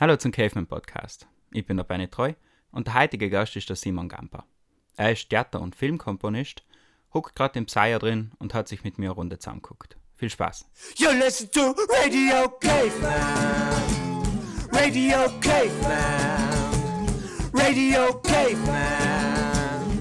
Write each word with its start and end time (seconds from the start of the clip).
Hallo 0.00 0.16
zum 0.16 0.32
Caveman 0.32 0.66
Podcast. 0.66 1.28
Ich 1.52 1.66
bin 1.66 1.76
der 1.76 1.84
Benny 1.84 2.08
Treu 2.08 2.32
und 2.72 2.88
der 2.88 2.94
heutige 2.94 3.30
Gast 3.30 3.54
ist 3.54 3.68
der 3.68 3.76
Simon 3.76 4.08
Gamper. 4.08 4.44
Er 4.96 5.12
ist 5.12 5.28
Theater- 5.30 5.60
und 5.60 5.76
Filmkomponist, 5.76 6.64
huckt 7.12 7.36
gerade 7.36 7.60
im 7.60 7.66
Pseier 7.66 8.00
drin 8.00 8.32
und 8.40 8.54
hat 8.54 8.66
sich 8.66 8.82
mit 8.82 8.98
mir 8.98 9.10
eine 9.10 9.14
Runde 9.14 9.38
zusammengeguckt. 9.38 9.96
Viel 10.16 10.30
Spaß. 10.30 10.66
You 10.96 11.10
listen 11.12 11.48
to 11.52 11.76
Radio 11.90 12.48
Caveman. 12.58 13.14
Radio 14.72 15.28
Caveman. 15.40 17.08
Radio 17.52 18.20
Caveman. 18.20 20.00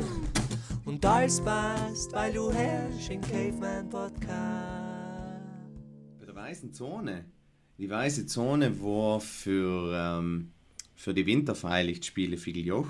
Und 0.85 1.05
alles 1.05 1.39
passt, 1.39 2.13
weil 2.13 2.33
du 2.33 2.51
herrschst 2.51 3.11
im 3.11 3.21
Caveman 3.21 3.87
Podcast. 3.91 4.23
Bei 6.19 6.25
der 6.25 6.33
weißen 6.33 6.73
Zone. 6.73 7.25
Die 7.79 7.89
weiße 7.89 8.27
Zone 8.27 8.81
war 8.81 9.19
für, 9.19 9.93
ähm, 9.95 10.51
für 10.95 11.13
die 11.13 11.25
Winterfreilichtspiele 11.25 12.37
Figeljoch. 12.37 12.89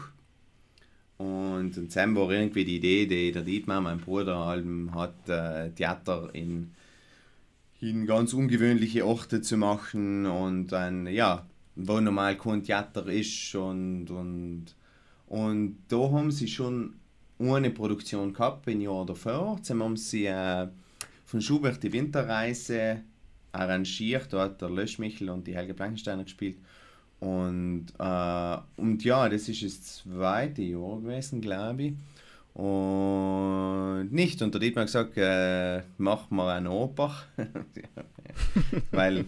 Und 1.18 1.78
im 1.78 1.84
Dezember 1.86 2.28
war 2.28 2.32
irgendwie 2.32 2.66
die 2.66 2.78
Idee, 2.78 3.06
die 3.06 3.32
der 3.32 3.44
Dietmar, 3.44 3.80
mein 3.80 4.00
Bruder, 4.00 4.36
Alben, 4.36 4.94
hat 4.94 5.30
äh, 5.30 5.70
Theater 5.72 6.30
in, 6.34 6.72
in 7.80 8.06
ganz 8.06 8.34
ungewöhnliche 8.34 9.06
Orte 9.06 9.42
zu 9.42 9.56
machen 9.56 10.26
und 10.26 10.73
ein, 10.73 11.08
ja, 11.08 11.45
wo 11.76 12.00
normal 12.02 12.38
kein 12.38 12.64
Theater 12.64 13.08
ist 13.08 13.56
und, 13.56 14.09
und, 14.09 14.66
und 15.28 15.78
da 15.88 15.98
haben 15.98 16.31
sie 16.31 16.48
schon 16.48 16.95
eine 17.40 17.72
Produktion 17.72 18.34
gehabt, 18.34 18.68
ein 18.68 18.81
Jahr 18.81 19.06
davor. 19.06 19.56
Jetzt 19.58 19.70
haben 19.70 19.98
sie 19.98 20.26
äh, 20.26 20.68
von 21.26 21.42
Schubert 21.42 21.81
die 21.81 21.94
Winterreise 21.94 23.02
arrangiert, 23.54 24.34
da 24.34 24.44
hat 24.44 24.62
der 24.62 24.70
Löschmichel 24.70 25.30
und 25.30 25.48
die 25.48 25.56
Helge 25.56 25.74
Blankensteiner 25.74 26.24
gespielt. 26.24 26.58
Und, 27.20 27.88
äh, 28.00 28.58
und 28.76 29.04
ja, 29.04 29.30
das 29.30 29.48
ist 29.48 29.64
das 29.64 30.04
zweite 30.04 30.62
Jahr 30.62 31.00
gewesen, 31.00 31.40
glaube 31.40 31.84
ich. 31.84 31.94
Und 32.54 34.10
nicht. 34.12 34.42
Und 34.42 34.54
der 34.54 34.60
Dietmar 34.60 34.84
hat 34.84 34.88
gesagt, 34.88 35.18
äh, 35.18 35.84
mach 35.98 36.30
mal 36.30 36.58
eine 36.58 36.70
Oper. 36.70 37.16
weil 38.92 39.26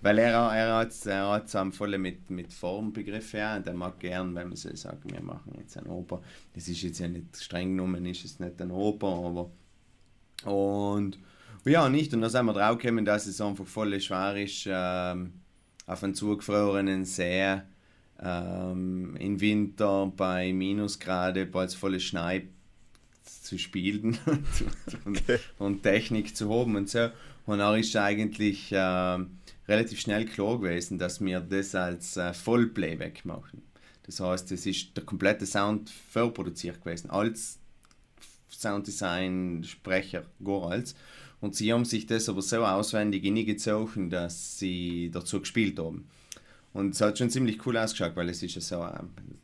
weil 0.00 0.18
er, 0.18 0.32
er 0.32 0.76
hat 0.76 0.90
es 0.90 1.06
er 1.06 1.28
hat's 1.28 1.56
voll 1.72 1.98
mit, 1.98 2.30
mit 2.30 2.52
Formbegriffen 2.52 3.40
ja, 3.40 3.56
und 3.56 3.66
er 3.66 3.74
mag 3.74 3.98
gern, 3.98 4.34
wenn 4.34 4.48
man 4.48 4.56
so 4.56 4.74
sagt, 4.76 5.10
wir 5.10 5.20
machen 5.20 5.54
jetzt 5.58 5.76
eine 5.76 5.88
Oper. 5.88 6.22
Das 6.54 6.68
ist 6.68 6.82
jetzt 6.82 7.00
ja 7.00 7.08
nicht 7.08 7.36
streng 7.36 7.76
genommen, 7.76 8.06
ist 8.06 8.24
es 8.24 8.38
nicht 8.38 8.60
eine 8.62 8.74
Oper, 8.74 9.08
aber. 9.08 9.50
Und 10.44 11.18
ja, 11.64 11.88
nicht. 11.88 12.14
Und 12.14 12.22
dann 12.22 12.30
sind 12.30 12.46
wir 12.46 12.52
draufgekommen, 12.52 13.04
dass 13.04 13.26
es 13.26 13.40
einfach 13.40 13.66
voll 13.66 13.98
schwer 14.00 14.36
ist, 14.36 14.66
ähm, 14.66 15.32
auf 15.86 16.02
einen 16.04 16.14
zugefrorenen 16.14 17.04
See 17.04 17.60
ähm, 18.20 19.16
im 19.16 19.40
Winter 19.40 20.12
bei 20.16 20.52
Minusgrade, 20.52 21.46
bei 21.46 21.68
volle 21.68 22.00
Schnee 22.00 22.48
zu 23.22 23.58
spielen 23.58 24.18
und, 24.26 25.06
und, 25.06 25.22
und, 25.58 25.82
Technik 25.82 26.36
zu 26.36 26.50
haben 26.50 26.76
und 26.76 26.88
so. 26.88 27.08
Und 27.46 27.58
dann 27.58 27.78
ist 27.78 27.96
eigentlich 27.96 28.70
ähm, 28.72 29.38
relativ 29.66 30.00
schnell 30.00 30.26
klar 30.26 30.58
gewesen, 30.58 30.98
dass 30.98 31.20
wir 31.20 31.40
das 31.40 31.74
als 31.74 32.16
äh, 32.16 32.34
Vollplayback 32.34 33.24
machen. 33.24 33.62
Das 34.04 34.20
heißt, 34.20 34.52
es 34.52 34.66
ist 34.66 34.96
der 34.96 35.04
komplette 35.04 35.46
Sound 35.46 35.90
vorproduziert 35.90 36.82
gewesen, 36.82 37.10
als 37.10 37.58
Sounddesign, 38.50 39.64
Sprecher, 39.64 40.24
gar 40.42 40.70
als. 40.70 40.94
Und 41.40 41.54
sie 41.54 41.72
haben 41.72 41.84
sich 41.84 42.06
das 42.06 42.28
aber 42.28 42.42
so 42.42 42.64
auswendig 42.64 43.22
hingezogen, 43.22 44.10
dass 44.10 44.58
sie 44.58 45.10
dazu 45.12 45.40
gespielt 45.40 45.78
haben. 45.78 46.08
Und 46.72 46.94
es 46.94 47.00
hat 47.00 47.18
schon 47.18 47.30
ziemlich 47.30 47.64
cool 47.66 47.76
ausgeschaut, 47.76 48.16
weil 48.16 48.28
es 48.28 48.42
ist 48.42 48.54
ja 48.54 48.60
so 48.60 48.86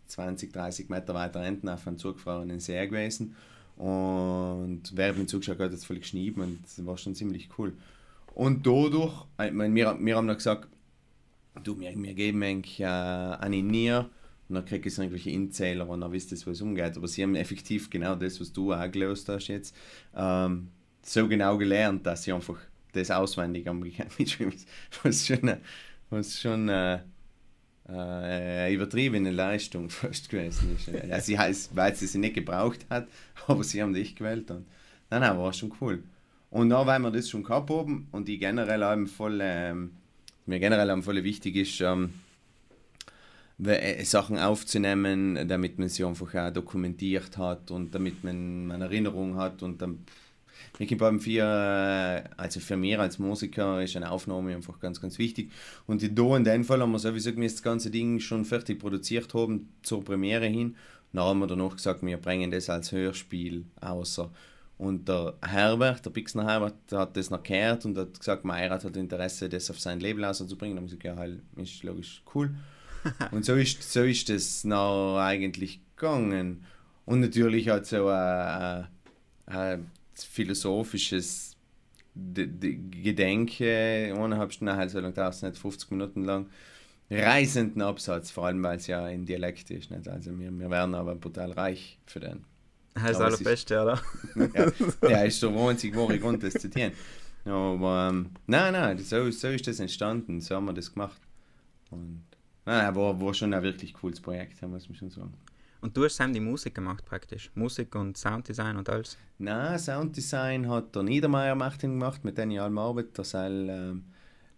20, 0.08 0.52
30 0.52 0.88
Meter 0.88 1.14
weiter 1.14 1.42
hinten 1.42 1.68
auf 1.68 1.86
einem 1.86 1.98
zugefrorenen 1.98 2.60
See 2.60 2.86
gewesen. 2.86 3.34
Und 3.76 4.82
wer 4.94 5.12
mit 5.14 5.28
zugeschaut 5.28 5.58
hat, 5.58 5.66
hat 5.66 5.72
es 5.72 5.84
voll 5.84 5.98
geschnieben 5.98 6.42
und 6.42 6.64
es 6.64 6.84
war 6.84 6.96
schon 6.96 7.14
ziemlich 7.14 7.48
cool. 7.58 7.72
Und 8.34 8.66
dadurch, 8.66 9.12
ich 9.44 9.52
meine, 9.52 9.74
wir, 9.74 9.96
wir 10.00 10.16
haben 10.16 10.28
dann 10.28 10.36
gesagt, 10.36 10.68
du, 11.62 11.78
wir, 11.78 11.92
wir 11.96 12.14
geben 12.14 12.42
eigentlich 12.42 12.80
äh, 12.80 13.48
Nier 13.48 14.10
und 14.48 14.56
dann 14.56 14.64
kriege 14.64 14.88
ich 14.88 14.98
irgendwelche 14.98 15.30
Inzähler 15.30 15.88
und 15.88 16.00
dann 16.00 16.12
wisst 16.12 16.32
ihr, 16.32 16.38
wo 16.44 16.50
es 16.50 16.60
umgeht. 16.60 16.96
Aber 16.96 17.08
sie 17.08 17.22
haben 17.22 17.34
effektiv 17.34 17.90
genau 17.90 18.14
das, 18.14 18.40
was 18.40 18.52
du 18.52 18.72
auch 18.72 18.90
gelöst 18.90 19.28
hast 19.28 19.48
jetzt, 19.48 19.74
ähm, 20.14 20.68
so 21.04 21.28
genau 21.28 21.58
gelernt, 21.58 22.06
dass 22.06 22.24
sie 22.24 22.32
einfach 22.32 22.58
das 22.92 23.10
auswendig 23.10 23.66
haben 23.66 23.80
mitschreiben, 24.18 24.54
was 25.02 25.26
schon, 25.26 25.56
was 26.10 26.40
schon 26.40 26.68
äh, 26.68 27.00
äh, 27.88 28.74
übertriebene 28.74 29.30
Leistung 29.30 29.90
fast 29.90 30.28
gewesen 30.28 30.76
ist. 30.76 30.86
Ja, 30.86 31.20
sie 31.20 31.38
heißt, 31.38 31.74
weil 31.76 31.94
sie 31.94 32.06
sie 32.06 32.18
nicht 32.18 32.34
gebraucht 32.34 32.86
hat, 32.90 33.08
aber 33.46 33.64
sie 33.64 33.82
haben 33.82 33.92
dich 33.92 34.16
gewählt 34.16 34.50
und 34.50 34.66
nein, 35.10 35.20
nein, 35.20 35.38
war 35.38 35.52
schon 35.52 35.72
cool. 35.80 36.02
Und 36.50 36.70
dann, 36.70 36.86
weil 36.86 37.00
wir 37.00 37.10
das 37.10 37.28
schon 37.28 37.42
gehabt 37.42 37.70
haben 37.70 38.06
und 38.12 38.28
die 38.28 38.38
generell 38.38 38.84
haben 38.84 39.06
voll, 39.08 39.40
ähm, 39.42 39.90
mir 40.46 40.60
generell 40.60 40.90
haben 40.90 41.02
voll 41.02 41.22
wichtig 41.24 41.56
ist, 41.56 41.80
ähm, 41.80 42.14
Sachen 44.02 44.38
aufzunehmen, 44.38 45.48
damit 45.48 45.78
man 45.78 45.88
sie 45.88 46.04
einfach 46.04 46.34
auch 46.34 46.50
dokumentiert 46.52 47.38
hat 47.38 47.70
und 47.70 47.94
damit 47.94 48.24
man 48.24 48.70
eine 48.72 48.84
Erinnerung 48.84 49.36
hat 49.36 49.62
und 49.62 49.80
dann 49.80 50.00
ich 50.78 50.96
beim 50.96 51.20
vier, 51.20 52.24
also 52.36 52.60
für 52.60 52.76
mich 52.76 52.98
als 52.98 53.18
Musiker 53.18 53.82
ist 53.82 53.96
eine 53.96 54.10
Aufnahme 54.10 54.54
einfach 54.54 54.80
ganz, 54.80 55.00
ganz 55.00 55.18
wichtig. 55.18 55.50
Und 55.86 56.02
da 56.02 56.36
in 56.36 56.44
dem 56.44 56.64
Fall 56.64 56.80
haben 56.80 56.92
wir 56.92 56.98
sowieso 56.98 57.30
das 57.30 57.62
ganze 57.62 57.90
Ding 57.90 58.20
schon 58.20 58.44
fertig 58.44 58.78
produziert 58.78 59.32
haben 59.34 59.68
zur 59.82 60.04
Premiere 60.04 60.46
hin. 60.46 60.76
Dann 61.12 61.24
haben 61.24 61.38
wir 61.40 61.46
danach 61.46 61.76
gesagt, 61.76 62.04
wir 62.04 62.16
bringen 62.16 62.50
das 62.50 62.68
als 62.68 62.90
Hörspiel 62.90 63.64
außer. 63.80 64.30
Und 64.76 65.08
der 65.08 65.34
Herbert, 65.40 66.04
der 66.04 66.10
Pixner 66.10 66.44
Herbert, 66.44 66.74
hat 66.90 67.16
das 67.16 67.30
noch 67.30 67.42
gehört 67.42 67.84
und 67.84 67.96
hat 67.96 68.18
gesagt, 68.18 68.44
Meier 68.44 68.70
hat 68.70 68.96
Interesse, 68.96 69.48
das 69.48 69.70
auf 69.70 69.78
sein 69.78 70.00
Label 70.00 70.24
auszubringen. 70.24 70.76
Dann 70.76 70.84
haben 70.84 70.90
wir 70.90 70.98
gesagt, 70.98 71.04
ja, 71.04 71.16
halt, 71.16 71.40
ist 71.56 71.82
logisch 71.84 72.22
cool. 72.34 72.54
und 73.30 73.44
so 73.44 73.54
ist, 73.54 73.92
so 73.92 74.02
ist 74.02 74.28
das 74.28 74.64
noch 74.64 75.18
eigentlich 75.18 75.80
gegangen. 75.96 76.64
Und 77.06 77.20
natürlich 77.20 77.68
hat 77.68 77.86
so 77.86 78.08
ein, 78.08 78.88
philosophisches 80.22 81.56
Gedenke, 82.14 84.14
eineinhalb 84.14 84.52
Stunden, 84.52 84.76
halt 84.76 84.90
so 84.90 85.00
lang 85.00 85.14
dauert 85.14 85.42
nicht 85.42 85.58
50 85.58 85.90
Minuten 85.90 86.24
lang, 86.24 86.46
reisenden 87.10 87.82
Absatz, 87.82 88.30
vor 88.30 88.46
allem 88.46 88.62
weil 88.62 88.76
es 88.76 88.86
ja 88.86 89.08
in 89.08 89.26
Dialekt 89.26 89.70
ist. 89.70 89.90
Nicht? 89.90 90.08
Also 90.08 90.38
wir, 90.38 90.56
wir 90.56 90.70
werden 90.70 90.94
aber 90.94 91.16
brutal 91.16 91.50
reich 91.52 91.98
für 92.06 92.20
den. 92.20 92.44
Das 92.94 93.10
ist 93.10 93.16
allerbeste, 93.16 93.82
oder? 93.82 94.00
ja, 94.36 94.70
der 95.02 95.24
ist 95.24 95.42
der 95.42 95.50
einzige 95.50 95.98
wahre 95.98 96.18
Grund, 96.20 96.44
das 96.44 96.52
zu 96.52 96.60
zitieren. 96.60 96.92
Aber 97.44 98.08
ähm, 98.10 98.30
nein, 98.46 98.72
nein, 98.72 98.98
so, 98.98 99.30
so 99.30 99.48
ist 99.48 99.66
das 99.66 99.80
entstanden, 99.80 100.40
so 100.40 100.54
haben 100.54 100.66
wir 100.66 100.72
das 100.72 100.92
gemacht. 100.92 101.20
Und 101.90 102.22
nein, 102.64 102.94
war, 102.94 103.20
war 103.20 103.34
schon 103.34 103.52
ein 103.52 103.62
wirklich 103.62 103.92
cooles 103.94 104.20
Projekt, 104.20 104.62
muss 104.62 104.88
man 104.88 104.96
schon 104.96 105.10
sagen. 105.10 105.34
Und 105.84 105.94
du 105.94 106.04
hast 106.04 106.16
Sam 106.16 106.32
die 106.32 106.40
Musik 106.40 106.74
gemacht 106.74 107.04
praktisch? 107.04 107.50
Musik 107.54 107.94
und 107.94 108.16
Sounddesign 108.16 108.78
und 108.78 108.88
alles? 108.88 109.18
Nein, 109.36 109.78
Sounddesign 109.78 110.66
hat 110.66 110.94
der 110.94 111.02
Niedermeyer 111.02 111.54
gemacht, 111.54 112.24
mit 112.24 112.38
dem 112.38 112.52
ich 112.52 112.58
allem 112.58 112.78
arbeite. 112.78 113.22
Soll, 113.22 113.68
ähm, 113.68 114.04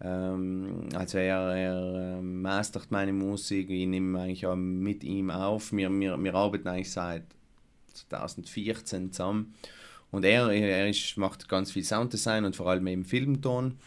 ähm, 0.01 0.89
also 0.95 1.19
er, 1.19 1.41
er 1.57 2.19
ähm, 2.19 2.43
mastert 2.43 2.93
meine 2.93 3.13
Musik, 3.13 3.71
ich 3.71 3.89
nehme 3.89 4.21
eigentlich 4.21 4.47
auch 4.47 4.55
mit 4.55 5.03
ihm 5.03 5.33
auf. 5.33 5.73
Wir, 5.73 5.91
wir, 5.91 6.17
wir 6.17 6.35
arbeiten 6.37 6.69
eigentlich 6.69 6.93
seit 6.93 7.25
2014 7.95 9.11
zusammen. 9.11 9.53
Und 10.13 10.25
er, 10.25 10.49
er 10.53 10.89
ist, 10.89 11.17
macht 11.17 11.49
ganz 11.49 11.73
viel 11.73 11.83
Sounddesign 11.83 12.45
und 12.45 12.55
vor 12.55 12.71
allem 12.71 12.87
eben 12.87 13.05
Filmton. 13.05 13.79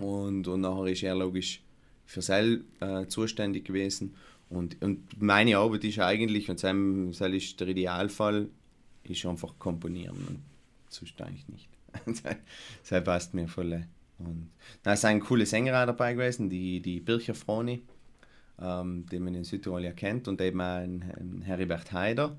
Und, 0.00 0.48
und 0.48 0.62
nachher 0.62 0.86
ist 0.86 1.02
er 1.02 1.16
logisch 1.16 1.60
für 2.06 2.22
Sel 2.22 2.64
äh, 2.80 3.06
zuständig 3.08 3.66
gewesen. 3.66 4.14
Und, 4.48 4.80
und 4.82 5.20
meine 5.20 5.58
Arbeit 5.58 5.84
ist 5.84 5.98
eigentlich, 5.98 6.48
und 6.48 6.62
das 6.62 7.20
ist 7.32 7.60
der 7.60 7.68
Idealfall, 7.68 8.48
ist 9.04 9.26
einfach 9.26 9.58
komponieren. 9.58 10.16
Und 10.28 10.42
sonst 10.88 11.20
eigentlich 11.20 11.48
nicht. 11.48 11.68
das 12.88 13.04
passt 13.04 13.34
mir 13.34 13.48
voll. 13.48 13.86
Und 14.18 14.50
da 14.82 14.92
ist 14.92 15.04
ein 15.04 15.20
cooler 15.20 15.46
Sänger 15.46 15.86
dabei 15.86 16.14
gewesen, 16.14 16.48
die, 16.48 16.80
die 16.80 17.00
Bircher 17.00 17.34
Froni, 17.34 17.82
ähm, 18.60 19.04
den 19.06 19.24
man 19.24 19.34
in 19.34 19.44
Südtirol 19.44 19.84
ja 19.84 19.92
kennt, 19.92 20.28
und 20.28 20.40
eben 20.40 20.60
ein, 20.60 21.02
ein 21.02 21.42
Heribert 21.42 21.92
Haider 21.92 22.36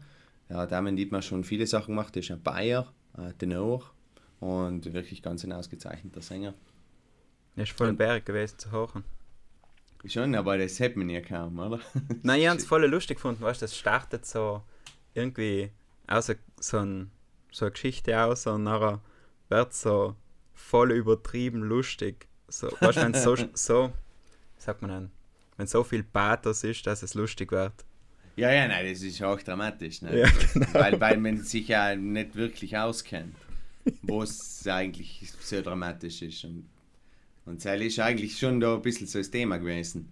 ja, 0.50 0.65
damit 0.65 1.00
hat 1.00 1.12
man 1.12 1.21
schon 1.21 1.44
viele 1.44 1.68
Sachen 1.68 1.95
gemacht. 1.95 2.15
Er 2.15 2.21
ist 2.21 2.31
ein 2.31 2.42
Bayer, 2.42 2.92
ein 3.13 3.38
Tenor 3.38 3.92
und 4.39 4.94
wirklich 4.94 5.21
ganz 5.21 5.44
ein 5.44 5.51
ausgezeichneter 5.51 6.21
Sänger. 6.21 6.54
Er 7.56 7.63
ist 7.63 7.71
voll 7.71 7.89
ein 7.89 7.98
Berg 7.98 8.25
gewesen 8.25 8.57
zu 8.57 8.71
hören. 8.71 9.04
Schon, 10.05 10.35
aber 10.35 10.57
das 10.57 10.79
hätte 10.79 10.99
man 10.99 11.09
ja 11.09 11.21
kaum, 11.21 11.59
oder? 11.59 11.79
Nein, 12.23 12.41
ich 12.41 12.47
habe 12.47 12.57
es 12.57 12.65
voll 12.65 12.85
lustig 12.85 13.17
gefunden, 13.17 13.41
weißt 13.41 13.61
das 13.61 13.75
startet 13.75 14.25
so 14.25 14.61
irgendwie 15.13 15.71
aus 16.07 16.31
so, 16.59 16.77
ein, 16.77 17.11
so 17.51 17.65
eine 17.65 17.71
Geschichte 17.71 18.19
aus 18.21 18.47
und 18.47 18.63
nachher 18.63 19.01
wird 19.49 19.73
so 19.73 20.15
voll 20.53 20.91
übertrieben 20.91 21.61
lustig. 21.61 22.27
So, 22.47 22.67
weißt 22.79 22.97
du, 22.97 23.13
so, 23.19 23.35
so, 23.53 23.94
sagt 24.57 24.81
man 24.81 24.91
dann, 24.91 25.11
wenn 25.57 25.67
so 25.67 25.83
viel 25.83 26.03
Pathos 26.03 26.63
ist, 26.63 26.85
dass 26.88 27.03
es 27.03 27.13
lustig 27.13 27.51
wird. 27.51 27.73
Ja, 28.38 28.51
ja, 28.51 28.67
nein, 28.67 28.88
das 28.88 29.01
ist 29.01 29.21
auch 29.23 29.41
dramatisch, 29.41 30.03
ne? 30.03 30.19
Ja, 30.19 30.29
genau. 30.53 30.73
weil, 30.73 31.01
weil 31.01 31.17
man 31.17 31.41
sich 31.41 31.67
ja 31.69 31.95
nicht 31.95 32.35
wirklich 32.35 32.77
auskennt, 32.77 33.35
wo 34.03 34.21
es 34.21 34.65
eigentlich 34.67 35.33
so 35.41 35.61
dramatisch 35.61 36.21
ist. 36.21 36.44
Und, 36.44 36.69
und 37.47 37.63
das 37.63 37.81
ist 37.81 37.99
eigentlich 37.99 38.38
schon 38.38 38.59
da 38.59 38.75
ein 38.75 38.81
bisschen 38.81 39.07
so 39.07 39.19
das 39.19 39.31
Thema 39.31 39.57
gewesen. 39.57 40.11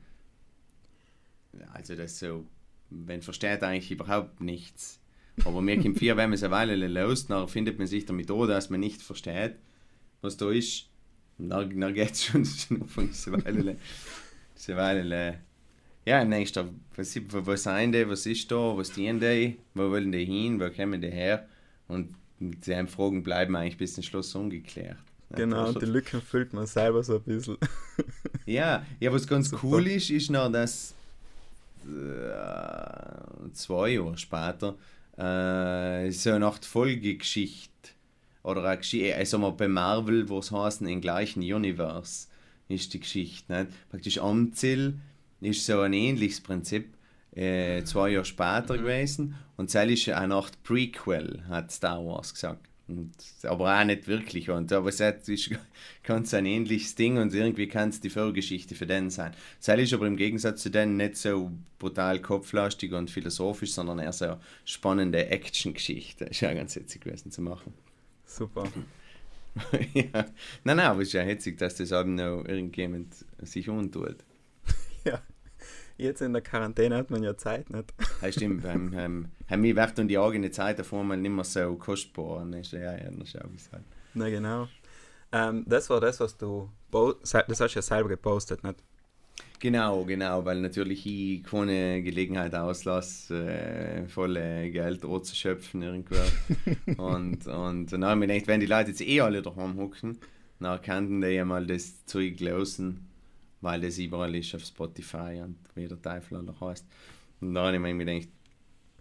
Also 1.74 1.96
das 1.96 2.18
so, 2.18 2.46
man 2.90 3.22
versteht 3.22 3.62
eigentlich 3.62 3.92
überhaupt 3.92 4.42
nichts. 4.42 5.00
Aber 5.44 5.62
mir 5.62 5.80
kommt 5.82 6.00
vier, 6.00 6.16
wenn 6.18 6.30
man 6.30 6.36
es 6.36 6.44
eine 6.44 6.52
Weile 6.52 6.88
los, 6.88 7.28
dann 7.28 7.48
findet 7.50 7.78
man 7.78 7.88
sich 7.88 8.06
damit 8.06 8.32
an, 8.32 8.48
dass 8.48 8.70
man 8.70 8.80
nicht 8.80 9.02
versteht, 9.02 9.56
was 10.22 10.38
da 10.38 10.50
ist. 10.50 10.88
Und 11.38 11.50
dann, 11.50 11.78
dann 11.78 11.94
geht 11.94 12.12
es 12.12 12.24
schon, 12.24 12.46
schon 12.46 12.88
von 12.88 13.10
Weile. 13.44 13.76
Diese 14.56 14.78
Weile 14.78 15.40
ja, 16.06 16.24
denkst 16.24 16.54
du, 16.54 16.74
was, 16.96 17.20
was 17.30 17.64
sind 17.64 17.92
die, 17.94 18.08
was 18.08 18.26
ist 18.28 18.50
da, 18.50 18.78
was 18.78 18.92
dienen 18.92 19.20
die, 19.20 19.58
wo 19.74 19.90
wollen 19.90 20.12
die 20.12 20.24
hin, 20.24 20.60
wo 20.60 20.70
kommen 20.70 21.02
die 21.02 21.10
her? 21.10 21.48
Und 21.88 22.16
diese 22.40 22.88
Fragen 22.88 23.24
bleiben 23.24 23.56
eigentlich 23.56 23.78
bis 23.78 23.96
zum 23.96 24.04
Schluss 24.04 24.36
ungeklärt. 24.36 25.00
Genau, 25.32 25.70
und 25.70 25.82
die 25.82 25.86
Lücken 25.86 26.22
füllt 26.22 26.54
man 26.54 26.66
selber 26.66 27.04
so 27.04 27.16
ein 27.16 27.24
bisschen. 27.24 27.58
ja, 28.46 28.86
ja, 29.00 29.12
was 29.12 29.28
ganz 29.28 29.50
Super. 29.50 29.64
cool 29.64 29.88
ist, 29.88 30.10
ist 30.10 30.30
noch, 30.30 30.52
dass 30.52 30.94
äh, 31.86 33.52
zwei 33.54 33.90
Jahre 33.90 34.18
später 34.18 34.76
äh, 35.18 36.12
so 36.12 36.32
eine 36.32 36.46
Art 36.46 36.66
Folgegeschichte 36.66 37.72
oder 38.44 38.64
eine 38.64 38.78
Geschichte, 38.78 39.16
also 39.16 39.40
mal 39.40 39.52
bei 39.52 39.68
Marvel, 39.68 40.30
wo 40.30 40.40
es 40.40 40.52
heißt, 40.52 40.82
im 40.82 41.02
gleichen 41.02 41.42
Universe 41.42 42.28
ist 42.68 42.94
die 42.94 43.00
Geschichte. 43.00 43.52
Nicht? 43.54 43.90
Praktisch 43.90 44.20
Amzil 44.20 45.00
ist 45.42 45.66
so 45.66 45.82
ein 45.82 45.94
ähnliches 45.94 46.42
Prinzip. 46.42 46.94
Äh, 47.36 47.84
zwei 47.84 48.10
Jahre 48.10 48.26
später 48.26 48.76
mhm. 48.76 48.82
gewesen 48.82 49.36
und 49.58 49.74
das 49.74 49.90
ist 49.90 50.08
eine 50.10 50.36
Art 50.36 50.64
Prequel, 50.64 51.44
hat 51.50 51.72
Star 51.72 52.06
Wars 52.06 52.34
gesagt. 52.34 52.70
Und, 52.88 53.14
aber 53.44 53.80
auch 53.80 53.84
nicht 53.84 54.08
wirklich. 54.08 54.50
Und, 54.50 54.72
aber 54.72 54.90
es 54.90 55.00
ist 55.00 55.50
ganz 56.04 56.34
ein 56.34 56.46
ähnliches 56.46 56.96
Ding 56.96 57.18
und 57.18 57.34
irgendwie 57.34 57.68
kann 57.68 57.90
es 57.90 58.00
die 58.00 58.10
Vorgeschichte 58.10 58.76
für 58.76 58.86
den 58.86 59.10
sein. 59.10 59.34
Das 59.64 59.80
ist 59.80 59.94
aber 59.94 60.06
im 60.06 60.18
Gegensatz 60.18 60.62
zu 60.62 60.70
denen 60.70 60.98
nicht 60.98 61.18
so 61.18 61.52
brutal 61.80 62.22
kopflastig 62.22 62.94
und 62.94 63.10
philosophisch, 63.10 63.74
sondern 63.74 64.00
eher 64.00 64.14
so 64.14 64.38
spannende 64.66 65.28
Action-Geschichte. 65.28 66.26
Ist 66.26 66.42
ja 66.42 66.54
ganz 66.54 66.76
witzig 66.76 67.02
gewesen 67.02 67.32
zu 67.32 67.42
machen. 67.42 67.74
Super. 68.26 68.66
ja. 69.94 70.26
Nein, 70.64 70.78
nein, 70.78 70.80
aber 70.82 71.02
es 71.02 71.08
ist 71.08 71.14
ja 71.14 71.22
hetzig, 71.22 71.58
dass 71.58 71.76
das 71.76 71.92
eben 71.92 72.16
noch 72.16 72.44
irgendjemand 72.46 73.14
sich 73.40 73.70
untut. 73.70 74.18
Jetzt 75.98 76.22
in 76.22 76.34
der 76.34 76.42
Quarantäne 76.42 76.98
hat 76.98 77.10
man 77.10 77.24
ja 77.24 77.38
Zeit, 77.38 77.70
nicht? 77.70 77.94
Ja, 78.22 78.32
stimmt. 78.32 78.66
ähm, 78.66 79.30
ähm, 79.50 79.62
mir 79.62 79.76
wird 79.76 79.98
dann 79.98 80.08
die 80.08 80.18
eigene 80.18 80.52
Zeit 80.52 80.80
davor 80.80 81.04
mal 81.04 81.18
nicht 81.18 81.32
mehr 81.32 81.44
so 81.44 81.76
kostbar. 81.76 82.46
Ist 82.56 82.74
ja, 82.74 82.98
ja, 82.98 83.12
schau 83.26 83.48
ich 83.56 83.72
halt. 83.72 83.84
Na 84.14 84.30
genau. 84.30 84.68
Ähm, 85.32 85.64
das 85.68 85.90
war 85.90 86.02
das, 86.02 86.20
was 86.20 86.38
du, 86.38 86.70
das 86.92 87.34
hast 87.34 87.76
du 87.76 87.80
ja 87.80 87.82
selber 87.82 88.10
gepostet, 88.10 88.64
nicht? 88.64 88.84
Genau, 89.60 90.04
genau, 90.04 90.44
weil 90.46 90.62
natürlich 90.62 91.06
ich 91.06 91.44
keine 91.44 92.02
Gelegenheit 92.04 92.54
auslasse, 92.54 93.48
äh, 93.48 94.08
volle 94.08 94.70
Geld 94.70 95.02
schöpfen 95.34 95.82
irgendwo. 95.82 96.16
und, 97.02 97.48
und 97.48 97.92
dann 97.92 98.06
habe 98.06 98.14
ich 98.14 98.28
mir 98.28 98.34
gedacht, 98.34 98.48
wenn 98.48 98.60
die 98.60 98.66
Leute 98.66 98.90
jetzt 98.92 99.02
eh 99.02 99.22
alle 99.22 99.42
daheim 99.42 99.78
hocken, 99.78 100.18
dann 100.60 100.82
könnten 100.82 101.22
die 101.22 101.28
ja 101.28 101.46
mal 101.46 101.66
das 101.66 102.06
Zeug 102.06 102.40
losen 102.42 103.08
weil 103.66 103.82
das 103.82 103.98
überall 103.98 104.36
ist 104.36 104.54
auf 104.54 104.64
Spotify 104.64 105.42
und 105.44 105.58
wie 105.74 105.88
der 105.88 106.00
Teufel 106.00 106.42
noch 106.44 106.62
heißt. 106.62 106.86
Und 107.42 107.56
dann 107.56 107.66
habe 107.66 107.76
ich 107.76 107.96
mir 107.96 108.06
gedacht, 108.06 108.30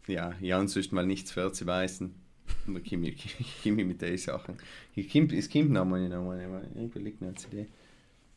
ja, 0.07 0.35
Jan 0.41 0.69
sonst 0.69 0.91
mal 0.91 1.05
nichts 1.05 1.33
vorzuweisen. 1.33 2.15
Und 2.67 2.75
dann 2.75 2.83
komme 2.83 3.09
ich, 3.11 3.41
ich 3.63 3.73
mit 3.73 4.01
den 4.01 4.17
Sachen. 4.17 4.57
Ich 4.95 5.13
komm, 5.13 5.29
es 5.29 5.51
kommt 5.51 5.71
noch 5.71 5.85
mal, 5.85 6.09
noch 6.09 6.31
eine, 6.31 6.45
irgendwo 6.75 6.99
liegt 6.99 7.21
noch 7.21 7.29
eine 7.29 7.37
CD. 7.37 7.67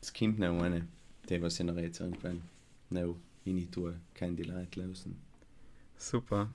Es 0.02 0.12
kommt 0.12 0.38
noch 0.38 0.60
eine, 0.60 0.86
die 1.30 1.40
was 1.40 1.58
ich 1.58 1.64
noch 1.64 1.76
jetzt 1.78 2.00
irgendwann 2.00 2.42
noch 2.90 3.16
rein 3.46 3.70
tue, 3.70 3.98
kann 4.12 4.36
die 4.36 4.42
Leute 4.42 4.80
lösen. 4.82 5.16
Super. 5.96 6.50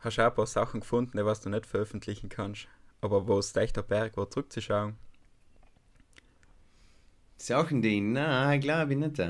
Hast 0.00 0.18
du 0.18 0.22
auch 0.22 0.30
ein 0.30 0.34
paar 0.34 0.46
Sachen 0.46 0.80
gefunden, 0.80 1.24
was 1.24 1.40
du 1.40 1.48
nicht 1.48 1.64
veröffentlichen 1.64 2.28
kannst, 2.28 2.68
aber 3.00 3.26
wo 3.26 3.38
es 3.38 3.56
echt 3.56 3.76
der 3.76 3.82
Berg 3.82 4.18
war, 4.18 4.28
zurückzuschauen? 4.28 4.96
Sachen, 7.40 7.80
die, 7.82 8.00
glaube 8.60 8.92
ich 8.92 8.98
nicht. 8.98 9.22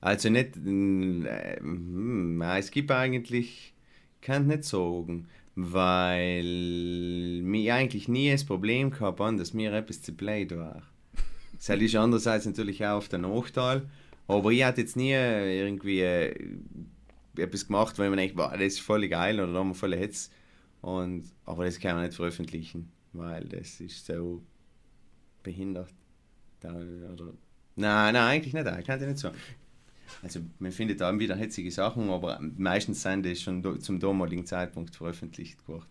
Also 0.00 0.30
nicht, 0.30 0.56
äh, 0.56 1.58
hm, 1.58 2.40
es 2.40 2.70
gibt 2.70 2.90
eigentlich, 2.90 3.74
kann 4.20 4.46
nicht 4.46 4.64
sagen, 4.64 5.26
weil 5.56 7.42
mir 7.42 7.74
eigentlich 7.74 8.06
nie 8.06 8.30
das 8.30 8.44
Problem 8.44 8.90
gehabt 8.90 9.18
haben, 9.18 9.38
dass 9.38 9.54
mir 9.54 9.72
etwas 9.72 10.02
zu 10.02 10.12
blöd 10.12 10.56
war. 10.56 10.82
Das 11.56 11.68
ist 11.68 11.96
andererseits 11.96 12.46
natürlich 12.46 12.84
auch 12.86 12.98
auf 12.98 13.08
der 13.08 13.18
Nachteil, 13.18 13.90
aber 14.28 14.52
ich 14.52 14.62
hatte 14.62 14.82
jetzt 14.82 14.96
nie 14.96 15.10
irgendwie 15.10 16.02
äh, 16.02 16.32
etwas 17.36 17.66
gemacht, 17.66 17.98
weil 17.98 18.10
man 18.10 18.18
denkt, 18.18 18.36
wow, 18.36 18.52
das 18.52 18.60
ist 18.74 18.80
voll 18.80 19.08
geil 19.08 19.40
oder 19.40 19.52
da 19.52 19.58
haben 19.58 19.70
wir 19.70 19.74
voll 19.74 19.96
Hetz. 19.96 20.30
Und, 20.80 21.24
aber 21.44 21.64
das 21.64 21.80
kann 21.80 21.96
man 21.96 22.04
nicht 22.04 22.14
veröffentlichen, 22.14 22.92
weil 23.12 23.44
das 23.46 23.80
ist 23.80 24.06
so 24.06 24.42
behindert. 25.42 25.92
Da, 26.60 26.72
oder 26.72 27.32
Nein, 27.78 28.14
nein, 28.14 28.16
eigentlich 28.16 28.54
nicht. 28.54 28.66
Ich 28.66 28.86
kann 28.86 29.00
nicht 29.00 29.18
so. 29.18 29.30
Also 30.22 30.40
man 30.58 30.72
findet 30.72 31.00
da 31.00 31.16
wieder 31.16 31.36
hetzige 31.36 31.70
Sachen, 31.70 32.10
aber 32.10 32.40
meistens 32.40 33.02
sind 33.02 33.24
die 33.24 33.36
schon 33.36 33.80
zum 33.80 34.00
damaligen 34.00 34.44
Zeitpunkt 34.46 34.96
veröffentlicht 34.96 35.66
worden. 35.68 35.86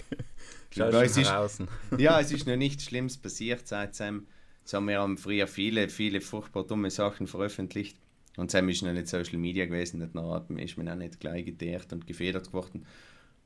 okay. 0.70 1.04
es 1.04 1.16
ist, 1.18 1.30
ja, 1.98 2.18
es 2.18 2.32
ist 2.32 2.46
noch 2.46 2.56
nichts 2.56 2.84
Schlimmes 2.84 3.18
passiert 3.18 3.68
seitdem. 3.68 4.26
So, 4.64 4.80
wir 4.80 5.00
haben 5.00 5.18
früher 5.18 5.46
viele, 5.46 5.88
viele 5.88 6.20
furchtbar 6.20 6.64
dumme 6.64 6.90
Sachen 6.90 7.26
veröffentlicht. 7.26 7.96
Und 8.38 8.50
seitdem 8.50 8.70
ist 8.70 8.82
noch 8.82 8.92
nicht 8.92 9.08
Social 9.08 9.38
Media 9.38 9.66
gewesen, 9.66 9.98
nicht 9.98 10.64
ist 10.64 10.78
man 10.78 10.88
auch 10.88 10.94
nicht 10.94 11.20
gleich 11.20 11.44
geteert 11.44 11.92
und 11.92 12.06
gefedert 12.06 12.46
geworden. 12.46 12.86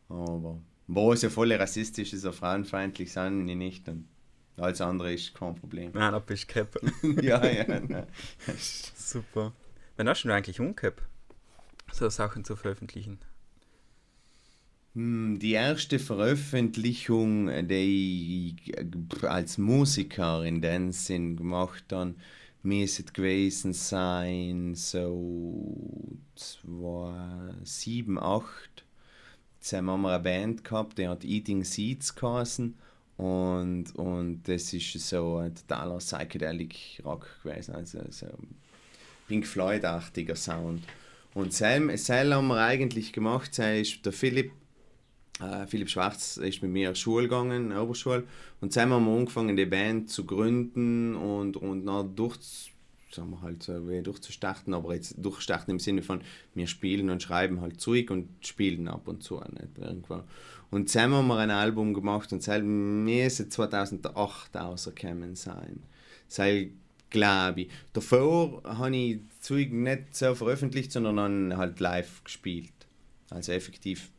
Aber 0.08 0.60
wo 0.86 1.14
so 1.16 1.30
voll 1.30 1.52
rassistisch 1.52 2.12
ist 2.12 2.24
oder 2.24 2.32
frauenfeindlich 2.32 3.12
sind, 3.12 3.46
nicht. 3.46 3.88
Und 3.88 4.06
alles 4.56 4.80
andere 4.80 5.12
ist 5.12 5.34
kein 5.34 5.54
Problem. 5.54 5.90
Nein, 5.92 6.12
da 6.12 6.18
bist 6.18 6.48
du 6.48 6.52
Cap. 6.52 6.80
ja, 7.22 7.44
ja. 7.46 7.64
Nein. 7.66 8.06
Super. 8.96 9.52
Wann 9.96 10.08
hast 10.08 10.24
du 10.24 10.32
eigentlich 10.32 10.60
umgehabt, 10.60 11.02
so 11.92 12.08
Sachen 12.08 12.44
zu 12.44 12.56
veröffentlichen? 12.56 13.18
Hm, 14.94 15.38
die 15.38 15.52
erste 15.52 15.98
Veröffentlichung, 15.98 17.50
die 17.68 18.56
ich 18.66 19.24
als 19.24 19.58
Musiker 19.58 20.42
in 20.42 20.62
dem 20.62 20.90
Sinn 20.92 21.36
gemacht 21.36 21.84
habe, 21.92 22.14
müsste 22.62 23.04
gewesen 23.04 23.72
sein, 23.74 24.74
so 24.74 26.18
2007, 26.34 28.16
2008. 28.16 28.84
Jetzt 29.58 29.72
haben 29.72 29.86
wir 29.86 30.08
eine 30.14 30.22
Band 30.22 30.64
gehabt, 30.64 30.98
die 30.98 31.08
hat 31.08 31.24
Eating 31.24 31.64
Seeds 31.64 32.14
geheißen. 32.14 32.76
Und, 33.16 33.94
und 33.96 34.42
das 34.46 34.72
ist 34.72 34.92
so 35.08 35.36
ein 35.36 35.54
totaler 35.54 35.98
Psychedelic 35.98 37.00
Rock 37.04 37.26
gewesen, 37.42 37.74
also 37.74 38.00
so 38.10 38.26
Pink 39.26 39.46
Floyd-artiger 39.46 40.36
Sound. 40.36 40.82
Und 41.32 41.52
Sam, 41.52 41.94
Sam 41.96 42.32
haben 42.32 42.48
wir 42.48 42.60
eigentlich 42.62 43.12
gemacht, 43.12 43.54
Sam 43.54 43.76
ist 43.76 44.04
der 44.04 44.12
Philipp, 44.12 44.52
äh, 45.40 45.66
Philipp 45.66 45.88
Schwarz 45.88 46.36
ist 46.36 46.62
mit 46.62 46.70
mir 46.70 46.90
in 46.90 46.94
Schule 46.94 47.24
gegangen, 47.24 47.70
in 47.70 47.76
Oberschule, 47.76 48.24
und 48.60 48.72
zusammen 48.72 48.92
haben 48.92 49.06
wir 49.06 49.16
angefangen, 49.18 49.56
die 49.56 49.66
Band 49.66 50.10
zu 50.10 50.24
gründen 50.24 51.14
und, 51.14 51.56
und 51.56 51.86
dann 51.86 52.14
durch, 52.14 52.72
sagen 53.10 53.30
wir 53.30 53.40
halt 53.40 53.66
durchzustarten, 54.06 54.74
aber 54.74 54.94
jetzt 54.94 55.14
durchstarten 55.16 55.70
im 55.72 55.78
Sinne 55.78 56.02
von, 56.02 56.20
wir 56.54 56.66
spielen 56.66 57.08
und 57.08 57.22
schreiben 57.22 57.62
halt 57.62 57.80
Zeug 57.80 58.10
und 58.10 58.28
spielen 58.40 58.88
ab 58.88 59.08
und 59.08 59.22
zu. 59.22 59.36
Nicht? 59.36 59.78
Irgendwo. 59.78 60.22
Und 60.70 60.88
zusammen 60.90 61.14
haben 61.14 61.28
wir 61.28 61.38
ein 61.38 61.50
Album 61.50 61.94
gemacht 61.94 62.32
und 62.32 62.46
es 62.46 62.62
müsste 62.62 63.48
2008 63.48 64.56
rausgekommen 64.56 65.34
sein. 65.36 65.82
Das 66.28 66.40
glaube 67.10 67.62
ich. 67.62 67.70
Davor 67.92 68.62
habe 68.64 68.96
ich 68.96 69.20
Zeug 69.40 69.72
nicht 69.72 70.14
so 70.14 70.34
veröffentlicht, 70.34 70.92
sondern 70.92 71.16
dann 71.16 71.56
halt 71.56 71.80
live 71.80 72.24
gespielt. 72.24 72.72
Also 73.30 73.52
effektiv 73.52 74.10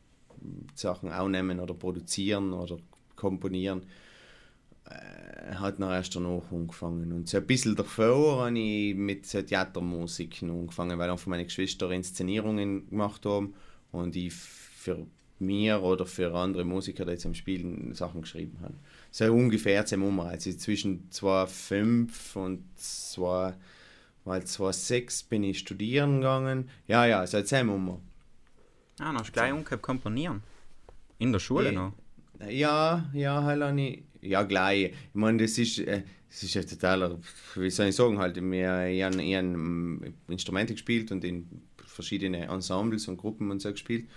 Sachen 0.75 1.11
aufnehmen 1.11 1.59
oder 1.59 1.73
produzieren 1.73 2.53
oder 2.53 2.77
komponieren. 3.15 3.83
Äh, 4.85 5.55
hat 5.55 5.79
noch 5.79 5.91
erst 5.91 6.15
danach 6.15 6.51
angefangen. 6.51 7.11
Und 7.11 7.27
so 7.27 7.37
ein 7.37 7.47
bisschen 7.47 7.75
davor 7.75 8.45
habe 8.45 8.59
ich 8.59 8.95
mit 8.95 9.25
so 9.25 9.41
Theatermusik 9.41 10.41
angefangen, 10.43 10.97
weil 10.97 11.09
auch 11.09 11.19
von 11.19 11.31
meinen 11.31 11.45
Geschwistern 11.45 11.91
Inszenierungen 11.91 12.89
gemacht 12.89 13.25
haben 13.25 13.53
und 13.91 14.15
ich 14.15 14.33
für 14.33 15.05
mir 15.39 15.81
oder 15.81 16.05
für 16.05 16.33
andere 16.33 16.63
Musiker, 16.65 17.05
die 17.05 17.11
jetzt 17.11 17.25
am 17.25 17.33
Spielen 17.33 17.93
Sachen 17.93 18.21
geschrieben 18.21 18.57
haben. 18.61 18.79
So 19.11 19.31
ungefähr 19.31 19.85
zum 19.85 20.03
Umreiz. 20.03 20.45
Also 20.47 20.57
zwischen 20.57 21.09
2,5 21.11 22.35
und 22.35 22.63
2, 22.75 23.53
weil 24.25 24.43
2006 24.43 25.23
bin 25.23 25.43
ich 25.43 25.59
studieren 25.59 26.17
gegangen. 26.17 26.69
Ja, 26.87 27.05
ja, 27.05 27.25
seit 27.27 27.49
wir 27.51 27.63
mal. 27.63 27.99
Ah, 28.99 29.13
noch 29.13 29.31
gleich 29.31 29.53
umgekehrt 29.53 29.81
komponieren. 29.81 30.41
In 31.19 31.31
der 31.31 31.39
Schule 31.39 31.71
Ja. 31.71 31.71
noch. 31.71 31.93
Ja, 32.49 33.09
ja, 33.13 33.43
halt 33.43 33.77
ich. 33.79 34.03
Ja, 34.21 34.43
gleich. 34.43 34.85
Ich 34.85 34.93
meine, 35.13 35.43
das 35.43 35.57
ist, 35.57 35.79
äh, 35.79 36.03
das 36.29 36.43
ist 36.43 36.53
ja 36.53 36.63
totaler, 36.63 37.17
wie 37.55 37.69
soll 37.69 37.87
ich 37.87 37.95
sagen, 37.95 38.17
halt, 38.17 38.35
wir, 38.35 38.87
ich 38.87 39.03
habe 39.03 39.21
ich 39.21 39.35
hab, 39.35 40.31
Instrumente 40.31 40.73
gespielt 40.73 41.11
und 41.11 41.23
in 41.23 41.61
verschiedene 41.85 42.47
Ensembles 42.47 43.07
und 43.07 43.17
Gruppen 43.17 43.49
und 43.51 43.61
so 43.61 43.71
gespielt. 43.71 44.07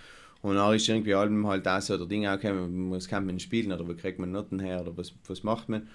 Und 0.41 0.55
dann 0.55 0.73
ist 0.75 0.87
irgendwie 0.89 1.13
allem 1.13 1.45
halt 1.47 1.67
auch 1.67 1.81
so 1.81 1.97
der 1.97 2.07
Ding, 2.07 2.27
okay, 2.27 2.51
was 2.89 3.07
kann 3.07 3.25
man 3.25 3.39
spielen 3.39 3.71
oder 3.71 3.87
wo 3.87 3.93
kriegt 3.93 4.19
man 4.19 4.31
Noten 4.31 4.59
her 4.59 4.81
oder 4.81 4.97
was, 4.97 5.13
was 5.27 5.43
macht 5.43 5.69
man. 5.69 5.87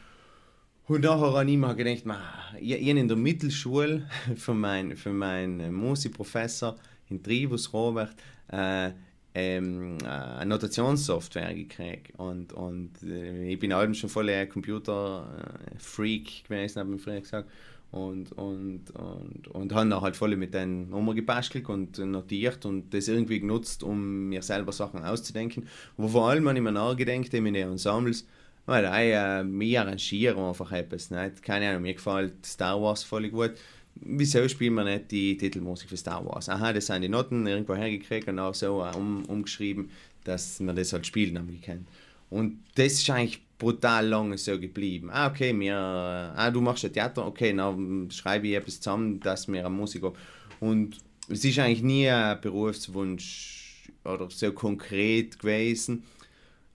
Und 0.87 1.03
nachher 1.03 1.33
habe 1.33 1.51
ich 1.51 1.57
mir 1.57 1.75
gedacht, 1.75 2.07
ma, 2.07 2.21
ich, 2.61 2.73
ich 2.73 2.89
in 2.89 3.09
der 3.09 3.17
Mittelschule 3.17 4.09
von 4.37 4.61
meinem 4.61 4.97
für 4.97 5.13
mein 5.13 5.75
Musikprofessor 5.75 6.77
in 7.09 7.23
Tribus 7.23 7.73
Robert 7.73 8.15
äh, 8.53 8.93
ähm, 9.35 9.99
äh, 10.03 10.07
eine 10.07 10.51
Notationssoftware 10.51 11.55
gekriegt. 11.55 12.19
Und, 12.19 12.53
und 12.53 13.03
äh, 13.03 13.49
ich 13.49 13.59
bin 13.59 13.73
allem 13.73 13.95
schon 13.95 14.09
voll 14.09 14.31
ein 14.31 14.49
Computer-Freak 14.49 16.45
gewesen, 16.45 16.81
habe 16.81 16.95
ich 16.95 17.03
früher 17.03 17.21
gesagt. 17.21 17.51
Und, 17.93 18.33
und, 18.33 18.91
und, 18.91 19.49
und 19.49 19.73
habe 19.73 19.89
dann 19.89 20.01
halt 20.01 20.17
voll 20.17 20.37
mit 20.37 20.53
den 20.53 20.91
Nummer 20.91 21.15
gebastelt 21.15 21.69
und 21.69 21.99
notiert 21.99 22.67
und 22.67 22.93
das 22.93 23.09
irgendwie 23.09 23.41
genutzt, 23.41 23.83
um 23.83 24.29
mir 24.29 24.43
selber 24.43 24.73
Sachen 24.73 25.03
auszudenken. 25.03 25.67
Wo 25.97 26.09
vor 26.09 26.29
allem 26.29 26.47
habe 26.49 26.59
ich 26.59 26.65
mir 26.65 26.73
nachgedacht, 26.73 27.33
in 27.33 27.45
den 27.45 27.55
Ensembles, 27.55 28.27
weil 28.67 28.85
äh, 28.85 29.45
wir 29.45 29.81
arrangieren 29.81 30.39
einfach 30.39 30.73
etwas. 30.73 31.11
Nicht? 31.11 31.43
Keine 31.43 31.71
Ahnung, 31.71 31.83
mir 31.83 31.95
gefällt 31.95 32.45
Star 32.45 32.81
Wars 32.83 33.03
voll 33.03 33.31
gut. 33.31 33.53
Wieso 33.95 34.47
spielen 34.47 34.75
wir 34.75 34.85
nicht 34.85 35.11
die 35.11 35.37
Titelmusik 35.37 35.89
für 35.89 35.97
Star 35.97 36.25
Wars? 36.27 36.49
Aha, 36.51 36.73
das 36.73 36.87
sind 36.87 37.01
die 37.01 37.09
Noten 37.09 37.47
irgendwo 37.47 37.77
hergekriegt 37.77 38.29
und 38.29 38.39
auch 38.39 38.55
so 38.55 38.85
äh, 38.85 38.95
um, 38.95 39.25
umgeschrieben, 39.25 39.91
dass 40.25 40.61
man 40.61 40.77
das 40.77 40.93
halt 40.93 41.07
spielen 41.07 41.39
haben 41.39 41.49
gekannt. 41.49 41.89
Und 42.29 42.59
das 42.75 42.95
ist 42.95 43.09
eigentlich 43.09 43.46
brutal 43.59 44.07
lange 44.07 44.39
so 44.39 44.59
geblieben. 44.59 45.11
Ah, 45.11 45.29
okay, 45.29 45.59
wir, 45.59 45.73
äh, 45.73 46.39
ah, 46.39 46.51
du 46.51 46.61
machst 46.61 46.85
ein 46.85 46.93
Theater, 46.93 47.27
okay, 47.27 47.55
dann 47.55 48.11
schreibe 48.11 48.49
ich 48.49 48.55
etwas 48.55 48.81
zusammen, 48.81 49.21
dass 49.21 49.49
eine 49.49 49.69
Musik 49.71 50.03
haben. 50.03 50.17
Und 50.61 50.99
es 51.29 51.45
ist 51.45 51.59
eigentlich 51.59 51.83
nie 51.83 52.09
ein 52.09 52.41
Berufswunsch 52.41 53.91
oder 54.05 54.29
so 54.31 54.53
konkret 54.53 55.39
gewesen. 55.39 56.05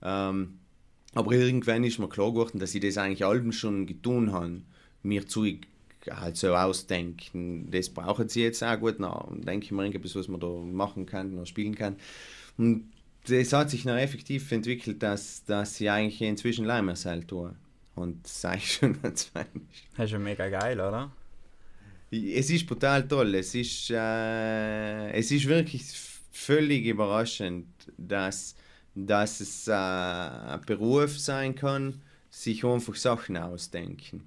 Ähm, 0.01 0.59
aber 1.13 1.33
irgendwann 1.33 1.83
ist 1.83 1.99
mir 1.99 2.09
klar 2.09 2.31
geworden, 2.31 2.59
dass 2.59 2.73
ich 2.73 2.81
das 2.81 2.97
eigentlich 2.97 3.25
allem 3.25 3.51
schon 3.51 3.85
getan 3.85 4.31
habe. 4.31 4.61
Mir 5.03 5.27
Zeug 5.27 5.67
halt 6.09 6.37
so 6.37 6.55
ausdenken. 6.55 7.69
Das 7.69 7.89
brauchen 7.89 8.29
sie 8.29 8.43
jetzt 8.43 8.63
auch 8.63 8.79
gut. 8.79 8.99
Und 8.99 9.47
denke 9.47 9.65
ich 9.65 9.71
mir 9.71 9.85
irgendwas, 9.85 10.15
was 10.15 10.27
man 10.27 10.39
da 10.39 10.47
machen 10.47 11.05
kann, 11.05 11.35
noch 11.35 11.45
spielen 11.45 11.75
kann. 11.75 11.97
Und 12.57 12.85
das 13.27 13.53
hat 13.53 13.69
sich 13.69 13.85
noch 13.85 13.97
effektiv 13.97 14.51
entwickelt, 14.51 15.01
dass, 15.03 15.43
dass 15.45 15.79
ich 15.79 15.89
eigentlich 15.89 16.21
inzwischen 16.21 16.65
Leimersal 16.65 17.23
tue. 17.23 17.55
Und 17.95 18.23
das 18.23 18.37
ist 18.37 18.45
eigentlich 18.45 18.71
schon 18.71 18.97
ein 19.03 19.15
zwei 19.15 19.45
Das 19.95 20.05
ist 20.05 20.11
ja 20.11 20.19
mega 20.19 20.49
geil, 20.49 20.79
oder? 20.79 21.11
es 22.11 22.49
ist 22.49 22.67
brutal 22.67 23.07
toll. 23.07 23.35
Es 23.35 23.55
ist, 23.55 23.89
äh, 23.89 25.11
es 25.11 25.31
ist 25.31 25.47
wirklich 25.47 25.85
völlig 26.31 26.85
überraschend, 26.85 27.67
dass, 27.97 28.55
dass 28.95 29.39
es 29.39 29.67
äh, 29.67 29.73
ein 29.73 30.61
Beruf 30.65 31.17
sein 31.17 31.55
kann, 31.55 32.01
sich 32.29 32.63
einfach 32.65 32.95
Sachen 32.95 33.37
ausdenken. 33.37 34.23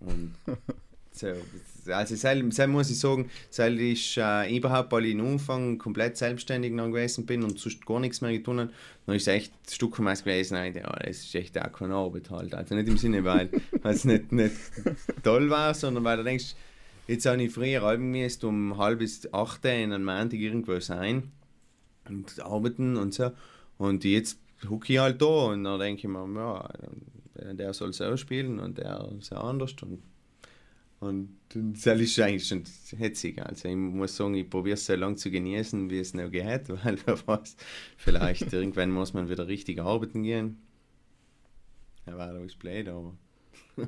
Und 0.00 0.34
so, 1.12 1.28
also 1.88 2.14
selbst, 2.16 2.52
selbst 2.56 2.72
muss 2.72 2.90
ich 2.90 2.98
sagen, 2.98 3.30
seit 3.50 3.72
ich 3.78 4.16
äh, 4.18 4.56
überhaupt 4.56 4.92
alle 4.92 5.08
in 5.08 5.20
Anfang 5.20 5.78
komplett 5.78 6.16
selbstständig 6.16 6.72
noch 6.72 6.88
gewesen 6.88 7.26
bin 7.26 7.42
und 7.42 7.58
sonst 7.58 7.84
gar 7.86 8.00
nichts 8.00 8.20
mehr 8.20 8.32
getan 8.32 8.60
habe, 8.60 8.70
dann 9.06 9.16
ist 9.16 9.22
es 9.22 9.28
echt 9.28 9.52
ein 9.52 9.72
Stück 9.72 9.98
meist 10.00 10.24
gewesen, 10.24 10.54
nein, 10.54 10.74
ja, 10.74 10.90
das 11.04 11.18
ist 11.18 11.34
echt 11.34 11.58
auch 11.58 11.72
keine 11.72 11.94
Arbeit 11.94 12.30
halt. 12.30 12.54
Also 12.54 12.74
nicht 12.74 12.88
im 12.88 12.96
Sinne, 12.96 13.24
weil 13.24 13.48
es 13.84 14.04
nicht, 14.04 14.32
nicht 14.32 14.54
toll 15.22 15.50
war, 15.50 15.74
sondern 15.74 16.04
weil 16.04 16.18
du 16.18 16.24
denkst, 16.24 16.54
jetzt 17.08 17.26
habe 17.26 17.42
ich 17.42 17.52
früher 17.52 17.82
Alben 17.82 18.10
müsst 18.10 18.44
um 18.44 18.76
halb 18.78 19.00
bis 19.00 19.32
acht 19.32 19.64
in 19.64 19.92
einem 19.92 20.04
Montag 20.04 20.34
irgendwo 20.38 20.78
sein 20.80 21.32
und 22.08 22.40
arbeiten 22.40 22.96
und 22.96 23.14
so. 23.14 23.30
Und 23.78 24.04
jetzt 24.04 24.38
hucke 24.68 24.92
ich 24.92 24.98
halt 25.00 25.20
da 25.20 25.26
und 25.26 25.64
dann 25.64 25.80
denke 25.80 26.00
ich 26.02 26.08
mir, 26.08 26.26
ja, 26.36 26.68
der- 27.36 27.54
der 27.54 27.72
soll 27.74 27.92
so 27.92 28.16
spielen 28.16 28.60
und 28.60 28.78
der 28.78 29.08
so 29.20 29.34
anders. 29.36 29.74
Und, 29.82 30.02
und 31.02 31.36
das 31.48 32.00
ist 32.00 32.20
eigentlich 32.20 32.46
schon 32.46 32.62
hetzig. 32.96 33.42
Also 33.44 33.68
ich 33.68 33.74
muss 33.74 34.16
sagen, 34.16 34.34
ich 34.34 34.48
probiere 34.48 34.74
es 34.74 34.86
so 34.86 34.94
lange 34.94 35.16
zu 35.16 35.32
genießen, 35.32 35.90
wie 35.90 35.98
es 35.98 36.14
noch 36.14 36.30
geht, 36.30 36.68
weil 36.84 36.96
wer 37.04 37.26
weiß, 37.26 37.56
vielleicht 37.96 38.52
irgendwann 38.52 38.92
muss 38.92 39.12
man 39.12 39.28
wieder 39.28 39.48
richtig 39.48 39.80
arbeiten 39.80 40.22
gehen. 40.22 40.62
Ja, 42.06 42.16
war 42.16 42.32
doch 42.32 42.56
blöd, 42.56 42.88
aber. 42.88 43.16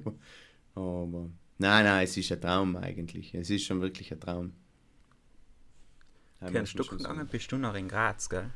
aber. 0.75 1.30
Nein, 1.59 1.85
nein, 1.85 2.02
es 2.02 2.16
ist 2.16 2.33
ein 2.33 2.40
Traum 2.40 2.75
eigentlich. 2.75 3.33
Es 3.33 3.49
ist 3.49 3.64
schon 3.64 3.80
wirklich 3.80 4.11
ein 4.11 4.18
Traum. 4.18 4.52
Ein 6.40 6.66
Stück 6.66 6.87
schon 6.87 6.99
sagen. 6.99 7.18
lang 7.18 7.28
bist 7.28 7.52
du 7.52 7.59
noch 7.59 7.76
in 7.76 7.87
Graz, 7.87 8.28
gell? 8.28 8.50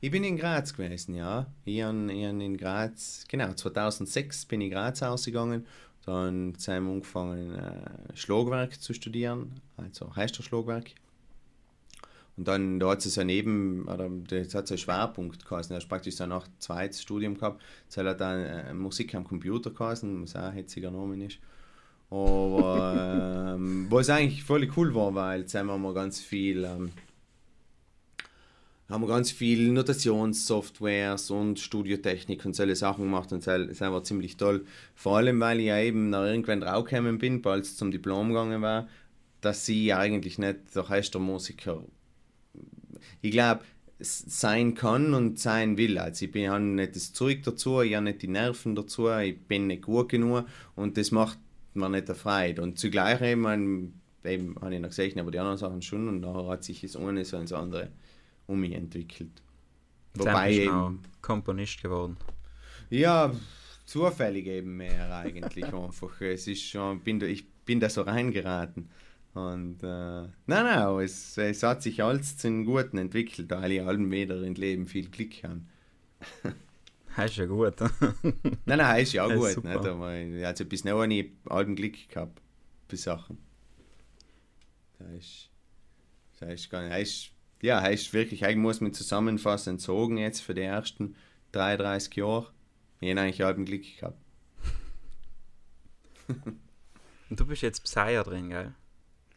Ich 0.00 0.10
bin 0.10 0.22
in 0.22 0.36
Graz 0.36 0.74
gewesen, 0.74 1.14
ja. 1.14 1.50
Ich 1.64 1.82
habe 1.82 1.96
in 2.12 2.56
Graz, 2.58 3.24
genau, 3.26 3.54
2006 3.54 4.44
bin 4.44 4.60
ich 4.60 4.66
in 4.66 4.72
Graz 4.74 5.02
ausgegangen. 5.02 5.66
Dann 6.08 6.54
haben 6.66 6.86
wir 6.86 6.92
angefangen, 6.94 7.54
äh, 7.54 8.16
Schlagwerk 8.16 8.80
zu 8.80 8.94
studieren, 8.94 9.60
also 9.76 10.06
Orchesterschlagwerk. 10.06 10.92
Und 12.38 12.48
dann, 12.48 12.80
da 12.80 12.92
hat 12.92 13.04
es 13.04 13.12
daneben, 13.12 13.86
oder 13.86 14.08
das 14.08 14.54
hat 14.54 14.68
so 14.68 14.72
einen 14.72 14.78
Schwerpunkt 14.78 15.44
geheißen. 15.44 15.74
Das 15.74 15.84
ist 15.84 15.88
praktisch 15.90 16.14
so 16.14 16.24
nach 16.24 16.48
zweites 16.60 17.02
Studium 17.02 17.34
gehabt. 17.36 17.60
Es 17.90 17.98
hat 17.98 18.20
dann 18.22 18.40
äh, 18.40 18.72
Musik 18.72 19.14
am 19.14 19.24
Computer 19.24 19.70
geheißen, 19.70 20.22
was 20.22 20.34
auch 20.34 20.44
ein 20.44 20.52
hetziger 20.52 20.90
Name 20.90 21.22
ist. 21.26 21.40
Aber 22.08 23.54
ähm, 23.58 23.88
was 23.90 24.08
eigentlich 24.08 24.44
voll 24.44 24.66
cool 24.78 24.94
war, 24.94 25.14
weil 25.14 25.40
jetzt 25.40 25.54
haben 25.54 25.82
wir 25.82 25.92
ganz 25.92 26.20
viel 26.20 26.64
ähm, 26.64 26.90
haben 28.88 29.02
wir 29.02 29.08
ganz 29.08 29.30
viel 29.30 29.70
Notationssoftwares 29.72 31.30
und 31.30 31.60
Studiotechnik 31.60 32.44
und 32.46 32.56
solche 32.56 32.76
Sachen 32.76 33.04
gemacht 33.04 33.32
und 33.32 33.46
das 33.46 33.80
war 33.80 34.02
ziemlich 34.02 34.38
toll. 34.38 34.64
Vor 34.94 35.18
allem, 35.18 35.38
weil 35.40 35.60
ich 35.60 35.66
ja 35.66 35.78
eben 35.78 36.08
nach 36.08 36.24
irgendwann 36.24 36.62
draufgekommen 36.62 37.18
bin, 37.18 37.42
bald 37.42 37.64
es 37.64 37.76
zum 37.76 37.90
Diplom 37.90 38.28
gegangen 38.28 38.62
war, 38.62 38.88
dass 39.42 39.68
ich 39.68 39.94
eigentlich 39.94 40.38
nicht 40.38 40.74
der 40.74 40.82
Orchestermusiker, 40.82 41.84
ich 43.20 43.30
glaube, 43.30 43.62
sein 44.00 44.74
kann 44.74 45.12
und 45.12 45.38
sein 45.38 45.76
will. 45.76 45.98
Also 45.98 46.24
ich 46.24 46.48
habe 46.48 46.60
nicht 46.60 46.96
das 46.96 47.12
Zeug 47.12 47.42
dazu, 47.42 47.82
ich 47.82 47.94
habe 47.94 48.04
nicht 48.04 48.22
die 48.22 48.28
Nerven 48.28 48.74
dazu, 48.74 49.10
ich 49.10 49.38
bin 49.38 49.66
nicht 49.66 49.82
gut 49.82 50.08
genug 50.08 50.46
und 50.76 50.96
das 50.96 51.10
macht 51.10 51.38
mir 51.74 51.90
nicht 51.90 52.08
Freude. 52.08 52.62
Und 52.62 52.78
zugleich 52.78 53.20
eben, 53.20 54.00
eben 54.24 54.56
habe 54.60 54.74
ich 54.74 54.80
noch 54.80 54.88
gesehen, 54.88 55.20
aber 55.20 55.30
die 55.30 55.40
anderen 55.40 55.58
Sachen 55.58 55.82
schon 55.82 56.08
und 56.08 56.20
nachher 56.20 56.48
hat 56.48 56.64
sich 56.64 56.80
das 56.80 56.96
eine 56.96 57.24
so 57.24 57.36
ins 57.36 57.52
andere 57.52 57.90
um 58.48 58.60
mich 58.60 58.72
entwickelt. 58.72 59.42
Wobei 60.14 60.64
noch 60.64 60.90
eben, 60.90 61.02
Komponist 61.22 61.80
geworden. 61.80 62.16
ja, 62.90 63.32
zufällig 63.84 64.46
eben 64.46 64.76
mehr 64.76 65.14
eigentlich 65.14 65.64
einfach. 65.72 66.20
Es 66.20 66.48
ist 66.48 66.62
schon, 66.64 67.00
bin 67.00 67.20
ich 67.20 67.46
bin 67.64 67.78
da 67.78 67.88
so 67.88 68.02
reingeraten. 68.02 68.90
Und 69.34 69.82
äh, 69.82 70.22
nein, 70.22 70.32
nein, 70.46 70.98
es, 71.00 71.36
es 71.38 71.62
hat 71.62 71.82
sich 71.82 72.02
alles 72.02 72.38
zum 72.38 72.64
Guten 72.64 72.98
entwickelt, 72.98 73.50
weil 73.50 73.72
ich 73.72 73.82
allem 73.82 74.10
wieder 74.10 74.42
im 74.42 74.54
Leben 74.54 74.86
viel 74.86 75.08
Glück 75.08 75.44
habe. 75.44 75.60
Das 77.14 77.26
ist 77.30 77.36
ja 77.36 77.46
gut. 77.46 77.74
Nein, 78.64 78.78
nein, 78.78 79.02
ist 79.02 79.12
ja 79.12 79.24
auch 79.24 79.32
gut, 79.32 79.62
nicht? 79.62 79.76
aber 79.76 80.06
also 80.44 80.64
bis 80.64 80.84
habe 80.84 81.14
ich 81.14 81.30
allem 81.44 81.76
Glück 81.76 82.08
gehabt 82.08 82.40
bei 82.88 82.96
Sachen. 82.96 83.38
Das 84.98 85.08
ist, 85.12 85.50
das 86.40 86.54
ist 86.54 86.70
gar 86.70 86.82
nicht, 86.82 86.92
das 86.92 87.02
ist, 87.02 87.30
ja, 87.62 87.86
ist 87.86 88.12
wirklich, 88.12 88.44
eigentlich 88.44 88.56
muss 88.58 88.80
man 88.80 88.92
zusammenfassend 88.92 89.80
sagen 89.80 90.18
jetzt 90.18 90.40
für 90.40 90.54
die 90.54 90.62
ersten 90.62 91.16
33 91.52 92.14
Jahre, 92.16 92.52
ich 93.00 93.10
habe 93.10 93.20
eigentlich 93.20 93.44
allem 93.44 93.64
Glück 93.64 93.82
gehabt. 93.82 94.18
Und 96.28 96.60
du 97.40 97.46
bist 97.46 97.62
jetzt 97.62 97.84
Pseier 97.84 98.24
drin, 98.24 98.50
gell? 98.50 98.74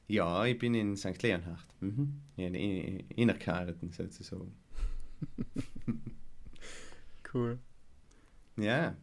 Ja, 0.07 0.45
ich 0.45 0.57
bin 0.57 0.73
in 0.73 0.97
St. 0.97 1.21
Leonhard. 1.23 1.65
Mhm. 1.79 2.21
In, 2.35 2.53
in, 2.55 2.99
Innerkarten 3.09 3.91
sozusagen. 3.91 4.53
Cool. 7.33 7.59
Ja, 8.57 8.93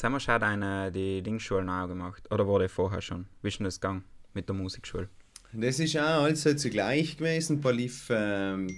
Jetzt 0.00 0.04
haben 0.06 0.12
wir 0.12 0.20
schon 0.20 0.40
deine, 0.40 0.90
die 0.90 1.20
Dingsschulen 1.20 1.68
auch 1.68 1.86
gemacht. 1.86 2.26
Oder 2.32 2.46
wurde 2.46 2.70
vorher 2.70 3.02
schon? 3.02 3.26
Wie 3.42 3.48
ist 3.48 3.58
denn 3.58 3.64
das 3.64 3.82
gegangen 3.82 4.02
mit 4.32 4.48
der 4.48 4.56
Musikschule? 4.56 5.10
Das 5.52 5.80
ist 5.80 5.96
auch 5.96 6.22
also 6.22 6.54
zugleich 6.54 7.16
gewesen. 7.16 7.60
Paar 7.60 7.72
lief, 7.72 8.08
ähm, 8.10 8.68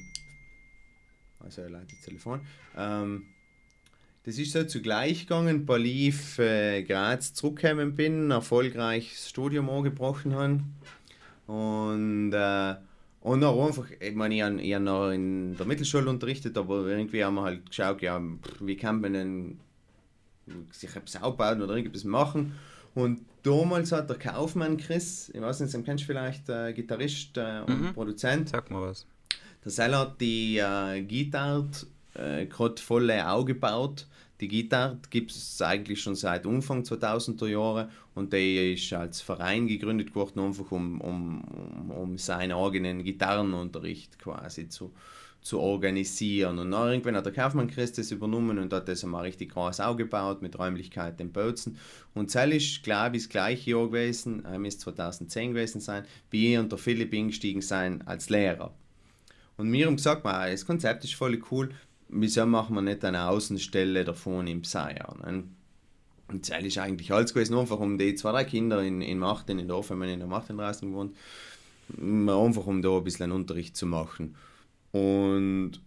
also 1.40 1.62
er 1.62 1.70
leitet 1.70 1.92
das 1.92 2.00
Telefon. 2.02 2.40
Ähm, 2.76 3.24
das 4.24 4.38
ist 4.38 4.52
so 4.52 4.62
zugleich 4.64 5.26
gegangen, 5.26 5.66
bei 5.66 5.78
Lief 5.78 6.38
äh, 6.38 6.84
Graz 6.84 7.34
zurückgekommen 7.34 7.96
bin, 7.96 8.30
erfolgreich 8.30 9.10
das 9.10 9.28
Studium 9.28 9.68
angebrochen 9.68 10.34
habe. 10.34 10.60
Und, 11.48 12.32
äh, 12.32 12.74
und 13.20 13.40
dann 13.40 13.58
einfach, 13.58 13.86
ich 13.98 14.14
meine, 14.14 14.34
ich 14.36 14.42
habe, 14.42 14.62
ich 14.62 14.74
habe 14.74 14.84
noch 14.84 15.10
in 15.10 15.56
der 15.56 15.66
Mittelschule 15.66 16.08
unterrichtet, 16.08 16.56
aber 16.56 16.86
irgendwie 16.86 17.24
haben 17.24 17.34
wir 17.34 17.42
halt 17.42 17.66
geschaut, 17.66 18.00
ja, 18.00 18.22
wie 18.60 18.76
kann 18.76 19.00
man 19.00 19.12
denn 19.12 19.60
sich 20.70 20.94
etwas 20.94 21.20
aufbauen 21.20 21.60
oder 21.60 21.76
irgendwas 21.76 22.04
machen. 22.04 22.52
Und 22.94 23.20
damals 23.42 23.92
hat 23.92 24.10
der 24.10 24.18
Kaufmann 24.18 24.76
Chris, 24.76 25.30
ich 25.34 25.40
weiß 25.40 25.60
nicht, 25.60 25.72
den 25.74 25.84
kennst 25.84 26.04
du 26.04 26.06
vielleicht, 26.08 26.48
äh, 26.48 26.72
Gitarrist 26.72 27.36
äh, 27.38 27.60
und 27.66 27.80
Mhm. 27.82 27.94
Produzent, 27.94 28.50
Sag 28.50 28.70
mal 28.70 28.82
was. 28.82 29.06
der 29.64 29.70
Seller 29.72 29.98
hat 30.00 30.20
die 30.20 30.58
äh, 30.58 31.02
Gitarre 31.02 31.68
äh, 32.14 32.46
gerade 32.46 32.80
voll 32.80 33.10
aufgebaut. 33.10 34.06
Die 34.40 34.48
Gitarre 34.48 34.98
gibt 35.10 35.30
es 35.30 35.62
eigentlich 35.62 36.02
schon 36.02 36.16
seit 36.16 36.46
Anfang 36.46 36.82
2000er 36.82 37.46
Jahre 37.46 37.88
und 38.14 38.32
der 38.32 38.72
ist 38.72 38.92
als 38.92 39.20
Verein 39.20 39.68
gegründet 39.68 40.14
worden, 40.16 40.40
einfach 40.40 40.70
um, 40.72 41.00
um, 41.00 41.90
um 41.90 42.18
seinen 42.18 42.52
eigenen 42.52 43.04
Gitarrenunterricht 43.04 44.18
quasi 44.18 44.68
zu, 44.68 44.92
zu 45.42 45.58
organisieren. 45.58 46.58
Und 46.58 46.70
dann 46.70 46.88
irgendwann 46.88 47.16
hat 47.16 47.26
der 47.26 47.32
Kaufmann 47.32 47.68
Chris 47.68 47.92
das 47.92 48.10
übernommen 48.12 48.58
und 48.58 48.72
hat 48.72 48.88
das 48.88 49.02
einmal 49.02 49.24
richtig 49.24 49.52
groß 49.52 49.80
aufgebaut 49.80 50.40
mit 50.40 50.58
Räumlichkeiten 50.58 51.26
in 51.26 51.32
Bautzen. 51.32 51.76
Und 52.14 52.34
das 52.34 52.46
ist, 52.48 52.82
glaube 52.82 53.16
ich, 53.16 53.24
das 53.24 53.28
gleiche 53.28 53.72
Jahr 53.72 53.86
gewesen, 53.86 54.44
äh, 54.44 54.58
müsste 54.58 54.84
2010 54.84 55.52
gewesen 55.52 55.80
sein, 55.80 56.04
wie 56.30 56.52
ich 56.52 56.58
und 56.58 56.70
der 56.70 56.78
Philipp 56.78 57.12
eingestiegen 57.12 57.60
sein 57.60 58.06
als 58.06 58.30
Lehrer. 58.30 58.72
Und 59.56 59.72
wir 59.72 59.86
haben 59.86 59.96
gesagt, 59.96 60.24
"Ma, 60.24 60.48
das 60.48 60.64
Konzept 60.64 61.04
ist 61.04 61.14
voll 61.14 61.40
cool, 61.50 61.70
wieso 62.08 62.46
machen 62.46 62.74
wir 62.74 62.82
nicht 62.82 63.04
eine 63.04 63.28
Außenstelle 63.28 64.04
davon 64.04 64.46
im 64.46 64.62
Pseier? 64.62 65.16
Ne? 65.24 65.44
Und 66.28 66.48
das 66.48 66.62
ist 66.62 66.78
eigentlich 66.78 67.12
alles 67.12 67.34
gewesen, 67.34 67.58
einfach 67.58 67.78
um 67.78 67.98
die 67.98 68.14
zwei, 68.14 68.30
drei 68.32 68.44
Kinder 68.44 68.82
in, 68.82 69.02
in 69.02 69.18
Machten, 69.18 69.58
in 69.58 69.68
Dorf, 69.68 69.90
wenn 69.90 69.98
man 69.98 70.08
in 70.08 70.20
der 70.20 70.28
Machten 70.28 70.56
draußen 70.56 70.88
gewohnt, 70.88 71.14
einfach 71.98 72.66
um 72.66 72.80
da 72.80 72.96
ein 72.96 73.04
bisschen 73.04 73.32
Unterricht 73.32 73.76
zu 73.76 73.86
machen. 73.86 74.34
Und, 74.92 75.80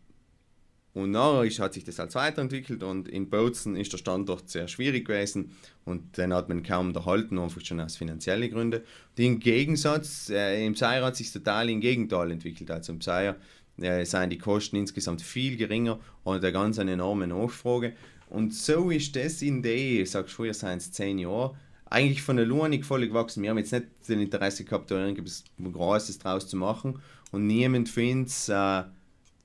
und 0.93 1.15
ist, 1.45 1.59
hat 1.59 1.73
sich 1.73 1.83
das 1.83 1.99
als 1.99 2.15
weiterentwickelt 2.15 2.81
und 2.83 3.07
in 3.07 3.29
Bozen 3.29 3.75
ist 3.75 3.93
der 3.93 3.97
Standort 3.97 4.49
sehr 4.49 4.67
schwierig 4.67 5.05
gewesen 5.05 5.51
und 5.83 6.17
den 6.17 6.33
hat 6.33 6.49
man 6.49 6.63
kaum 6.63 6.95
erhalten, 6.95 7.37
einfach 7.37 7.63
schon 7.63 7.79
aus 7.79 7.97
finanziellen 7.97 8.49
Gründen. 8.49 8.81
Und 8.81 9.23
Im 9.23 9.39
Gegensatz, 9.39 10.29
äh, 10.29 10.65
im 10.65 10.73
Pseier 10.73 11.05
hat 11.05 11.15
sich 11.15 11.31
total 11.31 11.69
im 11.69 11.81
Gegenteil 11.81 12.31
entwickelt. 12.31 12.71
Also 12.71 12.93
im 12.93 12.99
Pseier 12.99 13.35
äh, 13.77 14.05
seien 14.05 14.29
die 14.29 14.37
Kosten 14.37 14.77
insgesamt 14.77 15.21
viel 15.21 15.57
geringer 15.57 15.99
und 16.23 16.37
eine 16.43 16.51
ganz 16.51 16.79
eine 16.79 16.93
enorme 16.93 17.27
Nachfrage. 17.27 17.93
Und 18.29 18.53
so 18.53 18.89
ist 18.89 19.15
das 19.15 19.41
in 19.41 19.61
der, 19.61 20.01
ich 20.01 20.11
sag 20.11 20.29
früher 20.29 20.53
seien 20.53 20.77
es 20.77 20.91
zehn 20.91 21.19
Jahre, 21.19 21.55
eigentlich 21.85 22.21
von 22.21 22.37
der 22.37 22.45
Luanik 22.45 22.85
voll 22.85 23.07
gewachsen. 23.07 23.43
Wir 23.43 23.51
haben 23.51 23.57
jetzt 23.57 23.71
nicht 23.71 23.85
den 24.07 24.21
Interesse 24.21 24.63
gehabt, 24.63 24.89
da 24.89 25.05
irgendwas 25.05 25.43
Großes 25.61 26.19
draus 26.19 26.47
zu 26.47 26.57
machen. 26.57 26.99
Und 27.31 27.47
niemand 27.47 27.89
findet 27.89 28.31
äh, 28.49 28.83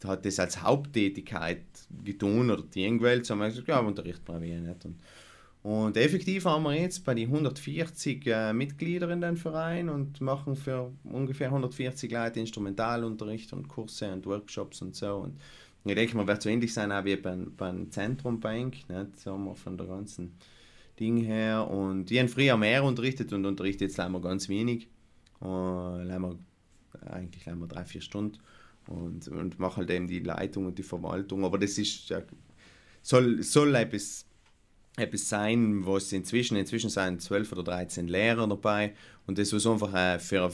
hat 0.04 0.24
das 0.24 0.38
als 0.38 0.62
Haupttätigkeit 0.62 1.62
getan 2.04 2.50
oder 2.50 2.62
die 2.62 3.00
Welt, 3.00 3.26
so 3.26 3.34
haben 3.34 3.40
wir 3.40 3.48
gesagt, 3.48 3.68
ja, 3.68 3.80
Unterricht 3.80 4.24
brauche 4.24 4.44
ich 4.44 4.52
ja 4.52 4.60
nicht. 4.60 4.84
Und, 4.84 4.98
und 5.62 5.96
effektiv 5.96 6.44
haben 6.46 6.62
wir 6.62 6.74
jetzt 6.74 7.04
bei 7.04 7.14
den 7.14 7.28
140 7.28 8.26
äh, 8.26 8.52
Mitgliedern 8.52 9.10
in 9.10 9.20
den 9.20 9.36
Verein 9.36 9.88
und 9.88 10.20
machen 10.20 10.56
für 10.56 10.90
ungefähr 11.04 11.48
140 11.48 12.10
Leute 12.10 12.40
Instrumentalunterricht 12.40 13.52
und 13.52 13.68
Kurse 13.68 14.10
und 14.12 14.24
Workshops 14.26 14.80
und 14.80 14.96
so. 14.96 15.16
Und 15.16 15.38
ich 15.84 15.94
denke, 15.94 16.16
man 16.16 16.26
wird 16.26 16.42
so 16.42 16.48
ähnlich 16.48 16.72
sein 16.72 16.92
auch 16.92 17.04
wie 17.04 17.16
beim, 17.16 17.54
beim 17.56 17.90
Zentrum 17.90 18.40
bei 18.40 18.58
Ink, 18.58 18.88
nicht? 18.88 19.20
so 19.20 19.32
haben 19.32 19.44
wir 19.44 19.54
von 19.54 19.76
der 19.76 19.86
ganzen 19.86 20.32
Ding 20.98 21.18
her. 21.18 21.68
Und 21.68 22.10
ich 22.10 22.18
habe 22.18 22.28
früher 22.28 22.56
mehr 22.56 22.84
unterrichtet 22.84 23.32
und 23.32 23.44
unterrichte 23.44 23.84
jetzt 23.84 23.96
leider 23.98 24.20
ganz 24.20 24.48
wenig. 24.48 24.88
Und 25.40 26.04
leider, 26.04 26.36
eigentlich 27.06 27.46
leider 27.46 27.66
drei, 27.66 27.84
vier 27.84 28.02
Stunden 28.02 28.38
und, 28.88 29.28
und 29.28 29.58
mache 29.58 29.78
halt 29.78 29.90
eben 29.90 30.08
die 30.08 30.20
Leitung 30.20 30.66
und 30.66 30.78
die 30.78 30.82
Verwaltung. 30.82 31.44
Aber 31.44 31.58
das 31.58 31.78
ist 31.78 32.08
ja, 32.08 32.22
soll, 33.02 33.42
soll 33.42 33.74
etwas, 33.74 34.26
etwas 34.96 35.28
sein, 35.28 35.86
was 35.86 36.12
inzwischen, 36.12 36.56
inzwischen 36.56 36.90
sind 36.90 37.22
12 37.22 37.52
oder 37.52 37.64
13 37.64 38.08
Lehrer 38.08 38.46
dabei 38.46 38.94
und 39.26 39.38
das 39.38 39.52
was 39.52 39.66
einfach 39.66 39.94
äh, 39.94 40.18
für, 40.18 40.52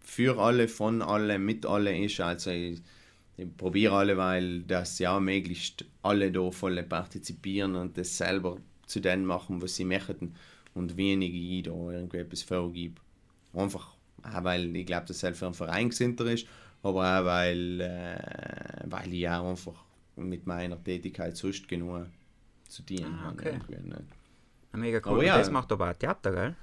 für 0.00 0.38
alle, 0.38 0.68
von 0.68 1.02
alle, 1.02 1.38
mit 1.38 1.66
alle 1.66 1.96
ist. 1.96 2.20
Also 2.20 2.50
ich, 2.50 2.80
ich 3.36 3.56
probiere 3.56 3.94
alle, 3.94 4.16
weil 4.16 4.62
das 4.62 4.98
ja 4.98 5.18
möglichst 5.18 5.84
alle 6.02 6.30
da 6.30 6.50
voll 6.50 6.82
partizipieren 6.82 7.74
und 7.76 7.96
das 7.96 8.16
selber 8.16 8.58
zu 8.86 9.00
denen 9.00 9.24
machen, 9.24 9.62
was 9.62 9.76
sie 9.76 9.84
möchten 9.84 10.34
und 10.74 10.96
wenige 10.96 11.38
ich 11.38 11.62
da 11.62 11.70
irgendwie 11.70 12.18
etwas 12.18 12.42
vorgebe. 12.42 13.00
Einfach, 13.52 13.96
weil 14.22 14.74
ich 14.76 14.86
glaube, 14.86 15.06
dass 15.06 15.22
es 15.22 15.38
für 15.38 15.46
einen 15.46 15.54
Verein 15.54 15.88
gesinnter 15.88 16.26
ist, 16.26 16.46
aber 16.82 17.20
auch 17.20 17.24
weil, 17.24 17.80
äh, 17.80 18.84
weil 18.90 19.12
ich 19.14 19.28
auch 19.28 19.50
einfach 19.50 19.84
mit 20.16 20.46
meiner 20.46 20.82
Tätigkeit 20.82 21.36
sonst 21.36 21.68
genug 21.68 22.06
zu 22.68 22.82
dienen 22.82 23.18
Ah, 23.20 23.24
habe. 23.26 23.34
okay. 23.34 23.58
ne? 23.84 24.02
Mega 24.72 24.98
cool. 25.04 25.12
Aber 25.12 25.24
ja. 25.24 25.38
das 25.38 25.50
macht 25.50 25.70
aber 25.72 25.90
auch 25.90 25.94
Theater, 25.94 26.32
gell? 26.32 26.54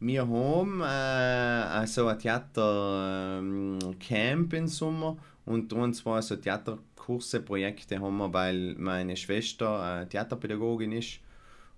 Wir 0.00 0.28
haben 0.28 0.80
äh, 0.80 0.84
also 0.84 2.06
ein 2.06 2.18
Theatercamp 2.18 4.52
im 4.52 4.66
Sommer 4.68 5.16
und 5.44 5.72
zwar 5.94 6.22
so 6.22 6.36
Theaterkurse, 6.36 7.40
Projekte 7.40 7.98
haben 7.98 8.16
wir, 8.18 8.32
weil 8.32 8.74
meine 8.78 9.16
Schwester 9.16 10.02
äh, 10.02 10.06
Theaterpädagogin 10.06 10.92
ist 10.92 11.20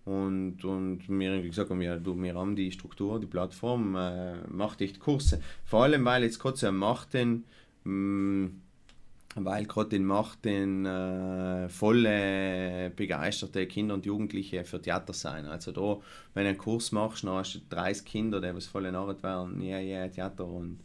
und, 0.04 0.64
und 0.64 1.09
wie 1.09 1.48
gesagt, 1.48 1.70
wir, 1.78 1.96
du, 1.96 2.20
wir 2.20 2.35
haben 2.35 2.56
die 2.56 2.72
Struktur, 2.72 3.20
die 3.20 3.26
Plattform, 3.26 3.94
äh, 3.96 4.35
macht 4.48 4.80
echt 4.80 4.98
Kurse. 4.98 5.40
Vor 5.64 5.85
allem, 5.85 6.04
weil 6.04 6.24
jetzt 6.24 6.64
ein 6.64 6.76
Machten, 6.76 7.30
mh, 7.30 7.42
weil 7.84 9.64
gerade 9.66 9.96
in 9.96 10.04
Machten 10.04 10.86
äh, 10.86 11.68
volle 11.68 12.90
begeisterte 12.94 13.66
Kinder 13.66 13.94
und 13.94 14.06
Jugendliche 14.06 14.64
für 14.64 14.80
Theater 14.80 15.12
sein. 15.12 15.46
Also 15.46 15.72
da, 15.72 16.00
wenn 16.34 16.44
du 16.44 16.50
einen 16.50 16.58
Kurs 16.58 16.92
machst, 16.92 17.24
dann 17.24 17.34
hast 17.34 17.54
du 17.54 17.60
30 17.68 18.04
Kinder, 18.04 18.40
die 18.40 18.54
was 18.54 18.66
voll 18.66 18.90
narrt 18.90 19.22
werden, 19.22 19.60
ja, 19.62 19.78
ja, 19.78 20.08
Theater 20.08 20.46
und 20.46 20.80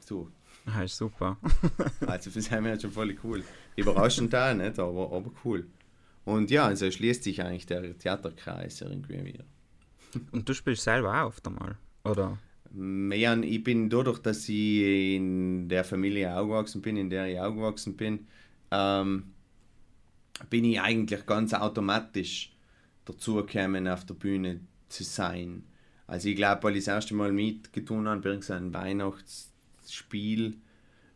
so. 0.00 0.28
Ah, 0.66 0.82
ist 0.82 0.96
super. 0.96 1.38
Also 2.06 2.30
für 2.30 2.40
sie 2.40 2.50
halt 2.50 2.82
schon 2.82 2.92
voll 2.92 3.16
cool. 3.24 3.42
Überraschend 3.76 4.32
da, 4.32 4.52
nicht? 4.54 4.78
Aber, 4.78 5.12
aber 5.12 5.30
cool. 5.44 5.66
Und 6.24 6.50
ja, 6.50 6.66
also 6.66 6.90
schließt 6.90 7.24
sich 7.24 7.42
eigentlich 7.42 7.66
der 7.66 7.98
Theaterkreis 7.98 8.80
irgendwie 8.80 9.24
wieder. 9.24 9.44
Und 10.30 10.48
du 10.48 10.54
spielst 10.54 10.84
selber 10.84 11.22
auch 11.22 11.28
oft 11.28 11.46
einmal, 11.46 11.76
oder? 12.04 12.38
Ja, 12.74 13.36
ich 13.36 13.62
bin 13.62 13.90
dadurch, 13.90 14.18
dass 14.20 14.48
ich 14.48 15.16
in 15.16 15.68
der 15.68 15.84
Familie 15.84 16.34
aufgewachsen 16.34 16.80
bin, 16.80 16.96
in 16.96 17.10
der 17.10 17.28
ich 17.28 17.38
aufgewachsen 17.38 17.96
bin, 17.96 18.26
ähm, 18.70 19.24
bin 20.48 20.64
ich 20.64 20.80
eigentlich 20.80 21.26
ganz 21.26 21.52
automatisch 21.52 22.56
dazu 23.04 23.34
gekommen, 23.34 23.86
auf 23.88 24.06
der 24.06 24.14
Bühne 24.14 24.60
zu 24.88 25.04
sein. 25.04 25.64
Also 26.06 26.28
ich 26.28 26.36
glaube, 26.36 26.62
weil 26.62 26.76
ich 26.76 26.84
das 26.84 26.94
erste 26.94 27.14
Mal 27.14 27.32
mitgetan 27.32 28.08
habe, 28.08 28.20
bei 28.20 28.40
so 28.40 28.54
einem 28.54 28.72
Weihnachtsspiel 28.72 30.56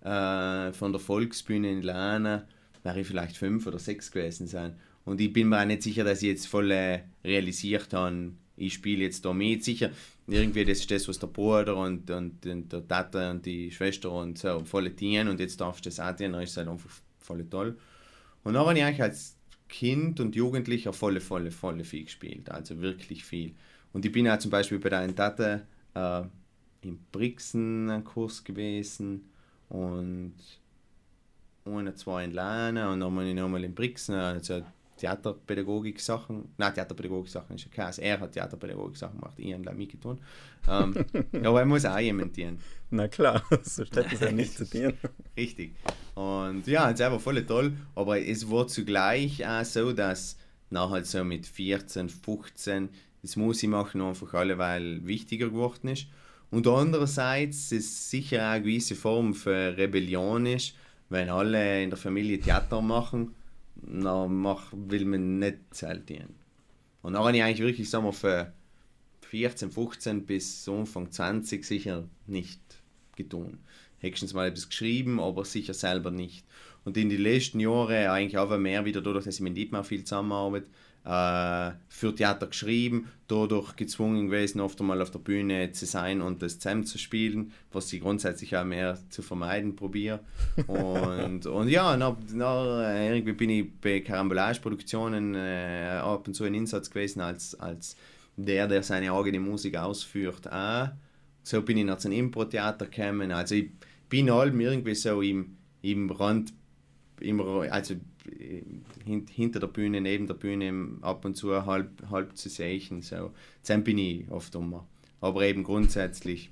äh, 0.03 0.73
von 0.73 0.93
der 0.93 1.01
Volksbühne 1.01 1.73
in 1.73 1.83
Lana, 1.83 2.47
wäre 2.83 3.01
ich 3.01 3.07
vielleicht 3.07 3.37
fünf 3.37 3.67
oder 3.67 3.79
sechs 3.79 4.11
gewesen 4.11 4.47
sein. 4.47 4.77
Und 5.05 5.21
ich 5.21 5.33
bin 5.33 5.49
mir 5.49 5.61
auch 5.61 5.67
nicht 5.67 5.83
sicher, 5.83 6.05
dass 6.05 6.23
ich 6.23 6.29
jetzt 6.29 6.47
voll 6.49 6.71
äh, 6.71 7.01
realisiert 7.25 7.93
habe, 7.95 8.33
ich 8.57 8.75
spiele 8.75 9.05
jetzt 9.05 9.25
da 9.25 9.33
mit. 9.35 9.65
Sicher, 9.65 9.91
irgendwie 10.29 10.65
das 10.65 10.79
ist 10.81 10.91
das, 10.91 11.09
was 11.09 11.19
der 11.19 11.29
Bruder 11.29 11.77
und, 11.77 12.11
und, 12.11 12.45
und 12.47 12.73
der 12.73 12.87
Tata 12.87 13.31
und 13.31 13.47
die 13.47 13.71
Schwester 13.71 14.11
und 14.11 14.39
so 14.39 14.65
voll 14.65 14.91
dienen 14.91 15.29
und 15.29 15.41
jetzt 15.41 15.61
darfst 15.61 15.85
du 15.85 15.89
das 15.89 16.01
auch 16.01 16.15
dienen, 16.15 16.33
dann 16.33 16.43
ist 16.43 16.51
es 16.51 16.57
halt 16.57 16.69
einfach 16.69 16.91
voll 17.21 17.45
toll. 17.49 17.77
Und 18.43 18.55
dann 18.55 18.67
habe 18.67 18.77
ich 18.79 18.85
eigentlich 18.85 19.03
als 19.03 19.37
Kind 19.69 20.21
und 20.21 20.35
Jugendlicher 20.35 20.93
volle, 20.93 21.21
volle, 21.21 21.51
volle 21.51 21.85
viel 21.85 22.05
gespielt, 22.05 22.51
also 22.51 22.81
wirklich 22.81 23.25
viel. 23.25 23.55
Und 23.93 24.05
ich 24.05 24.13
bin 24.13 24.29
auch 24.29 24.39
zum 24.39 24.51
Beispiel 24.51 24.79
bei 24.79 24.91
deiner 24.91 25.15
Tata 25.15 25.63
äh, 25.95 26.23
in 26.83 26.99
Brixen 27.13 27.91
einen 27.91 28.05
Kurs 28.05 28.45
gewesen 28.45 29.29
und 29.69 30.35
eine, 31.65 31.95
zwei 31.95 32.25
in 32.25 32.33
Lana 32.33 32.93
und 32.93 32.99
ich 33.27 33.35
nochmal 33.35 33.65
in 33.65 33.75
Brixen, 33.75 34.15
also 34.15 34.63
Theaterpädagogik-Sachen, 34.97 36.49
nein, 36.57 36.75
Theaterpädagogik-Sachen 36.75 37.57
ist 37.57 37.65
ja 37.67 37.71
kein, 37.71 37.93
er 37.99 38.21
hat 38.21 38.33
Theaterpädagogik-Sachen 38.33 39.21
gemacht, 39.21 39.35
ich 39.39 39.53
habe 39.53 39.65
da 39.65 39.73
mitgetan. 39.73 40.19
Ähm, 40.69 40.95
aber 41.45 41.61
er 41.61 41.67
muss 41.67 41.85
auch 41.85 41.99
jemand 41.99 42.37
dienen. 42.37 42.59
Na 42.91 43.09
klar, 43.09 43.43
so 43.63 43.85
steht 43.85 44.13
es 44.13 44.21
ja 44.21 44.33
nicht 44.33 44.55
zu 44.55 44.65
dir. 44.65 44.95
Richtig. 45.37 45.75
Und 46.15 46.67
ja, 46.67 46.91
es 46.91 47.01
war 47.01 47.21
voll 47.21 47.45
toll, 47.45 47.73
aber 47.95 48.21
es 48.21 48.51
war 48.51 48.67
zugleich 48.67 49.47
auch 49.47 49.65
so, 49.65 49.93
dass 49.93 50.39
nachher 50.71 51.05
so 51.05 51.25
mit 51.25 51.47
14, 51.47 52.09
15 52.09 52.89
das 53.23 53.37
Musik 53.37 53.71
machen 53.71 54.01
einfach 54.01 54.33
alle, 54.35 54.57
weil 54.57 55.07
wichtiger 55.07 55.49
geworden 55.49 55.89
ist. 55.89 56.07
Und 56.51 56.67
andererseits 56.69 57.73
ist 57.73 58.09
sicher 58.09 58.39
auch 58.39 58.53
eine 58.53 58.63
gewisse 58.63 58.95
Form 58.95 59.35
für 59.35 59.77
Rebellion 59.77 60.47
ist, 60.47 60.75
wenn 61.09 61.29
alle 61.29 61.83
in 61.83 61.91
der 61.91 61.99
Familie 61.99 62.41
Theater 62.41 62.81
machen 62.81 63.35
dann 63.87 64.37
mach, 64.37 64.73
will 64.73 65.05
man 65.05 65.39
nicht 65.39 65.59
Zelt 65.71 66.09
dienen. 66.09 66.35
Und 67.03 67.13
dann 67.13 67.25
habe 67.25 67.37
ich 67.37 67.43
eigentlich 67.43 67.67
wirklich, 67.67 67.91
sagen 67.91 68.05
wir, 68.05 68.13
für 68.13 68.53
14, 69.23 69.71
15 69.71 70.27
bis 70.27 70.69
Anfang 70.69 71.11
20 71.11 71.65
sicher 71.65 72.09
nicht 72.27 72.61
getan. 73.17 73.59
Höchstens 73.99 74.35
mal 74.35 74.49
etwas 74.49 74.69
geschrieben, 74.69 75.21
aber 75.21 75.45
sicher 75.45 75.75
selber 75.75 76.11
nicht. 76.11 76.45
Und 76.85 76.97
in 76.97 77.09
den 77.09 77.21
letzten 77.21 77.61
Jahren 77.61 78.09
eigentlich 78.09 78.39
auch 78.39 78.57
mehr 78.59 78.85
wieder 78.85 79.01
dadurch, 79.01 79.25
dass 79.25 79.37
ich 79.37 79.41
mit 79.41 79.57
Dietmar 79.57 79.85
viel 79.85 80.05
zusammenarbeite, 80.05 80.67
äh, 81.07 81.73
für 81.89 82.15
Theater 82.15 82.49
geschrieben, 82.49 83.09
dadurch 83.29 83.77
gezwungen 83.77 84.27
gewesen, 84.27 84.61
oft 84.61 84.81
einmal 84.81 85.01
auf 85.01 85.13
der 85.13 85.21
Bühne 85.21 85.71
zu 85.71 85.87
sein 85.87 86.21
und 86.21 86.43
das 86.43 86.59
zusammen 86.59 86.85
zu 86.85 86.99
spielen, 86.99 87.53
was 87.73 87.93
ich 87.93 88.01
grundsätzlich 88.01 88.57
auch 88.57 88.65
mehr 88.65 88.99
zu 89.09 89.23
vermeiden 89.23 89.77
probiere. 89.77 90.21
Und, 90.67 91.47
und 91.47 91.69
ja, 91.69 91.97
na, 91.97 92.17
na, 92.33 93.09
irgendwie 93.09 93.33
bin 93.33 93.51
ich 93.51 93.67
bei 93.81 94.01
Carambolage-Produktionen 94.01 95.35
äh, 95.35 96.01
ab 96.03 96.27
und 96.27 96.35
zu 96.35 96.45
in 96.45 96.55
Einsatz 96.55 96.91
gewesen 96.91 97.21
als, 97.21 97.55
als 97.61 97.97
der, 98.37 98.67
der 98.67 98.83
seine 98.83 99.13
eigene 99.13 99.39
Musik 99.39 99.77
ausführt. 99.77 100.51
Auch. 100.51 100.89
So 101.43 101.63
bin 101.63 101.77
ich 101.77 101.85
nach 101.85 101.99
zum 101.99 102.13
Impro-Theater 102.13 102.87
gekommen. 102.87 103.33
Also 103.33 103.55
ich 103.55 103.71
bin 104.09 104.31
allem 104.31 104.59
irgendwie 104.61 104.95
so 104.95 105.21
im, 105.21 105.57
im 105.83 106.11
Rand, 106.11 106.53
im, 107.21 107.41
also 107.41 107.95
hinter 109.05 109.61
der 109.61 109.67
Bühne, 109.67 110.01
neben 110.01 110.27
der 110.27 110.35
Bühne 110.35 110.99
ab 111.03 111.25
und 111.25 111.37
zu 111.37 111.65
halb, 111.67 111.91
halb 112.11 112.37
zu 112.37 112.49
sehen. 112.49 113.03
So. 113.03 113.33
Dann 113.67 113.85
bin 113.85 113.99
ich 113.99 114.31
oft 114.31 114.55
immer. 114.55 114.87
Aber 115.21 115.43
eben 115.43 115.65
grundsätzlich 115.65 116.51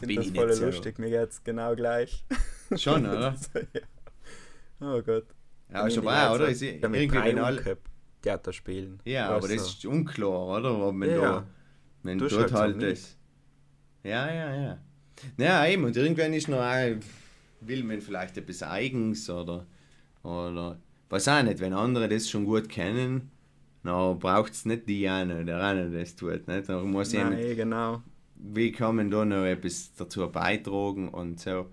bin 0.00 0.10
ich, 0.10 0.16
das 0.16 0.26
ich 0.26 0.34
voll 0.34 0.48
nicht 0.48 0.60
lustig, 0.60 0.96
so. 0.96 1.02
mir 1.02 1.10
geht's 1.10 1.42
genau 1.44 1.74
gleich. 1.74 2.24
Schon, 2.76 3.06
oder? 3.06 3.34
ja. 3.54 3.80
Oh 4.80 5.00
Gott. 5.02 5.26
Ja, 5.72 5.90
schon 5.90 6.04
mal, 6.04 6.34
oder? 6.34 6.48
Ist 6.48 6.62
irgendwie 6.62 7.10
wenn 7.12 7.38
alle... 7.38 7.78
Theater 8.22 8.52
spielen. 8.52 9.00
Ja, 9.04 9.30
aber 9.30 9.48
das 9.48 9.66
ist 9.66 9.84
unklar, 9.84 10.58
oder? 10.58 10.78
Ob 10.78 10.94
man 10.94 11.10
ja, 11.10 11.20
da, 11.20 11.46
man 12.02 12.18
dort 12.18 12.32
halt, 12.32 12.52
halt 12.52 12.82
das. 12.82 13.16
Ja, 14.04 14.32
ja, 14.32 14.54
ja. 14.54 14.78
Naja, 15.36 15.66
eben, 15.66 15.84
und 15.84 15.96
irgendwann 15.96 16.32
ist 16.32 16.48
noch, 16.48 16.58
auch, 16.58 16.96
will 17.60 17.84
man 17.84 18.00
vielleicht 18.00 18.36
etwas 18.38 18.62
Eigens 18.62 19.28
oder 19.28 19.66
oder 20.22 20.78
weiß 21.08 21.28
auch 21.28 21.42
nicht, 21.42 21.60
wenn 21.60 21.72
andere 21.72 22.08
das 22.08 22.28
schon 22.28 22.44
gut 22.44 22.68
kennen, 22.68 23.30
dann 23.82 24.18
braucht 24.18 24.52
es 24.52 24.64
nicht 24.64 24.88
die 24.88 25.08
eine, 25.08 25.44
der 25.44 25.60
eine 25.62 25.90
das 25.90 26.14
tut. 26.14 26.46
Nicht? 26.46 26.68
Da 26.68 26.80
muss 26.80 27.12
Nein, 27.12 27.38
jemand, 27.38 27.56
genau. 27.56 28.02
Wie 28.36 28.72
kann 28.72 28.96
man 28.96 29.10
da 29.10 29.24
noch 29.24 29.44
etwas 29.44 29.92
dazu 29.94 30.28
beitragen 30.28 31.08
und 31.08 31.40
so. 31.40 31.66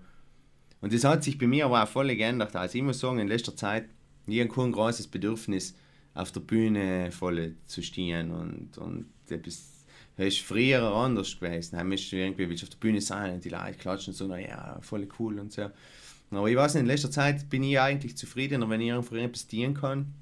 Und 0.80 0.92
das 0.92 1.04
hat 1.04 1.24
sich 1.24 1.38
bei 1.38 1.46
mir 1.46 1.66
aber 1.66 1.82
auch 1.82 1.88
voll 1.88 2.14
geändert. 2.14 2.54
Also 2.56 2.78
ich 2.78 2.84
muss 2.84 3.00
sagen, 3.00 3.18
in 3.18 3.28
letzter 3.28 3.54
Zeit, 3.54 3.88
ich 4.26 4.40
habe 4.40 4.48
kein 4.50 4.72
großes 4.72 5.08
Bedürfnis, 5.08 5.76
auf 6.14 6.32
der 6.32 6.40
Bühne 6.40 7.10
voll 7.12 7.54
zu 7.66 7.82
stehen 7.82 8.32
und, 8.32 8.78
und 8.78 9.06
etwas 9.28 9.80
das 10.20 10.34
ist 10.34 10.40
früher 10.40 10.82
anders 10.82 11.40
gewesen. 11.40 11.76
Da 11.76 11.82
musst 11.84 12.12
du 12.12 12.16
irgendwie 12.16 12.46
willst 12.46 12.64
auf 12.64 12.68
der 12.68 12.76
Bühne 12.76 13.00
sein 13.00 13.32
und 13.32 13.44
die 13.44 13.48
Leute 13.48 13.78
klatschen 13.78 14.12
so, 14.12 14.26
na 14.26 14.38
ja, 14.38 14.78
voll 14.82 15.08
cool 15.18 15.38
und 15.38 15.50
so. 15.50 15.70
Aber 16.30 16.48
ich 16.48 16.56
weiß 16.56 16.74
nicht, 16.74 16.82
in 16.82 16.86
letzter 16.86 17.10
Zeit 17.10 17.48
bin 17.48 17.62
ich 17.62 17.80
eigentlich 17.80 18.16
zufriedener, 18.16 18.68
wenn 18.68 18.80
ich 18.80 18.92
einfach 18.92 19.16
etwas 19.16 19.46
dienen 19.46 19.74
kann, 19.74 20.14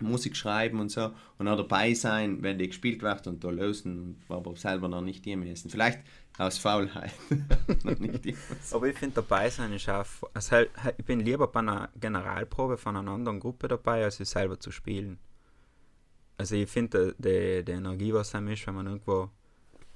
Musik 0.00 0.36
schreiben 0.36 0.80
und 0.80 0.90
so 0.90 1.12
und 1.38 1.48
auch 1.48 1.56
dabei 1.56 1.94
sein, 1.94 2.42
wenn 2.42 2.58
die 2.58 2.68
gespielt 2.68 3.02
wird 3.02 3.26
und 3.26 3.44
da 3.44 3.50
lösen, 3.50 4.16
aber 4.28 4.56
selber 4.56 4.88
noch 4.88 5.00
nicht 5.00 5.24
die 5.24 5.36
müssen. 5.36 5.70
Vielleicht 5.70 6.00
aus 6.38 6.58
Faulheit. 6.58 7.12
aber 8.72 8.88
ich 8.88 8.98
finde 8.98 9.14
dabei 9.14 9.50
sein 9.50 9.72
ist 9.72 9.88
auch, 9.88 10.06
also 10.34 10.56
ich 10.96 11.04
bin 11.04 11.20
lieber 11.20 11.46
bei 11.46 11.60
einer 11.60 11.88
Generalprobe 12.00 12.76
von 12.76 12.96
einer 12.96 13.12
anderen 13.12 13.38
Gruppe 13.38 13.68
dabei, 13.68 14.04
als 14.04 14.18
ich 14.18 14.28
selber 14.28 14.58
zu 14.58 14.72
spielen. 14.72 15.18
Also 16.36 16.56
ich 16.56 16.68
finde 16.68 17.14
die, 17.18 17.64
die 17.64 17.72
Energie, 17.72 18.12
was 18.12 18.34
einem 18.34 18.48
ist, 18.48 18.66
wenn 18.66 18.74
man 18.74 18.86
irgendwo 18.86 19.30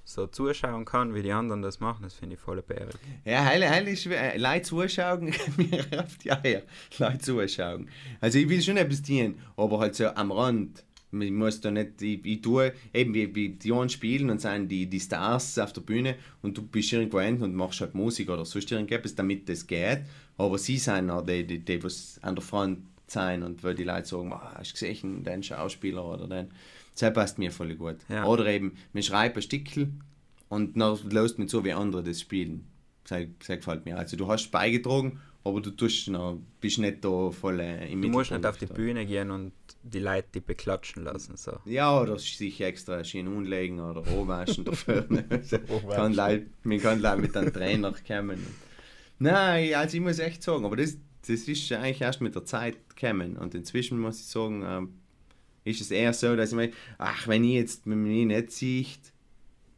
so 0.09 0.27
zuschauen 0.27 0.87
kann, 0.87 1.14
wie 1.14 1.23
die 1.23 1.33
anderen 1.33 1.61
das 1.61 1.81
machen, 1.81 2.03
das 2.03 2.14
finde 2.14 2.37
ich 2.37 2.40
voll 2.40 2.62
bärig. 2.62 2.94
Ja, 3.27 3.44
heile, 3.44 3.68
heile 3.68 3.90
ist 3.90 4.07
äh, 4.07 4.38
Leute 4.38 4.62
zuschauen, 4.62 5.35
mir 5.57 5.85
oft 5.99 6.25
ja, 6.25 6.40
ja, 6.44 6.61
Leute 6.99 7.18
zuschauen. 7.18 7.90
Also 8.18 8.38
ich 8.38 8.49
will 8.49 8.62
schon 8.62 8.79
etwas 8.79 9.03
dienen, 9.03 9.38
aber 9.57 9.81
halt 9.81 9.94
so 9.94 10.07
am 10.07 10.33
Rand. 10.33 10.83
Ich 11.12 11.31
muss 11.31 11.61
da 11.61 11.71
nicht, 11.71 12.01
ich, 12.01 12.25
ich 12.25 12.40
tue 12.40 12.73
eben 12.92 13.12
wie, 13.12 13.35
wie 13.35 13.51
die 13.51 13.71
anderen 13.71 13.90
spielen 13.90 14.31
und 14.31 14.40
sind 14.40 14.68
die, 14.68 14.87
die 14.87 15.01
Stars 15.01 15.59
auf 15.59 15.75
der 15.75 15.83
Bühne 15.83 16.16
und 16.42 16.57
du 16.57 16.62
bist 16.62 16.92
irgendwo 16.92 17.18
und 17.18 17.55
machst 17.55 17.83
halt 17.83 17.94
Musik 17.94 18.31
oder 18.31 18.47
sonst 18.47 18.73
irgendetwas, 18.73 19.14
damit 19.14 19.49
das 19.49 19.66
geht. 19.66 20.01
Aber 20.38 20.57
sie 20.57 20.79
sind 20.79 21.11
auch 21.11 21.25
die, 21.25 21.47
die, 21.47 21.59
die 21.59 21.83
was 21.83 22.18
an 22.23 22.35
der 22.35 22.44
Front 22.44 22.79
sein 23.07 23.42
und 23.42 23.62
weil 23.62 23.75
die 23.75 23.85
Leute 23.85 24.07
sagen, 24.07 24.33
oh, 24.33 24.40
hast 24.55 24.71
du 24.71 24.73
gesehen, 24.73 25.25
den 25.25 25.42
Schauspieler 25.42 26.05
oder 26.05 26.27
den 26.27 26.49
das 26.98 27.12
passt 27.12 27.38
mir 27.38 27.50
voll 27.50 27.74
gut. 27.74 27.96
Ja. 28.08 28.24
Oder 28.24 28.46
eben, 28.46 28.74
man 28.92 29.02
schreibt 29.02 29.37
ein 29.37 29.42
Stickel 29.42 29.92
und 30.48 30.76
dann 30.76 30.98
lässt 31.11 31.38
man 31.38 31.48
so, 31.48 31.64
wie 31.64 31.72
andere 31.72 32.02
das 32.02 32.20
spielen. 32.20 32.66
Das, 33.04 33.26
das 33.38 33.56
gefällt 33.58 33.84
mir. 33.84 33.96
Also 33.96 34.16
du 34.16 34.28
hast 34.28 34.50
beigetragen, 34.50 35.20
aber 35.44 35.61
du 35.61 35.70
tust 35.70 36.08
noch, 36.08 36.40
bist 36.61 36.78
nicht 36.78 37.04
da 37.04 37.30
voll 37.30 37.61
äh, 37.61 37.90
im 37.90 38.02
Du 38.02 38.08
musst 38.08 38.30
nicht 38.30 38.44
auf 38.44 38.58
die 38.58 38.66
Bühne 38.66 39.06
gehen 39.06 39.30
und 39.30 39.52
die 39.82 40.00
Leute 40.00 40.28
die 40.34 40.40
beklatschen 40.40 41.04
lassen. 41.04 41.37
So. 41.37 41.52
Ja, 41.64 42.00
oder 42.00 42.18
sich 42.18 42.61
extra 42.61 43.02
schön 43.04 43.28
umlegen 43.28 43.80
oder 43.80 44.06
anwaschen 44.06 44.64
dafür. 44.64 45.06
kann 45.90 46.12
Leute, 46.12 46.46
man 46.64 46.80
kann 46.80 47.00
Leute 47.00 47.22
mit 47.22 47.37
einem 47.37 47.52
Trainer 47.52 47.94
kommen. 48.06 48.44
Nein, 49.18 49.74
also 49.74 49.96
ich 49.96 50.02
muss 50.02 50.18
echt 50.18 50.42
sagen, 50.42 50.64
aber 50.64 50.76
das, 50.76 50.96
das 51.26 51.48
ist 51.48 51.72
eigentlich 51.72 52.00
erst 52.00 52.20
mit 52.20 52.34
der 52.34 52.44
Zeit 52.44 52.76
gekommen. 52.88 53.37
Und 53.37 53.54
inzwischen 53.54 53.98
muss 53.98 54.20
ich 54.20 54.26
sagen, 54.26 54.62
ähm, 54.66 54.97
ist 55.68 55.81
es 55.81 55.90
eher 55.90 56.12
so, 56.12 56.37
dass 56.37 56.50
ich 56.50 56.57
meine, 56.57 56.72
ach, 56.98 57.28
wenn 57.28 57.44
ich 57.44 57.54
jetzt 57.54 57.87
mit 57.87 57.98
mir 57.98 58.26
nicht 58.26 58.50
sehe, 58.52 58.87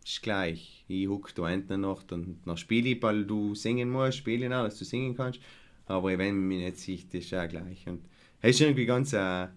ist 0.05 0.23
gleich. 0.23 0.85
Ich 0.89 1.09
hucke 1.09 1.33
da 1.35 1.49
hinten 1.49 1.83
noch, 1.83 2.03
dann, 2.03 2.41
dann 2.45 2.57
spiele 2.57 2.91
ich, 2.91 3.03
weil 3.03 3.25
du 3.25 3.55
singen 3.55 3.91
musst, 3.91 4.19
spiele 4.19 4.47
ich 4.47 4.53
auch, 4.53 4.65
dass 4.65 4.79
du 4.79 4.85
singen 4.85 5.17
kannst. 5.17 5.41
Aber 5.87 6.07
wenn 6.19 6.37
man 6.37 6.49
mich 6.49 6.65
nicht 6.65 6.79
sieht, 6.79 7.15
ist 7.15 7.33
es 7.33 7.39
auch 7.39 7.49
gleich. 7.49 7.87
Und 7.87 8.05
es 8.41 8.57
ist 8.57 8.61
irgendwie 8.61 8.87
ganz 8.87 9.15
ein, 9.15 9.51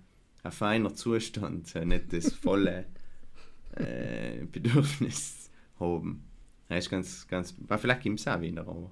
ein 0.44 0.52
feiner 0.52 0.94
Zustand, 0.94 1.74
nicht 1.76 2.14
das 2.14 2.34
volle 2.34 2.86
äh, 3.76 4.46
Bedürfnis 4.52 5.50
haben. 5.80 6.24
Das 6.70 6.86
ist 6.86 6.90
ganz, 6.90 7.28
ganz, 7.28 7.56
vielleicht 7.78 8.02
gibt 8.02 8.20
es 8.20 8.28
auch 8.28 8.42
wieder, 8.42 8.62
aber... 8.62 8.92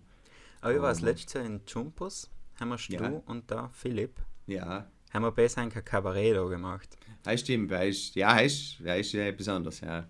Aber 0.61 0.75
ich 0.75 0.81
war 0.81 0.89
das 0.89 1.01
letzte 1.01 1.39
Jahr 1.39 1.47
in 1.47 1.61
Jumpus, 1.67 2.29
haben 2.59 2.69
wir 2.69 2.77
ja. 2.89 3.09
du 3.09 3.23
und 3.25 3.49
da 3.49 3.69
Philipp. 3.69 4.19
Ja. 4.45 4.87
Haben 5.13 5.23
wir 5.25 5.31
besser 5.31 5.61
ein 5.61 5.69
Kabarett 5.69 6.35
gemacht. 6.35 6.89
Ja, 7.25 7.37
stimmt. 7.37 7.71
Ist, 7.71 8.15
ja, 8.15 8.39
ist, 8.39 8.79
er 8.83 8.97
ist 8.97 9.11
ja 9.13 9.31
besonders, 9.31 9.81
ja. 9.81 10.07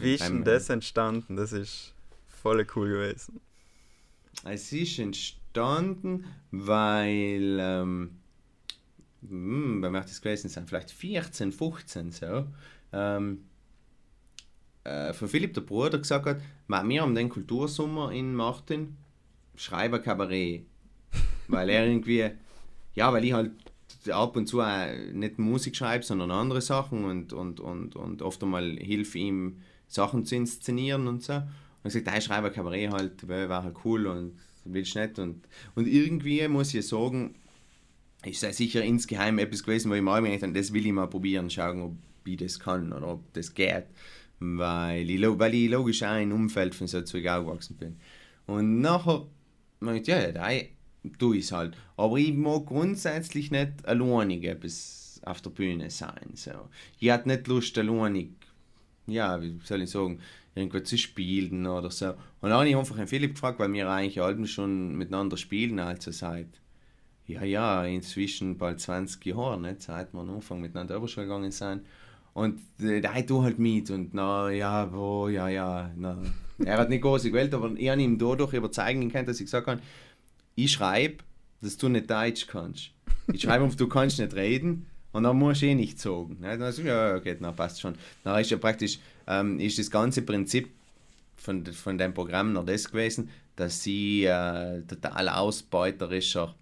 Wie 0.00 0.14
ist 0.14 0.24
denn 0.24 0.44
das 0.44 0.70
entstanden? 0.70 1.36
Das 1.36 1.52
ist 1.52 1.94
voll 2.28 2.66
cool 2.74 2.88
gewesen. 2.88 3.40
Es 4.44 4.72
ist 4.72 4.98
entstanden, 4.98 6.24
weil, 6.50 7.58
ähm, 7.60 8.18
hm, 9.26 9.82
wann 9.82 9.92
wird 9.92 10.04
das 10.04 10.20
gewesen 10.20 10.48
sein? 10.48 10.66
Vielleicht 10.66 10.90
14, 10.90 11.52
15 11.52 12.12
so. 12.12 12.46
Ähm, 12.92 13.44
äh, 14.84 15.12
von 15.12 15.28
Philipp, 15.28 15.54
der 15.54 15.60
Bruder, 15.62 15.98
gesagt 15.98 16.26
hat, 16.26 16.40
wir 16.66 17.02
haben 17.02 17.14
den 17.14 17.28
Kultursommer 17.28 18.12
in 18.12 18.34
Martin, 18.34 18.96
schreibe 19.56 20.00
Kabarett. 20.00 20.64
weil 21.48 21.68
er 21.70 21.86
irgendwie, 21.86 22.30
ja, 22.94 23.12
weil 23.12 23.24
ich 23.24 23.32
halt 23.32 23.52
ab 24.10 24.36
und 24.36 24.46
zu 24.46 24.60
auch 24.60 24.86
nicht 25.12 25.38
Musik 25.38 25.76
schreibe, 25.76 26.04
sondern 26.04 26.30
andere 26.30 26.60
Sachen 26.60 27.04
und, 27.04 27.32
und, 27.32 27.60
und, 27.60 27.96
und 27.96 28.22
oft 28.22 28.42
einmal 28.42 28.76
hilfe 28.78 29.18
ihm, 29.18 29.58
Sachen 29.86 30.24
zu 30.24 30.36
inszenieren 30.36 31.06
und 31.06 31.22
so. 31.22 31.34
Und 31.34 31.94
ich 31.94 31.94
gesagt, 31.94 32.18
ich 32.18 32.24
schreibe 32.24 32.48
ein 32.48 32.52
Kabarett 32.52 32.92
halt, 32.92 33.28
wäre 33.28 33.62
halt 33.62 33.76
cool 33.84 34.06
und 34.06 34.38
willst 34.64 34.94
nicht. 34.94 35.18
Und, 35.18 35.46
und 35.74 35.86
irgendwie 35.86 36.46
muss 36.48 36.74
ich 36.74 36.86
sagen, 36.86 37.34
ist 38.24 38.42
ja 38.42 38.52
sicher 38.52 38.82
insgeheim 38.82 39.38
etwas 39.38 39.62
gewesen, 39.62 39.90
wo 39.90 39.94
ich 39.94 40.02
mal 40.02 40.22
gedacht 40.22 40.42
habe, 40.42 40.52
das 40.52 40.72
will 40.72 40.86
ich 40.86 40.92
mal 40.92 41.06
probieren, 41.06 41.50
schauen, 41.50 41.80
ob 41.80 41.96
ich 42.24 42.36
das 42.36 42.58
kann 42.58 42.92
oder 42.92 43.08
ob 43.08 43.32
das 43.32 43.54
geht. 43.54 43.84
Weil 44.40 45.08
ich, 45.08 45.22
weil 45.22 45.54
ich 45.54 45.70
logisch 45.70 46.02
auch 46.02 46.08
einem 46.08 46.32
Umfeld 46.32 46.74
von 46.74 46.86
so 46.86 47.02
zwei 47.02 47.30
aufgewachsen 47.30 47.76
bin. 47.76 47.96
Und 48.46 48.80
nachher, 48.80 49.26
ich, 49.94 50.06
ja, 50.06 50.28
ja, 50.28 50.32
tue 51.18 51.38
ich 51.38 51.44
es 51.44 51.52
halt. 51.52 51.76
Aber 51.96 52.16
ich 52.16 52.34
mag 52.34 52.66
grundsätzlich 52.66 53.50
nicht 53.50 53.86
alleinig 53.86 54.44
etwas 54.44 55.20
auf 55.24 55.40
der 55.40 55.50
Bühne 55.50 55.90
sein. 55.90 56.30
So. 56.34 56.50
Ich 56.98 57.10
hatte 57.10 57.28
nicht 57.28 57.46
Lust, 57.46 57.76
alleinig, 57.78 58.30
ja, 59.06 59.40
wie 59.40 59.58
soll 59.64 59.82
ich 59.82 59.90
sagen, 59.90 60.20
irgendwo 60.54 60.80
zu 60.80 60.98
spielen 60.98 61.66
oder 61.66 61.90
so. 61.90 62.10
Und 62.40 62.50
dann 62.50 62.52
habe 62.52 62.68
ich 62.68 62.76
einfach 62.76 62.98
einen 62.98 63.08
Philipp 63.08 63.34
gefragt, 63.34 63.58
weil 63.58 63.72
wir 63.72 63.88
eigentlich 63.88 64.20
alle 64.20 64.46
schon 64.46 64.96
miteinander 64.96 65.36
spielen, 65.36 65.78
also 65.78 66.10
seit, 66.10 66.48
ja, 67.26 67.42
ja, 67.44 67.84
inzwischen 67.84 68.58
bald 68.58 68.80
20 68.80 69.24
Jahre, 69.26 69.60
nicht? 69.60 69.82
seit 69.82 70.12
wir 70.12 70.20
am 70.20 70.30
Anfang 70.30 70.60
miteinander 70.60 70.96
Oberschule 70.96 71.26
gegangen 71.26 71.50
sind. 71.50 71.82
Und 72.34 72.60
äh, 72.80 73.00
der 73.00 73.26
tut 73.26 73.42
halt 73.42 73.58
mit 73.58 73.90
und 73.90 74.14
na, 74.14 74.50
ja, 74.50 74.92
wo, 74.92 75.28
ja, 75.28 75.48
ja, 75.48 75.90
na. 75.96 76.18
Er 76.64 76.78
hat 76.78 76.88
nicht 76.88 77.02
große 77.02 77.30
Gewalt, 77.30 77.54
aber 77.54 77.72
ich 77.76 77.88
habe 77.88 78.02
ihm 78.02 78.18
dadurch 78.18 78.52
überzeugen 78.52 79.10
können, 79.10 79.26
dass 79.26 79.40
ich 79.40 79.46
gesagt 79.46 79.66
habe, 79.66 79.80
ich 80.64 80.72
schreibe 80.72 81.24
dass 81.60 81.76
du 81.76 81.88
nicht 81.88 82.10
Deutsch 82.10 82.46
kannst. 82.46 82.90
Ich 83.32 83.42
schreibe 83.42 83.64
auf, 83.64 83.76
du 83.76 83.88
kannst 83.88 84.18
nicht 84.18 84.34
reden 84.34 84.86
und 85.12 85.24
dann 85.24 85.36
musst 85.36 85.62
du 85.62 85.66
eh 85.66 85.74
nicht 85.74 85.98
zogen. 85.98 86.38
Dann 86.40 86.58
sag 86.58 86.78
ich, 86.78 86.84
ja, 86.84 87.16
okay, 87.16 87.36
na, 87.40 87.52
passt 87.52 87.80
schon. 87.80 87.94
Dann 88.24 88.40
ist 88.40 88.50
ja 88.50 88.56
praktisch, 88.58 88.98
ähm, 89.26 89.58
ist 89.58 89.78
das 89.78 89.90
ganze 89.90 90.22
Prinzip 90.22 90.70
von, 91.36 91.64
von 91.66 91.98
dem 91.98 92.14
Programm 92.14 92.52
noch 92.52 92.64
das 92.64 92.90
gewesen, 92.90 93.30
dass 93.56 93.82
sie 93.82 94.24
äh, 94.24 94.82
total 94.82 95.28
ausbeuterischer 95.28 96.54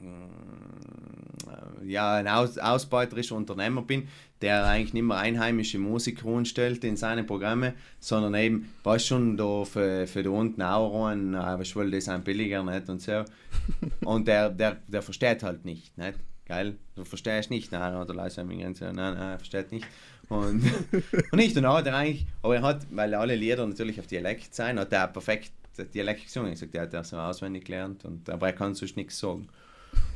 äh, 0.00 1.86
ja, 1.86 2.14
ein 2.14 2.28
aus, 2.28 2.58
ausbeuterischer 2.58 3.36
Unternehmer 3.36 3.82
bin, 3.82 4.08
der 4.42 4.64
eigentlich 4.66 4.94
nicht 4.94 5.02
mehr 5.02 5.18
einheimische 5.18 5.78
Musik 5.78 6.22
stellt 6.44 6.84
in 6.84 6.96
seine 6.96 7.24
Programme, 7.24 7.74
sondern 7.98 8.34
eben, 8.34 8.72
was 8.82 9.06
schon 9.06 9.36
da 9.36 9.64
für, 9.64 10.06
für 10.06 10.22
da 10.22 10.30
unten 10.30 10.62
auch 10.62 11.06
rein, 11.06 11.34
was 11.34 11.76
will 11.76 11.90
das 11.90 12.08
ein 12.08 12.22
billiger 12.22 12.62
nicht 12.62 12.88
und 12.88 13.02
so. 13.02 13.24
Und 14.04 14.28
der, 14.28 14.50
der, 14.50 14.78
der 14.86 15.02
versteht 15.02 15.42
halt 15.42 15.64
nicht, 15.64 15.96
nicht? 15.98 16.18
Geil, 16.46 16.76
du 16.96 17.04
verstehst 17.04 17.50
nicht, 17.50 17.70
nein, 17.70 17.94
oder 17.94 18.14
leise 18.14 18.44
nein, 18.44 18.74
nein, 18.76 19.16
er 19.16 19.38
versteht 19.38 19.70
nicht. 19.70 19.86
Und, 20.28 20.62
und 21.32 21.34
nicht, 21.34 21.56
und 21.56 21.66
hat 21.66 21.86
er 21.86 21.96
eigentlich, 21.96 22.26
aber 22.42 22.56
er 22.56 22.62
hat, 22.62 22.86
weil 22.90 23.14
alle 23.14 23.36
Lieder 23.36 23.66
natürlich 23.66 24.00
auf 24.00 24.06
Dialekt 24.06 24.54
sein, 24.54 24.78
hat 24.78 24.92
er 24.92 25.08
perfekt 25.08 25.52
Dialekt 25.94 26.24
gesungen. 26.24 26.52
Ich 26.52 26.58
sagte, 26.58 26.72
der 26.72 26.82
hat 26.82 26.94
das 26.94 27.10
so 27.10 27.18
auswendig 27.18 27.64
gelernt, 27.64 28.04
und, 28.04 28.28
aber 28.28 28.48
er 28.48 28.52
kann 28.52 28.74
sonst 28.74 28.96
nichts 28.96 29.18
sagen. 29.18 29.48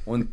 Und 0.04 0.28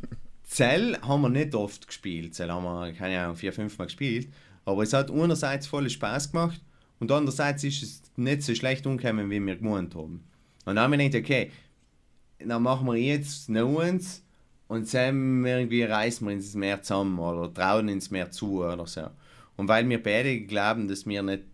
Zell 0.51 0.97
haben 1.01 1.21
wir 1.21 1.29
nicht 1.29 1.55
oft 1.55 1.87
gespielt. 1.87 2.35
Zell 2.35 2.51
haben 2.51 2.65
wir, 2.65 2.91
keine 2.91 3.21
Ahnung, 3.21 3.37
vier, 3.37 3.53
fünf 3.53 3.77
Mal 3.77 3.85
gespielt. 3.85 4.27
Aber 4.65 4.83
es 4.83 4.91
hat 4.91 5.09
einerseits 5.09 5.65
voll 5.65 5.89
Spaß 5.89 6.33
gemacht 6.33 6.59
und 6.99 7.09
andererseits 7.09 7.63
ist 7.63 7.81
es 7.81 8.01
nicht 8.17 8.43
so 8.43 8.53
schlecht 8.53 8.85
umgekommen, 8.85 9.29
wie 9.29 9.39
wir 9.39 9.55
gemeint 9.55 9.95
haben. 9.95 10.25
Und 10.65 10.75
dann 10.75 10.79
haben 10.79 10.91
wir 10.91 10.97
gedacht, 10.97 11.23
okay, 11.23 11.51
dann 12.39 12.63
machen 12.63 12.85
wir 12.85 12.97
jetzt 12.97 13.47
noch 13.47 13.79
eins 13.79 14.25
und 14.67 14.93
dann 14.93 15.45
irgendwie 15.45 15.83
reißen 15.83 16.27
wir 16.27 16.33
ins 16.33 16.53
Meer 16.53 16.81
zusammen 16.81 17.17
oder 17.17 17.53
trauen 17.53 17.87
ins 17.87 18.11
Meer 18.11 18.29
zu 18.29 18.61
oder 18.61 18.85
so. 18.85 19.07
Und 19.55 19.69
weil 19.69 19.87
wir 19.87 20.03
beide 20.03 20.41
glauben, 20.41 20.89
dass 20.89 21.05
wir 21.05 21.23
nicht 21.23 21.45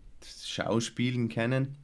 schauspielen 0.44 1.28
können, 1.28 1.76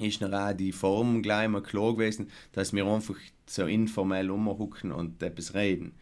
ist 0.00 0.22
noch 0.22 0.32
auch 0.32 0.54
die 0.54 0.72
Form 0.72 1.22
gleich 1.22 1.48
mal 1.48 1.62
klar 1.62 1.92
gewesen, 1.92 2.30
dass 2.52 2.72
wir 2.72 2.86
einfach 2.86 3.16
so 3.44 3.66
informell 3.66 4.30
umhucken 4.30 4.90
und 4.90 5.22
etwas 5.22 5.52
reden. 5.52 5.92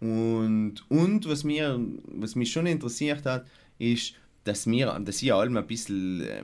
Und, 0.00 0.76
und 0.88 1.28
was, 1.28 1.44
mir, 1.44 1.78
was 2.06 2.34
mich 2.34 2.50
schon 2.50 2.66
interessiert 2.66 3.26
hat, 3.26 3.46
ist, 3.78 4.14
dass 4.44 4.66
wir, 4.66 4.98
dass 5.00 5.22
ich 5.22 5.32
allem 5.32 5.56
ein 5.58 5.66
bisschen, 5.66 6.22
äh, 6.22 6.42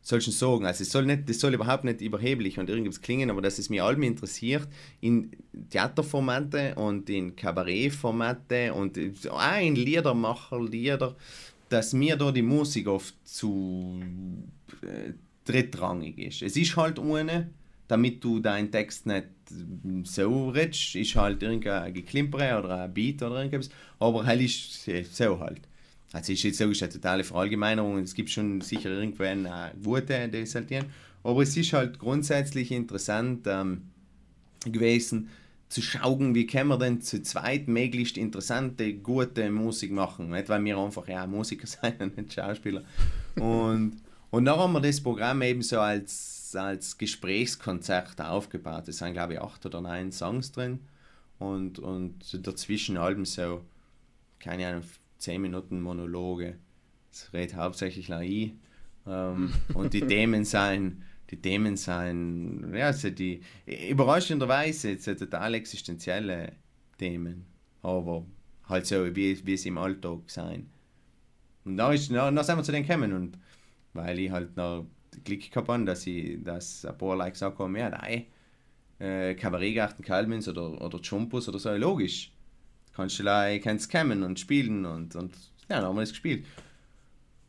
soll 0.00 0.22
schon 0.22 0.32
sagen, 0.32 0.64
also 0.64 0.82
es 0.82 0.90
soll 0.90 1.04
nicht, 1.04 1.28
das 1.28 1.38
soll 1.38 1.52
überhaupt 1.52 1.84
nicht 1.84 2.00
überheblich 2.00 2.58
und 2.58 2.70
irgendwas 2.70 3.02
klingen, 3.02 3.30
aber 3.30 3.42
dass 3.42 3.58
es 3.58 3.68
mich 3.68 3.82
allem 3.82 4.02
interessiert, 4.02 4.66
in 5.00 5.30
Theaterformate 5.68 6.74
und 6.76 7.10
in 7.10 7.36
Kabarettformate 7.36 8.72
und 8.72 8.98
auch 9.30 9.60
in 9.60 9.76
Liedermacher, 9.76 10.62
Lieder, 10.62 11.14
dass 11.68 11.92
mir 11.92 12.16
da 12.16 12.32
die 12.32 12.42
Musik 12.42 12.88
oft 12.88 13.14
zu 13.24 14.00
äh, 14.80 15.12
drittrangig 15.44 16.18
ist. 16.18 16.42
Es 16.42 16.56
ist 16.56 16.74
halt 16.76 16.98
ohne, 16.98 17.50
damit 17.88 18.22
du 18.22 18.38
deinen 18.38 18.70
Text 18.70 19.06
nicht 19.06 19.26
so 20.04 20.50
redest, 20.50 20.94
ist 20.94 21.16
halt 21.16 21.42
irgendein 21.42 21.92
Geklimper 21.92 22.58
oder 22.58 22.82
ein 22.82 22.94
Beat 22.94 23.22
oder 23.22 23.42
irgendwas, 23.42 23.70
aber 23.98 24.24
halt 24.24 24.42
ist 24.42 24.84
so 25.14 25.40
halt. 25.40 25.62
Also 26.12 26.32
ist 26.32 26.42
jetzt 26.42 26.60
logisch 26.60 26.82
eine 26.82 26.92
totale 26.92 27.24
Verallgemeinerung, 27.24 27.98
es 27.98 28.14
gibt 28.14 28.30
schon 28.30 28.60
sicher 28.60 28.90
irgendwann 28.90 29.46
eine 29.46 29.72
gute, 29.82 30.28
die 30.28 30.46
saltieren, 30.46 30.86
aber 31.24 31.42
es 31.42 31.56
ist 31.56 31.72
halt 31.72 31.98
grundsätzlich 31.98 32.70
interessant 32.70 33.46
ähm, 33.46 33.82
gewesen, 34.64 35.28
zu 35.68 35.82
schauen, 35.82 36.34
wie 36.34 36.46
können 36.46 36.68
wir 36.68 36.78
denn 36.78 37.02
zu 37.02 37.22
zweit 37.22 37.68
möglichst 37.68 38.16
interessante, 38.16 38.94
gute 38.94 39.50
Musik 39.50 39.92
machen. 39.92 40.30
Nicht, 40.30 40.48
weil 40.48 40.64
wir 40.64 40.78
einfach 40.78 41.06
ja 41.08 41.26
Musiker 41.26 41.66
sind 41.82 42.00
und 42.00 42.16
nicht 42.16 42.32
Schauspieler. 42.32 42.84
Und, 43.36 44.00
und 44.30 44.44
dann 44.46 44.58
haben 44.58 44.72
wir 44.72 44.80
das 44.80 45.00
Programm 45.00 45.42
eben 45.42 45.60
so 45.60 45.78
als 45.80 46.37
als 46.56 46.98
Gesprächskonzert 46.98 48.20
aufgebaut. 48.20 48.88
Es 48.88 48.98
sind, 48.98 49.12
glaube 49.12 49.34
ich, 49.34 49.40
acht 49.40 49.64
oder 49.66 49.80
neun 49.80 50.12
Songs 50.12 50.52
drin 50.52 50.80
und, 51.38 51.78
und 51.78 52.46
dazwischen 52.46 52.96
Alben 52.96 53.24
so, 53.24 53.64
keine 54.38 54.68
Ahnung, 54.68 54.82
zehn 55.18 55.40
Minuten 55.40 55.80
Monologe. 55.80 56.58
Es 57.12 57.32
redet 57.32 57.56
hauptsächlich 57.56 58.08
Lai. 58.08 58.52
Ähm, 59.06 59.52
und 59.74 59.94
die 59.94 60.02
Themen 60.02 60.44
seien, 60.44 61.02
die 61.30 61.40
Themen 61.40 61.76
seien, 61.76 62.74
ja, 62.74 62.86
also 62.86 63.10
die, 63.10 63.42
überraschenderweise, 63.90 64.90
jetzt 64.90 65.06
total 65.06 65.54
existenzielle 65.54 66.52
Themen, 66.98 67.44
aber 67.82 68.24
halt 68.68 68.86
so, 68.86 69.14
wie, 69.14 69.44
wie 69.46 69.56
sie 69.56 69.68
im 69.68 69.78
Alltag 69.78 70.20
sein. 70.26 70.68
Und 71.64 71.76
da, 71.76 71.92
ist, 71.92 72.10
da, 72.10 72.30
da 72.30 72.44
sind 72.44 72.56
wir 72.56 72.62
zu 72.62 72.72
denen 72.72 72.86
gekommen 72.86 73.12
und 73.12 73.38
weil 73.92 74.18
ich 74.18 74.30
halt 74.30 74.56
noch 74.56 74.86
Gehabt 75.24 75.68
habe, 75.68 75.84
dass, 75.84 76.06
ich, 76.06 76.42
dass 76.42 76.84
ein 76.84 76.96
paar 76.96 77.16
Leute 77.16 77.32
gesagt 77.32 77.58
haben, 77.58 77.76
ja, 77.76 77.90
nein, 77.90 78.26
äh, 78.98 79.34
Kabarettgarten 79.34 80.04
Kalmins 80.04 80.48
oder, 80.48 80.80
oder 80.80 81.00
Chumpus 81.00 81.48
oder 81.48 81.58
so, 81.58 81.74
logisch. 81.74 82.32
Kannst 82.94 83.18
du 83.18 83.22
like, 83.22 83.62
kannst 83.62 83.90
kommen 83.90 84.22
und 84.22 84.40
spielen 84.40 84.84
und, 84.84 85.14
und 85.14 85.34
ja, 85.68 85.76
dann 85.76 85.84
haben 85.84 85.96
wir 85.96 86.02
das 86.02 86.10
gespielt. 86.10 86.46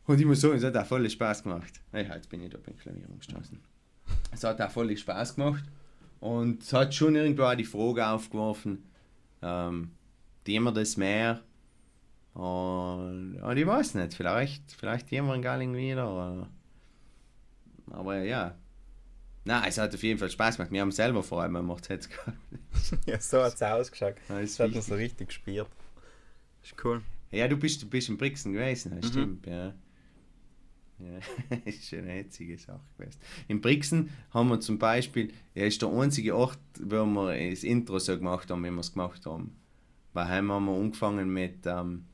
Und 0.06 0.20
ich 0.20 0.26
muss 0.26 0.42
sagen, 0.42 0.56
es 0.56 0.64
hat 0.64 0.78
auch 0.78 0.86
voll 0.86 1.10
Spaß 1.10 1.44
gemacht. 1.44 1.82
Ja, 1.94 2.02
jetzt 2.02 2.30
bin 2.30 2.44
ich 2.44 2.50
da 2.50 2.58
beim 2.64 2.78
Klavier 2.78 3.08
umgestoßen. 3.10 3.60
Es 4.32 4.44
hat 4.44 4.62
auch 4.62 4.72
voll 4.72 4.96
Spaß 4.96 5.36
gemacht 5.36 5.64
und 6.20 6.64
es 6.64 6.74
hat 6.74 6.94
schon 6.94 7.16
irgendwo 7.16 7.44
auch 7.44 7.56
die 7.56 7.64
Frage 7.64 8.08
aufgeworfen, 8.08 8.84
ähm, 9.42 9.92
die 10.46 10.60
wir 10.60 10.72
das 10.72 10.98
mehr 10.98 11.42
und, 12.34 13.42
und 13.42 13.58
ich 13.58 13.68
weiß 13.68 13.96
nicht, 13.96 14.14
vielleicht, 14.14 14.72
vielleicht 14.72 15.12
jemand 15.12 15.44
Galling 15.44 15.76
wieder 15.76 16.12
oder 16.12 16.48
aber 17.92 18.24
ja. 18.24 18.56
Na, 19.46 19.66
es 19.66 19.78
hat 19.78 19.94
auf 19.96 20.04
jeden 20.04 20.20
Fall 20.20 20.30
Spaß 20.30 20.58
gemacht. 20.58 20.72
Wir 20.72 20.82
haben 20.82 20.92
selber 20.92 21.24
vor 21.24 21.42
allem 21.42 21.66
macht 21.66 21.84
es 21.84 21.88
jetzt 21.90 22.10
Ja, 23.06 23.20
so 23.20 23.42
hat 23.42 23.56
es 23.56 23.62
ausgeschaut. 23.62 24.16
Ja, 24.28 24.42
das 24.42 24.60
hat 24.60 24.72
man 24.72 24.82
so 24.82 24.96
richtig 24.96 25.30
gespielt. 25.30 25.68
Ist 26.62 26.76
cool. 26.84 27.02
Ja, 27.32 27.48
du 27.48 27.58
bist, 27.58 27.82
du 27.82 27.88
bist 27.88 28.10
in 28.10 28.18
Brixen 28.18 28.54
gewesen, 28.54 28.92
das 29.00 29.06
mhm. 29.06 29.14
stimmt, 29.14 29.48
ja. 29.48 29.74
Ja, 31.00 31.58
ist 31.66 31.88
schon 31.88 32.00
eine 32.00 32.12
hetzige 32.12 32.58
Sache 32.58 32.82
gewesen. 32.98 33.20
In 33.48 33.62
Brixen 33.62 34.10
haben 34.32 34.50
wir 34.50 34.60
zum 34.60 34.78
Beispiel, 34.78 35.32
ja, 35.56 35.66
ist 35.66 35.82
der 35.82 35.90
einzige 35.90 36.36
Ort, 36.36 36.60
wo 36.80 37.06
wir 37.06 37.50
das 37.50 37.64
Intro 37.64 38.00
so 38.00 38.18
gemacht 38.18 38.52
haben, 38.52 38.66
wie 38.66 38.70
wir 38.70 38.80
es 38.80 38.92
gemacht 38.92 39.26
haben. 39.26 39.56
Weil 40.14 40.28
heim 40.28 40.52
haben 40.52 40.66
wir 40.66 40.74
angefangen 40.74 41.32
mit 41.32 41.66
um, 41.68 41.74
ähm, 41.74 42.06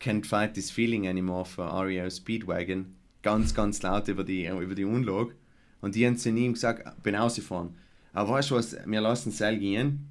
Can't 0.00 0.26
Fight 0.26 0.54
This 0.54 0.70
Feeling 0.70 1.08
Anymore 1.08 1.44
für 1.44 1.64
REO 1.64 2.08
Speedwagon 2.08 2.94
ganz, 3.22 3.54
ganz 3.54 3.82
laut 3.82 4.08
über 4.08 4.24
die, 4.24 4.46
über 4.46 4.74
die 4.74 4.84
Unlage. 4.84 5.34
Und 5.80 5.94
die 5.94 6.06
haben 6.06 6.16
zu 6.16 6.30
ihm 6.30 6.52
gesagt, 6.52 7.02
bin 7.02 7.14
rausgefahren. 7.14 7.74
Aber 8.12 8.30
weißt 8.30 8.50
du 8.50 8.56
was, 8.56 8.76
wir 8.84 9.00
lassen 9.00 9.30
es 9.30 9.38
gehen. 9.38 10.08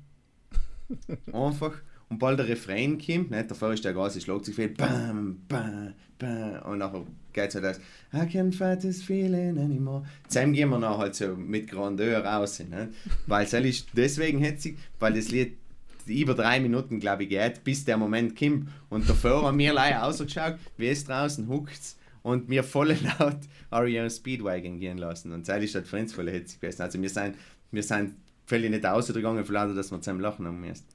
Einfach. 1.31 1.73
Und 2.09 2.19
bald 2.19 2.39
der 2.39 2.49
Refrain 2.49 2.97
kommt, 2.97 3.31
nicht? 3.31 3.49
davor 3.49 3.71
ist 3.71 3.85
der 3.85 3.93
ganze 3.93 4.19
Schlagzeug 4.19 4.55
viel, 4.55 4.67
bam, 4.67 5.37
bam, 5.47 5.93
bam, 6.19 6.61
und 6.63 6.79
nachher 6.79 7.05
geht 7.31 7.47
es 7.47 7.55
halt 7.55 7.63
das, 7.63 7.79
I 8.13 8.25
can't 8.27 8.53
fight 8.53 8.81
this 8.81 9.01
feeling 9.01 9.57
anymore. 9.57 10.03
Zusammen 10.27 10.51
gehen 10.51 10.69
wir 10.71 10.77
noch 10.77 10.97
halt 10.97 11.15
so 11.15 11.37
mit 11.37 11.69
Grandeur 11.69 12.25
raus, 12.25 12.59
nicht? 12.59 12.73
weil 13.27 13.45
es 13.45 13.53
ist 13.53 13.87
deswegen 13.93 14.39
hetzig, 14.39 14.77
weil 14.99 15.13
das 15.13 15.31
Lied 15.31 15.55
über 16.05 16.33
drei 16.33 16.59
Minuten, 16.59 16.99
glaube 16.99 17.23
ich, 17.23 17.29
geht, 17.29 17.63
bis 17.63 17.85
der 17.85 17.95
Moment 17.95 18.37
kommt. 18.37 18.67
Und 18.89 19.09
davor 19.09 19.43
haben 19.43 19.57
wir 19.57 19.71
leider 19.71 20.03
ausgeschaut, 20.03 20.55
wie 20.75 20.87
es 20.87 21.05
draußen 21.05 21.47
huckt 21.47 21.95
und 22.23 22.49
mir 22.49 22.63
voll 22.63 22.95
laut 23.19 23.39
REO 23.71 24.09
Speedwagon 24.09 24.79
gehen 24.79 24.97
lassen. 24.97 25.31
Und 25.31 25.45
Zeit 25.45 25.63
ist 25.63 25.75
das 25.75 25.87
für 25.87 25.97
uns 25.97 26.13
voll 26.13 26.29
hitzig 26.29 26.59
gewesen. 26.59 26.81
Also 26.81 27.01
wir 27.01 27.09
sind, 27.09 27.35
wir 27.71 27.83
sind 27.83 28.15
völlig 28.45 28.69
nicht 28.69 28.85
ausgegangen, 28.85 29.45
lauter, 29.45 29.73
dass 29.73 29.91
wir 29.91 30.01
zusammen 30.01 30.21
lachen 30.21 30.45
haben 30.45 30.59
müssen. 30.59 30.85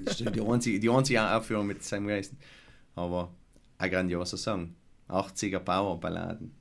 Das 0.00 0.20
ist 0.20 0.34
die 0.34 0.40
einzige, 0.40 0.80
die 0.80 0.90
einzige 0.90 1.22
Aufführung 1.22 1.66
mit 1.66 1.82
zusammen 1.82 2.08
gewesen. 2.08 2.38
Aber 2.94 3.32
ein 3.78 3.90
grandioser 3.90 4.36
Song. 4.36 4.74
80er 5.08 5.58
Power-Balladen. 5.58 6.52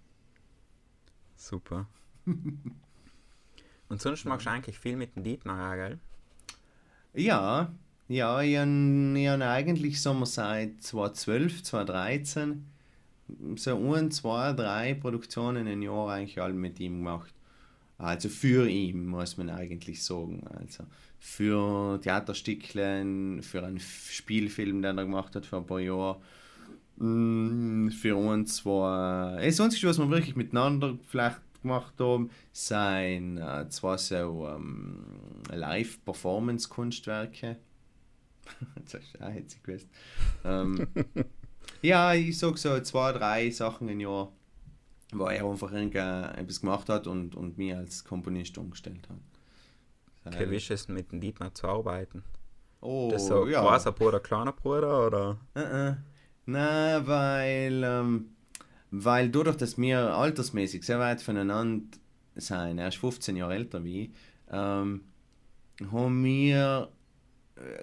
Super. 1.35 1.87
Und 3.89 4.01
sonst 4.01 4.25
magst 4.25 4.45
du 4.45 4.51
eigentlich 4.51 4.77
viel 4.77 4.95
mit 4.95 5.15
dem 5.15 5.23
Dietmar, 5.23 5.75
gell? 5.75 5.99
Ja, 7.13 7.73
ja, 8.07 8.41
ich 8.41 8.57
habe 8.57 9.45
eigentlich 9.45 10.01
so 10.01 10.25
seit 10.25 10.81
2012, 10.81 11.63
2013 11.63 12.70
so 13.55 13.93
ein, 13.93 14.11
zwei, 14.11 14.53
drei 14.53 14.93
Produktionen 14.93 15.67
im 15.67 15.81
Jahr 15.81 16.09
eigentlich 16.09 16.41
alle 16.41 16.53
mit 16.53 16.79
ihm 16.79 16.97
gemacht. 16.97 17.33
Also 17.97 18.29
für 18.29 18.67
ihn, 18.67 19.07
muss 19.07 19.37
man 19.37 19.49
eigentlich 19.49 20.03
sagen. 20.03 20.43
Also 20.59 20.83
für 21.19 21.99
Theaterstückchen, 22.01 23.43
für 23.43 23.63
einen 23.63 23.79
Spielfilm, 23.79 24.81
den 24.81 24.97
er 24.97 25.05
gemacht 25.05 25.35
hat 25.35 25.45
vor 25.45 25.59
ein 25.59 25.67
paar 25.67 25.79
Jahren. 25.79 26.19
Mm, 26.97 27.89
für 27.89 28.15
uns 28.15 28.57
zwei. 28.57 29.39
Das 29.43 29.61
Einzige, 29.61 29.87
was 29.87 29.99
wir 29.99 30.09
wirklich 30.09 30.35
miteinander 30.35 30.97
vielleicht 31.07 31.41
gemacht 31.61 31.93
haben, 31.99 32.31
sind 32.51 33.37
äh, 33.37 33.69
zwar 33.69 33.99
so 33.99 34.49
ähm, 34.49 35.05
Live-Performance-Kunstwerke. 35.51 37.57
das 38.75 38.95
ist 38.95 39.21
auch 39.21 39.29
hetzig 39.29 39.63
gewesen. 39.63 39.89
Ähm, 40.43 40.87
ja, 41.81 42.13
ich 42.13 42.37
sag 42.37 42.57
so 42.57 42.79
zwei, 42.81 43.11
drei 43.11 43.49
Sachen 43.49 43.89
im 43.89 43.99
Jahr, 43.99 44.31
wo 45.13 45.25
er 45.25 45.45
einfach 45.45 45.71
etwas 45.71 46.61
gemacht 46.61 46.89
hat 46.89 47.07
und, 47.07 47.35
und 47.35 47.57
mich 47.57 47.75
als 47.75 48.03
Komponist 48.03 48.57
umgestellt 48.57 49.07
hat. 49.09 50.33
Okay, 50.33 50.49
wie 50.49 50.57
ist 50.57 50.69
es 50.69 50.87
mit 50.87 51.11
dem 51.11 51.19
Dietmar 51.19 51.53
zu 51.53 51.67
arbeiten? 51.67 52.23
Oh, 52.81 53.09
das 53.11 53.23
ist 53.23 53.27
so 53.27 53.47
ja. 53.47 53.61
großer 53.61 53.91
Bruder, 53.91 54.19
kleiner 54.19 54.51
Bruder 54.51 55.07
oder? 55.07 55.37
Äh, 55.55 55.89
äh. 55.89 55.95
Na, 56.45 57.07
weil, 57.07 57.83
ähm, 57.83 58.31
weil 58.89 59.29
dadurch, 59.29 59.57
dass 59.57 59.77
wir 59.77 60.15
altersmäßig 60.15 60.83
sehr 60.83 60.99
weit 60.99 61.21
voneinander 61.21 61.85
sind, 62.35 62.79
er 62.79 62.87
ist 62.87 62.97
15 62.97 63.35
Jahre 63.35 63.53
älter 63.53 63.83
wie 63.83 64.05
ich, 64.05 64.11
ähm, 64.51 65.01
haben 65.91 66.23
wir 66.23 66.89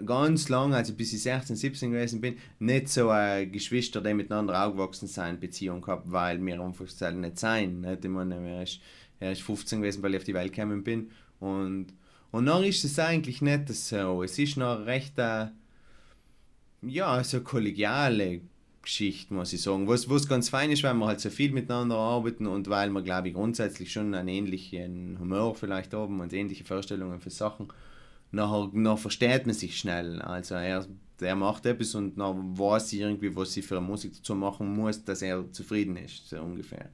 ganz 0.04 0.48
lange, 0.48 0.76
also 0.76 0.94
bis 0.94 1.12
ich 1.12 1.22
16, 1.22 1.56
17 1.56 1.90
gewesen 1.90 2.20
bin, 2.20 2.36
nicht 2.58 2.88
so 2.88 3.10
ein 3.10 3.50
Geschwister, 3.50 4.00
die 4.00 4.14
miteinander 4.14 4.66
aufgewachsen 4.66 5.08
sind, 5.08 5.40
Beziehung 5.40 5.80
gehabt, 5.80 6.10
weil 6.10 6.44
wir 6.44 6.60
einfach 6.60 6.86
nicht 7.12 7.38
sein. 7.38 7.80
Nicht? 7.80 8.04
Ich 8.04 8.10
meine, 8.10 8.36
er 8.36 8.62
ist, 8.62 8.80
er 9.20 9.32
ist 9.32 9.42
15 9.42 9.80
gewesen, 9.80 10.02
weil 10.02 10.12
ich 10.12 10.18
auf 10.18 10.24
die 10.24 10.34
Welt 10.34 10.52
gekommen 10.52 10.84
bin. 10.84 11.10
Und, 11.40 11.86
und 12.30 12.46
dann 12.46 12.64
ist 12.64 12.84
es 12.84 12.98
eigentlich 12.98 13.42
nicht 13.42 13.68
so. 13.68 14.22
Es 14.22 14.38
ist 14.38 14.56
noch 14.56 14.86
recht 14.86 15.18
eine, 15.18 15.52
ja, 16.82 17.22
so 17.24 17.40
kollegiale 17.40 18.40
Geschichte, 18.82 19.34
muss 19.34 19.52
ich 19.52 19.60
sagen. 19.60 19.86
Was, 19.86 20.08
was 20.08 20.28
ganz 20.28 20.48
fein 20.48 20.70
ist, 20.70 20.82
weil 20.82 20.94
wir 20.94 21.06
halt 21.06 21.20
so 21.20 21.30
viel 21.30 21.52
miteinander 21.52 21.96
arbeiten 21.96 22.46
und 22.46 22.68
weil 22.68 22.90
wir, 22.90 23.02
glaube 23.02 23.28
ich, 23.28 23.34
grundsätzlich 23.34 23.92
schon 23.92 24.14
einen 24.14 24.28
ähnlichen 24.28 25.18
Humor 25.18 25.54
vielleicht 25.54 25.92
haben 25.92 26.20
und 26.20 26.32
ähnliche 26.32 26.64
Vorstellungen 26.64 27.20
für 27.20 27.30
Sachen 27.30 27.68
nachher, 28.30 28.70
nachher 28.72 28.98
versteht 28.98 29.46
man 29.46 29.54
sich 29.54 29.78
schnell. 29.78 30.20
Also 30.22 30.54
er, 30.54 30.86
er 31.20 31.36
macht 31.36 31.66
etwas 31.66 31.94
und 31.94 32.18
dann 32.18 32.58
weiß 32.58 32.92
ich 32.92 33.00
irgendwie, 33.00 33.34
was 33.34 33.52
sie 33.52 33.62
für 33.62 33.78
eine 33.78 33.86
Musik 33.86 34.14
dazu 34.16 34.34
machen 34.34 34.74
muss, 34.74 35.04
dass 35.04 35.22
er 35.22 35.50
zufrieden 35.52 35.96
ist, 35.96 36.28
so 36.28 36.40
ungefähr. 36.40 36.90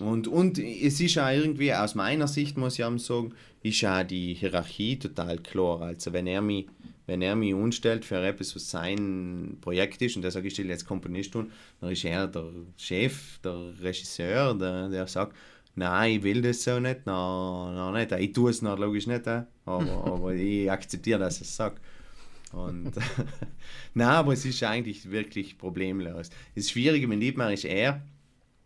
Und, 0.00 0.28
und 0.28 0.58
es 0.58 1.00
ist 1.00 1.18
auch 1.18 1.30
irgendwie, 1.30 1.72
aus 1.72 1.94
meiner 1.94 2.28
Sicht 2.28 2.56
muss 2.56 2.78
ich 2.78 2.84
auch 2.84 2.96
sagen, 2.98 3.34
ist 3.62 3.84
auch 3.84 4.02
die 4.02 4.34
Hierarchie 4.34 4.98
total 4.98 5.38
klar. 5.38 5.80
Also 5.80 6.12
wenn 6.12 6.26
er 6.26 6.42
mich, 6.42 6.66
wenn 7.06 7.22
er 7.22 7.34
mich 7.34 7.54
umstellt 7.54 8.04
für 8.04 8.20
etwas, 8.24 8.54
was 8.54 8.70
sein 8.70 9.56
Projekt 9.60 10.02
ist, 10.02 10.14
und 10.16 10.22
der 10.22 10.30
sagt, 10.30 10.46
ich 10.46 10.52
stelle 10.52 10.68
jetzt 10.68 10.86
Komponist 10.86 11.32
tun, 11.32 11.50
dann 11.80 11.90
ist 11.90 12.04
er 12.04 12.28
der 12.28 12.50
Chef, 12.76 13.38
der 13.38 13.72
Regisseur, 13.80 14.54
der, 14.54 14.88
der 14.88 15.06
sagt, 15.06 15.34
nein, 15.78 16.16
ich 16.16 16.22
will 16.22 16.42
das 16.42 16.62
so 16.62 16.78
nicht, 16.80 17.06
nein, 17.06 17.74
nein 17.74 17.94
nicht. 17.94 18.12
Ich 18.12 18.32
tue 18.32 18.50
es 18.50 18.62
noch 18.62 18.78
logisch 18.78 19.06
nicht, 19.06 19.26
aber, 19.26 19.44
aber 19.64 20.34
ich 20.34 20.70
akzeptiere, 20.70 21.20
dass 21.20 21.40
es 21.40 21.54
sagt. 21.54 21.80
Und 22.52 22.92
nein, 23.94 24.08
aber 24.08 24.32
es 24.32 24.44
ist 24.44 24.62
eigentlich 24.62 25.10
wirklich 25.10 25.58
problemlos. 25.58 26.30
Das 26.54 26.70
Schwierige 26.70 27.06
mit 27.06 27.20
Liebmar 27.20 27.52
ist 27.52 27.64
er, 27.64 28.02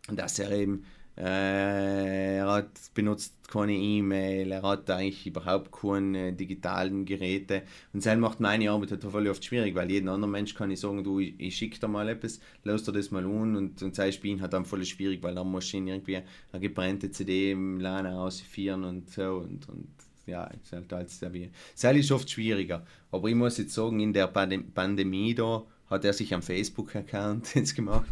dass 0.07 0.39
er 0.39 0.51
eben 0.51 0.85
er 1.15 2.47
hat 2.47 2.69
benutzt 2.95 3.35
keine 3.47 3.75
E-Mail, 3.75 4.51
er 4.51 4.63
hat 4.63 4.89
eigentlich 4.89 5.27
überhaupt 5.27 5.71
keine 5.71 6.33
digitalen 6.33 7.05
Geräte. 7.05 7.61
Und 7.93 8.03
das 8.03 8.17
macht 8.17 8.39
meine 8.39 8.71
Arbeit 8.71 8.91
halt 8.91 9.03
voll 9.03 9.27
oft 9.27 9.45
schwierig, 9.45 9.75
weil 9.75 9.91
jeden 9.91 10.09
anderen 10.09 10.31
Mensch 10.31 10.55
kann 10.55 10.71
ich 10.71 10.79
sagen, 10.79 11.03
du, 11.03 11.19
ich, 11.19 11.35
ich 11.37 11.55
schicke 11.55 11.79
dir 11.79 11.87
mal 11.87 12.09
etwas, 12.09 12.39
lass 12.63 12.83
dir 12.83 12.93
das 12.93 13.11
mal 13.11 13.23
an 13.25 13.55
und, 13.55 13.83
und 13.83 13.95
sein 13.95 14.11
Spielen 14.11 14.41
hat 14.41 14.53
dann 14.53 14.65
voll 14.65 14.83
schwierig, 14.85 15.21
weil 15.21 15.35
dann 15.35 15.51
muss 15.51 15.67
ich 15.67 15.75
irgendwie 15.75 16.17
eine 16.51 16.59
gebrannte 16.59 17.11
CD 17.11 17.51
im 17.51 17.79
LAN 17.79 18.07
ausführen 18.07 18.83
und 18.83 19.09
so 19.11 19.35
und, 19.35 19.69
und 19.69 19.87
ja, 20.25 20.45
ist 20.45 20.71
halt 20.71 21.33
wie. 21.33 21.51
Es 21.75 21.83
ist 21.83 22.11
oft 22.11 22.29
schwieriger. 22.29 22.85
Aber 23.11 23.27
ich 23.27 23.35
muss 23.35 23.57
jetzt 23.57 23.73
sagen, 23.73 23.99
in 23.99 24.13
der 24.13 24.27
Pandem 24.27 24.71
Pandemie 24.71 25.35
da 25.35 25.63
hat 25.89 26.05
er 26.05 26.13
sich 26.13 26.33
am 26.33 26.41
Facebook-Account 26.41 27.55
jetzt 27.55 27.75
gemacht. 27.75 28.09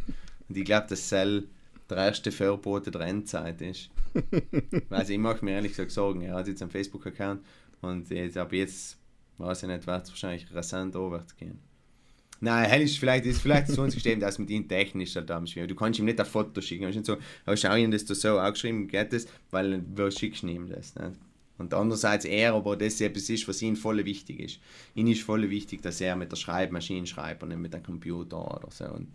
Und 0.47 0.57
ich 0.57 0.65
glaube, 0.65 0.87
dass 0.89 1.07
Cell 1.07 1.47
der 1.91 2.05
erste 2.05 2.31
Vorbote 2.31 2.89
der 2.89 3.01
Endzeit 3.01 3.61
ist. 3.61 3.89
also 4.89 5.13
ich 5.13 5.19
mache 5.19 5.43
mir 5.43 5.51
ehrlich 5.51 5.73
gesagt 5.73 5.91
Sorgen. 5.91 6.21
Er 6.21 6.35
hat 6.35 6.47
jetzt 6.47 6.61
einen 6.61 6.71
Facebook-Account 6.71 7.41
und 7.81 8.09
jetzt, 8.09 8.37
ab 8.37 8.53
jetzt, 8.53 8.97
weiß 9.37 9.63
ich 9.63 9.69
nicht, 9.69 9.85
wird 9.85 10.03
es 10.03 10.09
wahrscheinlich 10.09 10.53
rasant 10.53 10.95
aufwärts 10.95 11.35
gehen. 11.35 11.59
Nein, 12.39 12.65
hell 12.69 12.81
ist 12.81 12.97
vielleicht, 12.97 13.25
ist 13.25 13.41
vielleicht 13.41 13.67
so 13.67 13.83
ein 13.83 13.91
System, 13.91 14.19
das 14.19 14.39
mit 14.39 14.49
ihm 14.49 14.67
technisch 14.67 15.15
halt 15.15 15.29
am 15.29 15.45
schwierig. 15.45 15.69
Du 15.69 15.75
kannst 15.75 15.99
ihm 15.99 16.05
nicht 16.05 16.19
ein 16.19 16.25
Foto 16.25 16.61
schicken. 16.61 16.91
Du 16.91 17.03
so, 17.03 17.17
oh, 17.45 17.55
schau 17.55 17.75
ihm 17.75 17.91
das 17.91 18.05
so 18.07 18.39
aufgeschrieben, 18.39 18.87
geht 18.87 19.13
das, 19.13 19.27
weil 19.51 19.83
wo 19.93 20.09
schickst 20.09 20.43
ihm 20.43 20.67
das? 20.67 20.95
Nicht? 20.95 21.19
Und 21.57 21.73
andererseits 21.75 22.25
er, 22.25 22.55
aber 22.55 22.75
das 22.75 22.99
etwas 23.01 23.29
ist, 23.29 23.47
was 23.47 23.61
ihm 23.61 23.75
voll 23.75 24.03
wichtig 24.03 24.39
ist. 24.39 24.59
Ihm 24.95 25.07
ist 25.07 25.21
voll 25.21 25.47
wichtig, 25.49 25.83
dass 25.83 26.01
er 26.01 26.15
mit 26.15 26.31
der 26.31 26.37
Schreibmaschine 26.37 27.05
schreibt 27.05 27.43
und 27.43 27.49
nicht 27.49 27.59
mit 27.59 27.75
einem 27.75 27.83
Computer 27.83 28.57
oder 28.57 28.71
so. 28.71 28.85
Und 28.85 29.07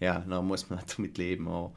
ja, 0.00 0.18
dann 0.18 0.46
muss 0.46 0.68
man 0.68 0.80
halt 0.80 0.98
damit 0.98 1.16
leben. 1.16 1.48
Aber 1.48 1.72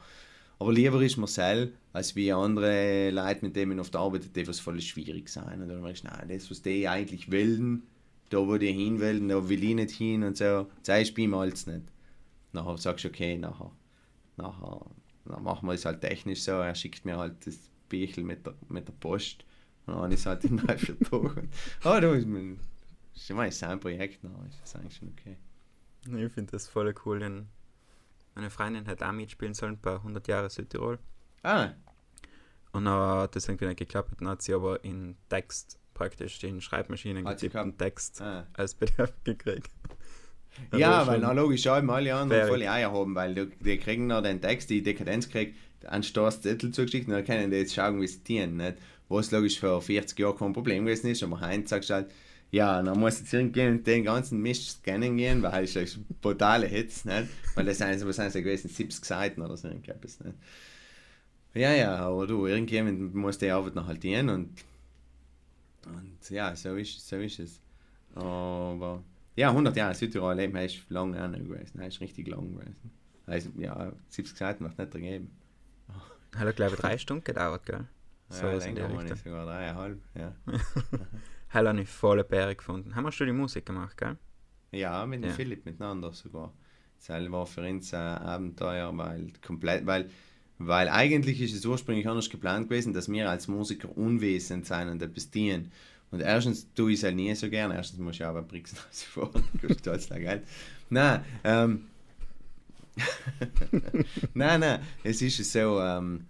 aber 0.58 0.72
lieber 0.72 1.00
ist 1.02 1.16
Marcel, 1.16 1.72
als 1.92 2.16
wie 2.16 2.32
andere 2.32 3.10
Leute, 3.10 3.44
mit 3.44 3.54
denen 3.54 3.70
man 3.70 3.80
oft 3.80 3.94
arbeitet, 3.94 4.34
die 4.34 4.46
was 4.48 4.58
voll 4.58 4.80
schwierig 4.80 5.28
sein. 5.28 5.62
Und 5.62 5.68
dann 5.68 5.82
merkst 5.82 6.04
du, 6.04 6.08
nein, 6.08 6.28
das, 6.28 6.50
was 6.50 6.62
die 6.62 6.88
eigentlich 6.88 7.30
wollen, 7.30 7.84
da 8.30 8.38
wo 8.38 8.56
die 8.56 8.72
hin 8.72 9.00
wollen, 9.00 9.28
da 9.28 9.48
will 9.48 9.62
ich 9.62 9.74
nicht 9.74 9.92
hin 9.92 10.24
und 10.24 10.36
so, 10.36 10.66
zeigst 10.82 11.16
du 11.16 11.22
ihm 11.22 11.34
alles 11.34 11.66
nicht. 11.66 11.84
Nachher 12.52 12.76
sagst 12.76 13.04
du, 13.04 13.08
okay, 13.08 13.38
nachher, 13.38 13.70
nachher, 14.36 14.86
dann 15.26 15.42
machen 15.42 15.68
wir 15.68 15.74
es 15.74 15.84
halt 15.84 16.00
technisch 16.00 16.42
so, 16.42 16.52
er 16.52 16.74
schickt 16.74 17.04
mir 17.04 17.16
halt 17.16 17.46
das 17.46 17.58
Büchel 17.88 18.24
mit 18.24 18.44
der, 18.44 18.54
mit 18.68 18.88
der 18.88 18.94
Post 18.94 19.44
und 19.86 19.94
dann 19.94 20.12
ist 20.12 20.26
halt 20.26 20.44
in 20.44 20.56
drei, 20.56 20.76
vier 20.76 20.98
Tagen. 20.98 21.48
Aber 21.82 22.00
da 22.00 22.14
ist 22.14 22.26
mein, 22.26 22.58
ist 23.14 23.58
sein 23.58 23.78
Projekt, 23.80 24.24
dann 24.24 24.32
ist 24.48 24.60
das 24.60 24.74
eigentlich 24.74 24.96
schon 24.96 25.14
okay. 25.16 25.36
Ich 26.04 26.32
finde 26.32 26.52
das 26.52 26.66
voll 26.66 26.92
cool, 27.04 27.20
denn 27.20 27.46
meine 28.38 28.50
Freundin 28.50 28.86
hat 28.86 29.02
auch 29.02 29.10
mitspielen 29.10 29.52
sollen 29.52 29.78
bei 29.82 29.94
100 29.94 30.28
Jahre 30.28 30.48
Südtirol. 30.48 31.00
Ah. 31.42 31.70
Und 32.70 32.88
hat 32.88 33.34
das 33.34 33.48
irgendwie 33.48 33.66
nicht 33.66 33.78
geklappt. 33.78 34.12
Dann 34.20 34.28
hat 34.28 34.42
sie 34.42 34.54
aber 34.54 34.84
in 34.84 35.16
Text 35.28 35.76
praktisch 35.92 36.44
in 36.44 36.60
Schreibmaschinen 36.60 37.24
getippten 37.24 37.76
Text 37.76 38.22
ah. 38.22 38.46
als 38.52 38.76
PDF 38.76 39.12
gekriegt. 39.24 39.72
ja, 40.72 41.04
weil 41.08 41.18
na 41.18 41.32
logisch 41.32 41.66
haben 41.66 41.90
alle 41.90 42.14
anderen 42.14 42.46
volle 42.46 42.70
Eier 42.70 42.92
haben, 42.92 43.16
weil 43.16 43.34
die, 43.34 43.46
die 43.58 43.78
kriegen 43.78 44.06
noch 44.06 44.22
den 44.22 44.40
Text, 44.40 44.70
die 44.70 44.84
Dekadenz 44.84 45.28
kriegt, 45.28 45.56
einen 45.86 46.04
Zettel 46.04 46.70
zugeschickt 46.70 47.08
und 47.08 47.14
dann 47.14 47.24
können 47.24 47.50
die 47.50 47.56
jetzt 47.56 47.74
schauen, 47.74 48.00
wie 48.00 48.06
sie 48.06 48.22
tun. 48.22 48.58
Nicht? 48.58 48.78
Was 49.08 49.32
logisch 49.32 49.58
vor 49.58 49.82
40 49.82 50.16
Jahren 50.16 50.36
kein 50.36 50.52
Problem 50.52 50.84
gewesen 50.84 51.10
ist, 51.10 51.24
aber 51.24 51.40
heute 51.40 51.66
sagst 51.66 51.90
du 51.90 51.94
halt, 51.94 52.12
ja, 52.50 52.82
dann 52.82 52.98
muss 52.98 53.20
jetzt 53.20 53.32
irgendwie 53.32 53.78
den 53.78 54.04
ganzen 54.04 54.40
Mist 54.40 54.80
scannen 54.80 55.16
gehen, 55.16 55.42
weil 55.42 55.64
es 55.64 55.76
ist 55.76 55.98
brutale 56.20 56.66
Hits, 56.66 57.04
nicht? 57.04 57.28
Weil 57.54 57.66
das 57.66 57.78
sind, 57.78 58.06
was 58.06 58.16
sind 58.16 58.32
gewesen, 58.32 58.68
70 58.68 59.04
Seiten 59.04 59.42
oder 59.42 59.56
so 59.56 59.68
irgendwas, 59.68 60.20
nicht? 60.20 60.36
Ja, 61.54 61.72
ja, 61.72 61.96
aber 61.96 62.26
du, 62.26 62.46
irgendjemand 62.46 63.14
muss 63.14 63.38
die 63.38 63.50
Arbeit 63.50 63.74
noch 63.74 63.86
halt 63.86 64.00
gehen 64.00 64.28
und, 64.28 64.64
und 65.86 66.30
ja, 66.30 66.54
so 66.56 66.74
ist, 66.76 67.06
so 67.06 67.16
ist 67.16 67.38
es. 67.38 67.60
Aber 68.14 69.02
ja, 69.36 69.50
100 69.50 69.76
Jahre 69.76 69.94
Südtirol 69.94 70.36
leben 70.36 70.56
ist 70.56 70.88
lange 70.88 71.22
auch 71.22 71.28
nicht 71.28 71.44
gewesen, 71.44 71.80
ist 71.80 72.00
richtig 72.00 72.28
lang 72.28 72.52
gewesen. 72.52 72.90
Also, 73.26 73.50
ja, 73.58 73.92
70 74.08 74.36
Seiten 74.38 74.64
macht 74.64 74.78
nicht 74.78 74.94
dagegen. 74.94 75.30
Hat, 76.34 76.56
glaube 76.56 76.74
ich, 76.74 76.80
drei 76.80 76.96
Stunden 76.96 77.24
gedauert, 77.24 77.66
gell? 77.66 77.84
So 78.30 78.46
ja, 78.46 78.54
länger, 78.54 79.16
sogar 79.16 79.46
dreieinhalb, 79.46 79.98
ja. 80.14 80.34
Hell 81.48 81.68
habe 81.68 81.80
ich 81.80 81.88
volle 81.88 82.24
Bäre 82.24 82.54
gefunden. 82.54 82.94
Haben 82.94 83.04
wir 83.04 83.12
schon 83.12 83.26
die 83.26 83.32
Musik 83.32 83.66
gemacht, 83.66 83.96
gell? 83.96 84.16
Ja, 84.72 85.06
mit 85.06 85.22
dem 85.22 85.30
ja. 85.30 85.34
Philipp 85.34 85.64
miteinander 85.64 86.12
sogar. 86.12 86.52
Das 87.06 87.30
war 87.30 87.46
für 87.46 87.62
uns 87.62 87.94
ein 87.94 88.18
Abenteuer, 88.18 88.96
weil 88.96 89.32
komplett, 89.44 89.86
weil, 89.86 90.10
weil 90.58 90.88
eigentlich 90.88 91.40
ist 91.40 91.54
es 91.54 91.64
ursprünglich 91.64 92.08
anders 92.08 92.28
geplant 92.28 92.68
gewesen, 92.68 92.92
dass 92.92 93.10
wir 93.10 93.30
als 93.30 93.48
Musiker 93.48 93.96
unwesend 93.96 94.66
sein 94.66 94.88
und 94.88 95.00
etwas 95.00 95.30
dienen. 95.30 95.72
Und 96.10 96.20
erstens 96.20 96.72
tue 96.74 96.92
ich 96.92 96.98
es 96.98 97.04
halt 97.04 97.16
nie 97.16 97.34
so 97.34 97.48
gerne. 97.48 97.74
Erstens 97.74 98.00
muss 98.00 98.16
ich 98.16 98.24
aber 98.24 98.42
Brixen 98.42 98.78
vor, 98.90 99.30
kostet 99.60 99.88
alles 99.88 100.08
Geld. 100.08 100.42
Nein, 100.90 101.24
ähm, 101.44 101.86
nein, 104.34 104.60
nein, 104.60 104.80
es 105.04 105.22
ist 105.22 105.52
so, 105.52 105.80
ähm, 105.80 106.26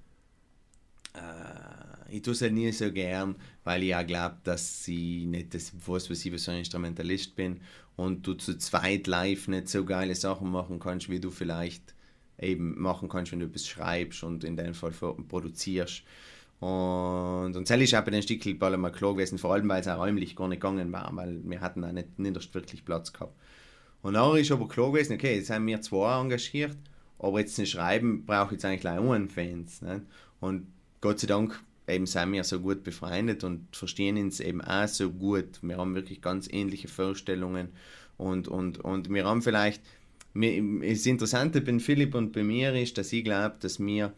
äh, 1.15 2.17
ich 2.17 2.23
tue 2.23 2.33
es 2.33 2.43
halt 2.43 2.53
nie 2.53 2.71
so 2.73 2.93
gern, 2.93 3.37
weil 3.69 3.83
ich 3.83 3.95
auch 3.95 4.07
glaube, 4.07 4.39
dass 4.45 4.89
ich 4.89 5.27
nicht 5.27 5.53
das 5.53 5.75
was 5.85 6.09
ich 6.09 6.43
so 6.43 6.51
ein 6.51 6.61
Instrumentalist 6.61 7.37
bin 7.37 7.61
und 7.97 8.27
du 8.27 8.33
zu 8.33 8.57
zweit 8.57 9.07
live 9.07 9.47
nicht 9.47 9.69
so 9.69 9.85
geile 9.85 10.15
Sachen 10.15 10.51
machen 10.51 10.81
kannst, 10.81 11.11
wie 11.11 11.21
du 11.21 11.31
vielleicht 11.31 11.95
eben 12.39 12.81
machen 12.81 13.11
kannst, 13.11 13.31
wenn 13.31 13.41
du 13.41 13.47
etwas 13.47 13.67
schreibst 13.67 14.23
und 14.23 14.43
in 14.43 14.57
dem 14.57 14.73
Fall 14.73 14.93
produzierst. 14.93 16.03
Und, 16.61 17.57
und 17.57 17.69
das 17.69 17.79
ist 17.79 17.93
aber 17.93 18.11
den 18.11 18.23
Stückel 18.23 18.55
mal 18.55 18.91
klar 18.91 19.13
gewesen, 19.13 19.37
vor 19.37 19.53
allem 19.53 19.69
weil 19.69 19.83
es 19.83 19.89
auch 19.89 19.99
räumlich 19.99 20.35
gar 20.35 20.49
nicht 20.49 20.63
gegangen 20.63 20.91
war, 20.91 21.15
weil 21.15 21.39
wir 21.45 21.61
hatten 21.61 21.85
auch 21.85 21.93
nicht, 21.93 22.19
nicht 22.19 22.55
wirklich 22.55 22.87
Platz 22.87 23.13
gehabt. 23.13 23.35
Und 24.01 24.15
dann 24.15 24.35
ist 24.39 24.51
aber 24.51 24.67
klar 24.67 24.93
gewesen, 24.93 25.13
okay, 25.13 25.37
jetzt 25.37 25.51
haben 25.51 25.67
wir 25.67 25.83
zwei 25.83 26.19
engagiert, 26.19 26.79
aber 27.19 27.41
jetzt 27.41 27.57
zum 27.57 27.67
Schreiben 27.67 28.25
brauche 28.25 28.47
ich 28.47 28.53
jetzt 28.53 28.65
eigentlich 28.65 28.81
gleich 28.81 28.99
einen 28.99 29.29
Fans. 29.29 29.83
Nicht? 29.83 30.07
Und 30.41 30.69
Gott 31.03 31.21
sei 31.21 31.27
Dank 31.27 31.63
eben 31.89 32.07
sind 32.07 32.33
wir 32.33 32.45
so 32.45 32.61
gut 32.61 32.85
befreundet 32.85 33.45
und 33.45 33.75
verstehen 33.75 34.17
uns 34.17 34.41
eben 34.41 34.61
auch 34.61 34.89
so 34.89 35.11
gut. 35.11 35.61
Wir 35.63 35.79
haben 35.79 35.95
wirklich 35.95 36.21
ganz 36.21 36.49
ähnliche 36.51 36.89
Vorstellungen 36.89 37.69
und, 38.17 38.49
und, 38.49 38.79
und 38.79 39.13
wir 39.13 39.25
haben 39.25 39.43
vielleicht, 39.43 39.83
das 40.35 41.07
Interessante 41.07 41.61
bei 41.61 41.79
Philipp 41.79 42.15
und 42.15 42.33
bei 42.33 42.45
mir 42.45 42.75
ist, 42.75 42.99
dass 42.99 43.13
ich 43.13 43.25
glaube, 43.25 43.57
dass 43.61 43.81
wir, 43.81 44.13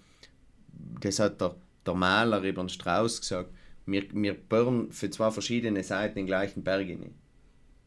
das 1.00 1.18
hat 1.18 1.40
der, 1.40 1.54
der 1.86 1.94
Maler 1.94 2.42
über 2.42 2.62
den 2.62 2.68
Strauß 2.68 3.20
gesagt, 3.20 3.50
wir, 3.86 4.04
wir 4.12 4.34
bohren 4.34 4.90
für 4.92 5.10
zwei 5.10 5.30
verschiedene 5.30 5.82
Seiten 5.82 6.16
den 6.16 6.26
gleichen 6.26 6.62
Berg 6.62 6.86
hin. 6.86 7.14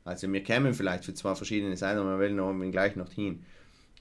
Also 0.05 0.31
wir 0.31 0.43
kämen 0.43 0.73
vielleicht 0.73 1.05
für 1.05 1.13
zwei 1.13 1.35
verschiedene 1.35 1.77
Seiten, 1.77 1.99
aber 1.99 2.19
wir 2.19 2.35
wollen 2.35 2.35
noch 2.35 2.71
gleich 2.71 2.95
noch 2.95 3.11
hin. 3.11 3.43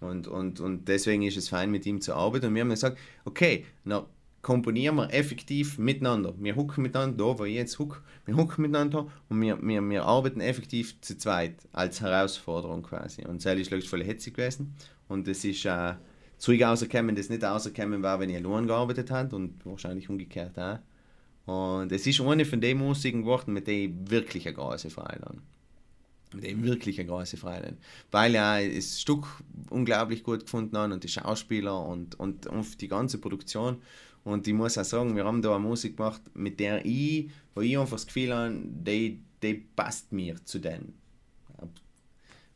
Und, 0.00 0.26
und, 0.26 0.58
und 0.58 0.88
deswegen 0.88 1.22
ist 1.22 1.36
es 1.36 1.48
fein, 1.48 1.70
mit 1.70 1.86
ihm 1.86 2.00
zu 2.00 2.14
arbeiten. 2.14 2.46
Und 2.46 2.54
wir 2.54 2.62
haben 2.62 2.70
gesagt, 2.70 2.98
okay, 3.24 3.64
na, 3.84 4.04
komponieren 4.42 4.96
wir 4.96 5.12
effektiv 5.14 5.78
miteinander. 5.78 6.34
Wir 6.36 6.56
hucken 6.56 6.82
miteinander, 6.82 7.16
da 7.16 7.38
wo 7.38 7.44
ich 7.44 7.54
jetzt 7.54 7.78
huck, 7.78 8.02
wir 8.26 8.36
hucken 8.36 8.62
miteinander 8.62 9.06
und 9.28 9.40
wir, 9.40 9.62
wir, 9.62 9.80
wir 9.80 10.04
arbeiten 10.04 10.40
effektiv 10.40 11.00
zu 11.00 11.16
zweit 11.16 11.54
als 11.72 12.00
Herausforderung 12.00 12.82
quasi. 12.82 13.24
Und 13.24 13.44
das 13.44 13.56
ist 13.56 13.88
voll 13.88 14.04
hetzig 14.04 14.34
gewesen. 14.34 14.74
Und 15.08 15.28
das 15.28 15.44
ist 15.44 15.64
äh, 15.64 15.94
zurück 16.38 16.62
rausgekommen, 16.62 17.14
das 17.14 17.28
nicht 17.28 17.44
rausgekommen 17.44 18.02
war, 18.02 18.18
wenn 18.18 18.30
ich 18.30 18.36
allein 18.36 18.66
gearbeitet 18.66 19.10
habe 19.12 19.34
und 19.36 19.64
wahrscheinlich 19.64 20.08
umgekehrt 20.08 20.58
auch. 20.58 20.78
Und 21.44 21.92
es 21.92 22.06
ist 22.06 22.20
eine 22.20 22.44
von 22.44 22.60
den 22.60 22.78
Musiken 22.78 23.22
geworden, 23.22 23.52
mit 23.52 23.66
denen 23.66 24.04
ich 24.04 24.10
wirklich 24.10 24.46
eine 24.46 24.56
große 24.56 24.90
Freude 24.90 25.22
habe 25.24 25.38
mit 26.34 26.44
dem 26.44 26.64
wirklich 26.64 26.98
eine 26.98 27.08
große 27.08 27.36
Freude. 27.36 27.76
Weil 28.10 28.34
ja 28.34 28.66
das 28.66 29.00
Stück 29.00 29.26
unglaublich 29.70 30.22
gut 30.22 30.44
gefunden 30.44 30.76
haben 30.76 30.92
und 30.92 31.04
die 31.04 31.08
Schauspieler 31.08 31.86
und, 31.86 32.18
und, 32.18 32.46
und 32.46 32.80
die 32.80 32.88
ganze 32.88 33.18
Produktion. 33.18 33.82
Und 34.24 34.46
ich 34.46 34.54
muss 34.54 34.78
auch 34.78 34.84
sagen, 34.84 35.16
wir 35.16 35.24
haben 35.24 35.42
da 35.42 35.56
eine 35.56 35.64
Musik 35.64 35.96
gemacht, 35.96 36.22
mit 36.34 36.60
der 36.60 36.84
ich, 36.86 37.30
wo 37.54 37.60
ich 37.60 37.76
einfach 37.76 37.96
das 37.96 38.06
Gefühl 38.06 38.34
habe, 38.34 38.54
die, 38.64 39.20
die 39.42 39.54
passt 39.54 40.12
mir 40.12 40.44
zu 40.44 40.60
denen. 40.60 40.94
Ob 41.58 41.70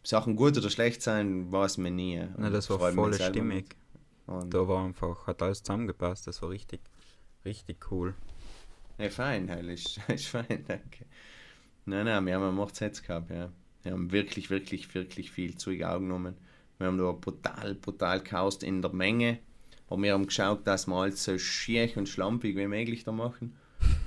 Sachen 0.04 0.36
gut 0.36 0.56
oder 0.56 0.70
schlecht 0.70 1.02
sein, 1.02 1.50
weiß 1.50 1.78
man 1.78 1.96
nie. 1.96 2.22
Na, 2.36 2.50
das 2.50 2.70
war 2.70 2.92
voll 2.92 3.14
stimmig. 3.14 3.76
Und 4.26 4.52
da 4.52 4.66
war 4.66 4.84
einfach, 4.84 5.26
hat 5.26 5.42
alles 5.42 5.62
zusammengepasst, 5.62 6.26
das 6.26 6.42
war 6.42 6.50
richtig, 6.50 6.80
richtig 7.44 7.90
cool. 7.90 8.14
Ja, 8.98 9.10
fein, 9.10 9.50
heil, 9.50 9.68
ist, 9.70 10.00
ist 10.08 10.26
fein, 10.26 10.64
danke. 10.66 11.06
Nein, 11.84 12.06
nein, 12.06 12.26
wir 12.26 12.34
haben 12.34 12.42
eine 12.42 12.58
Hochzeit 12.58 13.00
gehabt, 13.02 13.30
ja. 13.30 13.50
Wir 13.82 13.92
haben 13.92 14.10
wirklich, 14.10 14.50
wirklich, 14.50 14.92
wirklich 14.94 15.30
viel 15.30 15.56
zu 15.56 15.70
Augen 15.70 16.08
genommen. 16.08 16.34
Wir 16.78 16.88
haben 16.88 16.98
da 16.98 17.12
brutal, 17.12 17.76
brutal 17.76 18.20
gehaust 18.20 18.64
in 18.64 18.82
der 18.82 18.92
Menge. 18.92 19.38
Aber 19.88 20.02
wir 20.02 20.12
haben 20.12 20.26
geschaut, 20.26 20.66
dass 20.66 20.86
wir 20.86 20.94
alles 20.94 21.22
so 21.22 21.38
schier 21.38 21.88
und 21.96 22.08
schlampig 22.08 22.56
wie 22.56 22.66
möglich 22.66 23.04
da 23.04 23.12
machen. 23.12 23.54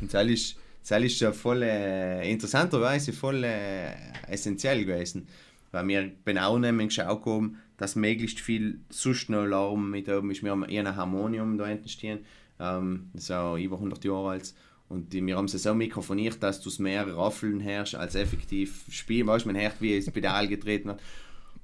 Und 0.01 0.13
das 0.13 0.27
ist, 0.27 0.57
das 0.87 1.03
ist 1.03 1.19
ja 1.21 1.31
voll, 1.31 1.61
äh, 1.63 2.29
interessanterweise 2.29 3.13
voll 3.13 3.43
äh, 3.43 3.93
essentiell 4.27 4.85
gewesen. 4.85 5.27
Weil 5.71 5.87
wir 5.87 6.11
genau 6.25 6.57
nehmen 6.57 6.87
geschaut 6.87 7.25
haben, 7.25 7.59
dass 7.77 7.95
möglichst 7.95 8.39
viel 8.39 8.79
sonst 8.89 9.29
noch 9.29 9.39
Alarm 9.39 9.89
mit 9.89 10.09
oben 10.09 10.31
ist. 10.31 10.43
Wir 10.43 10.51
haben 10.51 10.67
eher 10.67 10.85
ein 10.85 10.95
Harmonium 10.95 11.57
da 11.57 11.67
hinten 11.67 11.87
stehen, 11.87 12.19
ähm, 12.59 13.09
das 13.13 13.29
über 13.29 13.75
100 13.75 14.03
Jahre 14.03 14.31
alt. 14.31 14.53
Und 14.89 15.13
die, 15.13 15.25
wir 15.25 15.37
haben 15.37 15.45
es 15.45 15.51
so 15.51 15.73
mikrofoniert, 15.73 16.41
dass 16.41 16.61
du 16.61 16.69
es 16.69 16.79
mehr 16.79 17.07
Raffeln 17.15 17.59
herrschst 17.59 17.95
als 17.95 18.15
effektiv 18.15 18.85
spielen. 18.89 19.27
Weißt 19.27 19.45
du, 19.45 19.51
man 19.51 19.61
hört, 19.61 19.79
wie 19.79 19.95
es 19.95 20.09
Pedal 20.09 20.47
getreten 20.47 20.89
hat. 20.89 20.99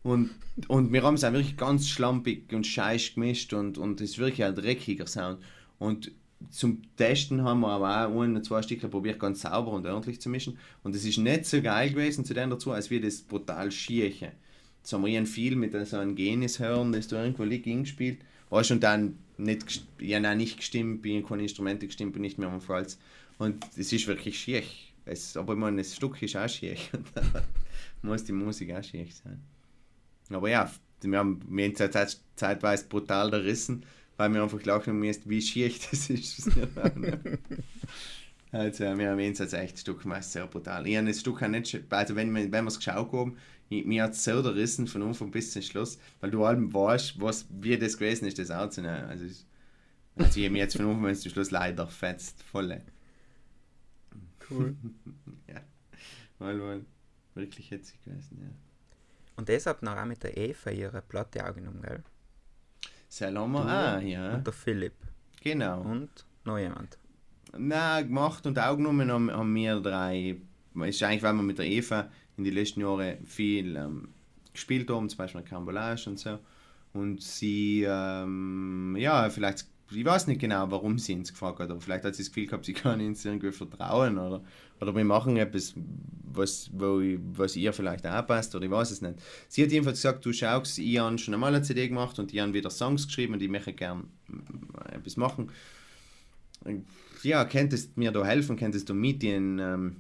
Und, 0.05 0.29
und 0.67 0.93
wir 0.93 1.01
haben 1.01 1.15
es 1.15 1.23
auch 1.23 1.33
wirklich 1.33 1.57
ganz 1.57 1.87
schlampig 1.89 2.53
und 2.53 2.67
scheiß 2.67 3.15
gemischt 3.15 3.53
und, 3.53 3.79
und 3.79 3.99
es 4.01 4.11
ist 4.11 4.19
wirklich 4.19 4.43
ein 4.43 4.53
dreckiger 4.53 5.07
Sound. 5.07 5.39
Und 5.79 6.11
zum 6.51 6.83
Testen 6.95 7.43
haben 7.43 7.61
wir 7.61 7.69
aber 7.69 8.07
auch 8.07 8.21
ein, 8.21 8.43
zwei 8.43 8.61
Stücke 8.61 8.87
probiert, 8.87 9.19
ganz 9.19 9.41
sauber 9.41 9.71
und 9.71 9.87
ordentlich 9.87 10.21
zu 10.21 10.29
mischen. 10.29 10.59
Und 10.83 10.95
es 10.95 11.05
ist 11.05 11.17
nicht 11.17 11.47
so 11.47 11.59
geil 11.59 11.89
gewesen 11.89 12.23
zu 12.23 12.35
dem 12.35 12.51
dazu, 12.51 12.71
als 12.71 12.91
wir 12.91 13.01
das 13.01 13.21
brutal 13.21 13.71
schierche. 13.71 14.33
Jetzt 14.77 14.93
haben 14.93 15.03
wir 15.03 15.25
viel 15.25 15.55
mit 15.55 15.71
so 15.87 15.97
einem 15.97 16.13
Genis 16.13 16.59
hören, 16.59 16.91
das 16.91 17.07
da 17.07 17.23
irgendwo 17.23 17.43
liegt, 17.43 17.65
gespielt. 17.65 18.19
War 18.51 18.63
schon 18.63 18.79
dann 18.79 19.17
nicht, 19.39 19.87
ja, 19.99 20.19
nein, 20.19 20.37
nicht 20.37 20.57
gestimmt, 20.57 21.01
bin 21.01 21.25
keine 21.25 21.41
Instrumente 21.41 21.87
gestimmt, 21.87 22.13
bin 22.13 22.21
nicht 22.21 22.37
mehr 22.37 22.49
am 22.49 22.61
Falls. 22.61 22.99
Und 23.39 23.65
es 23.75 23.91
ist 23.91 24.05
wirklich 24.05 24.39
schier. 24.39 24.61
Es, 25.03 25.35
aber 25.35 25.53
ich 25.53 25.59
meine, 25.59 25.77
das 25.77 25.95
Stück 25.95 26.21
ist 26.21 26.37
auch 26.37 26.47
schier. 26.47 26.75
muss 28.03 28.23
die 28.23 28.33
Musik 28.33 28.71
auch 28.71 28.83
schier 28.83 29.07
sein. 29.07 29.41
Aber 30.29 30.49
ja, 30.49 30.71
wir 31.01 31.19
haben, 31.19 31.41
wir 31.47 31.65
haben 31.65 31.75
zeit, 31.75 32.19
zeitweise 32.35 32.87
brutal 32.87 33.31
gerissen, 33.31 33.85
weil 34.17 34.33
wir 34.33 34.43
einfach 34.43 34.59
glauben 34.59 34.99
mussten, 34.99 35.29
wie 35.29 35.41
schier 35.41 35.69
das 35.91 36.09
ist. 36.09 36.47
also 38.51 38.83
wir 38.97 39.09
haben 39.09 39.19
jetzt 39.19 39.41
echt 39.41 39.75
ein 39.75 39.77
Stück 39.77 40.05
meist 40.05 40.31
sehr 40.31 40.47
brutal. 40.47 40.87
Ich 40.87 40.97
habe 40.97 41.07
das 41.07 41.19
Stück 41.19 41.43
auch 41.43 41.47
nicht, 41.47 41.83
also 41.89 42.15
wenn, 42.15 42.33
wenn 42.33 42.51
wir 42.51 42.67
es 42.67 42.77
geschaut 42.77 43.11
haben, 43.11 43.37
mir 43.69 44.03
hat 44.03 44.13
es 44.13 44.23
so 44.23 44.41
gerissen 44.43 44.87
von 44.87 45.01
Anfang 45.01 45.31
bis 45.31 45.51
zum 45.51 45.61
Schluss, 45.61 45.99
weil 46.21 46.31
du 46.31 46.43
allem 46.43 46.73
weißt, 46.73 47.19
was, 47.19 47.47
wie 47.49 47.77
das 47.77 47.97
gewesen 47.97 48.27
ist, 48.27 48.39
das 48.39 48.51
aufzunehmen. 48.51 49.05
Also, 49.05 49.25
also 50.15 50.39
ich 50.39 50.45
habe 50.45 50.51
mir 50.51 50.59
jetzt 50.59 50.77
von 50.77 50.85
Anfang 50.87 51.03
bis 51.03 51.21
zum 51.21 51.31
Schluss 51.31 51.51
leider 51.51 51.87
fetzt, 51.87 52.41
voll. 52.43 52.81
Cool. 54.49 54.75
ja, 55.47 55.61
mal, 56.39 56.55
mal 56.55 56.85
wirklich 57.33 57.71
hetzig 57.71 58.01
gewesen, 58.03 58.39
ja. 58.41 58.64
Und 59.37 59.49
deshalb 59.49 59.81
noch 59.81 59.97
auch 59.97 60.05
mit 60.05 60.23
der 60.23 60.37
Eva 60.37 60.69
ihre 60.69 61.01
Platte 61.01 61.47
aufgenommen, 61.47 61.81
gell? 61.81 62.03
Seloma 63.09 63.97
auch, 63.97 64.01
ja. 64.01 64.35
Und 64.35 64.47
der 64.47 64.53
Philipp. 64.53 64.95
Genau. 65.41 65.81
Und 65.81 66.09
noch 66.43 66.57
jemand? 66.57 66.97
Nein, 67.57 68.07
gemacht 68.07 68.45
und 68.45 68.59
aufgenommen 68.59 69.11
haben, 69.11 69.31
haben 69.31 69.55
wir 69.55 69.79
drei. 69.79 70.37
Es 70.81 70.95
ist 70.95 71.03
eigentlich, 71.03 71.23
weil 71.23 71.33
wir 71.33 71.43
mit 71.43 71.57
der 71.57 71.65
Eva 71.65 72.09
in 72.37 72.43
den 72.43 72.53
letzten 72.53 72.81
Jahren 72.81 73.25
viel 73.25 73.75
ähm, 73.75 74.09
gespielt 74.51 74.89
haben, 74.89 75.07
zum 75.09 75.17
Beispiel 75.17 75.41
Carambolage 75.41 76.09
und 76.09 76.19
so. 76.19 76.39
Und 76.93 77.21
sie, 77.21 77.85
ähm, 77.87 78.95
ja, 78.97 79.29
vielleicht, 79.29 79.67
ich 79.91 80.05
weiß 80.05 80.27
nicht 80.27 80.41
genau, 80.41 80.69
warum 80.71 80.97
sie 80.97 81.13
uns 81.13 81.31
gefragt 81.31 81.59
hat, 81.59 81.69
aber 81.69 81.81
vielleicht 81.81 82.05
hat 82.05 82.15
sie 82.15 82.23
das 82.23 82.29
Gefühl 82.29 82.47
gehabt, 82.47 82.65
sie 82.65 82.73
kann 82.73 83.01
uns 83.01 83.23
irgendwie 83.23 83.51
vertrauen 83.51 84.17
oder, 84.17 84.41
oder 84.81 84.95
wir 84.95 85.05
machen 85.05 85.37
etwas, 85.37 85.73
was, 86.33 86.69
wo 86.73 87.01
was 87.33 87.55
ihr 87.55 87.73
vielleicht 87.73 88.05
auch 88.05 88.27
passt 88.27 88.55
oder 88.55 88.65
ich 88.65 88.71
weiß 88.71 88.91
es 88.91 89.01
nicht. 89.01 89.15
Sie 89.47 89.63
hat 89.63 89.71
jedenfalls 89.71 89.99
gesagt, 89.99 90.25
du 90.25 90.33
schaust, 90.33 90.77
ich 90.79 90.97
habe 90.97 91.17
schon 91.17 91.33
einmal 91.33 91.55
eine 91.55 91.63
CD 91.63 91.87
gemacht 91.87 92.19
und 92.19 92.31
die 92.31 92.41
haben 92.41 92.53
wieder 92.53 92.69
Songs 92.69 93.07
geschrieben 93.07 93.33
und 93.33 93.41
ich 93.41 93.49
möchte 93.49 93.73
gerne 93.73 94.03
äh, 94.89 94.95
etwas 94.95 95.17
machen. 95.17 95.51
Ja, 97.23 97.45
könntest 97.45 97.97
mir 97.97 98.11
da 98.11 98.25
helfen, 98.25 98.57
könntest 98.57 98.89
du 98.89 98.93
mit 98.93 99.23
ihnen 99.23 99.59
ähm, 99.59 99.95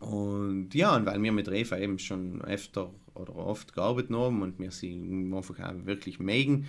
und 0.00 0.74
ja, 0.74 0.96
und 0.96 1.06
weil 1.06 1.22
wir 1.22 1.32
mit 1.32 1.48
Reva 1.48 1.78
eben 1.78 1.98
schon 1.98 2.42
öfter 2.42 2.90
oder 3.14 3.36
oft 3.36 3.74
gearbeitet 3.74 4.14
haben 4.16 4.42
und 4.42 4.58
wir 4.58 4.70
sie 4.70 4.94
einfach 5.32 5.58
auch 5.60 5.86
wirklich 5.86 6.18
mögen. 6.18 6.66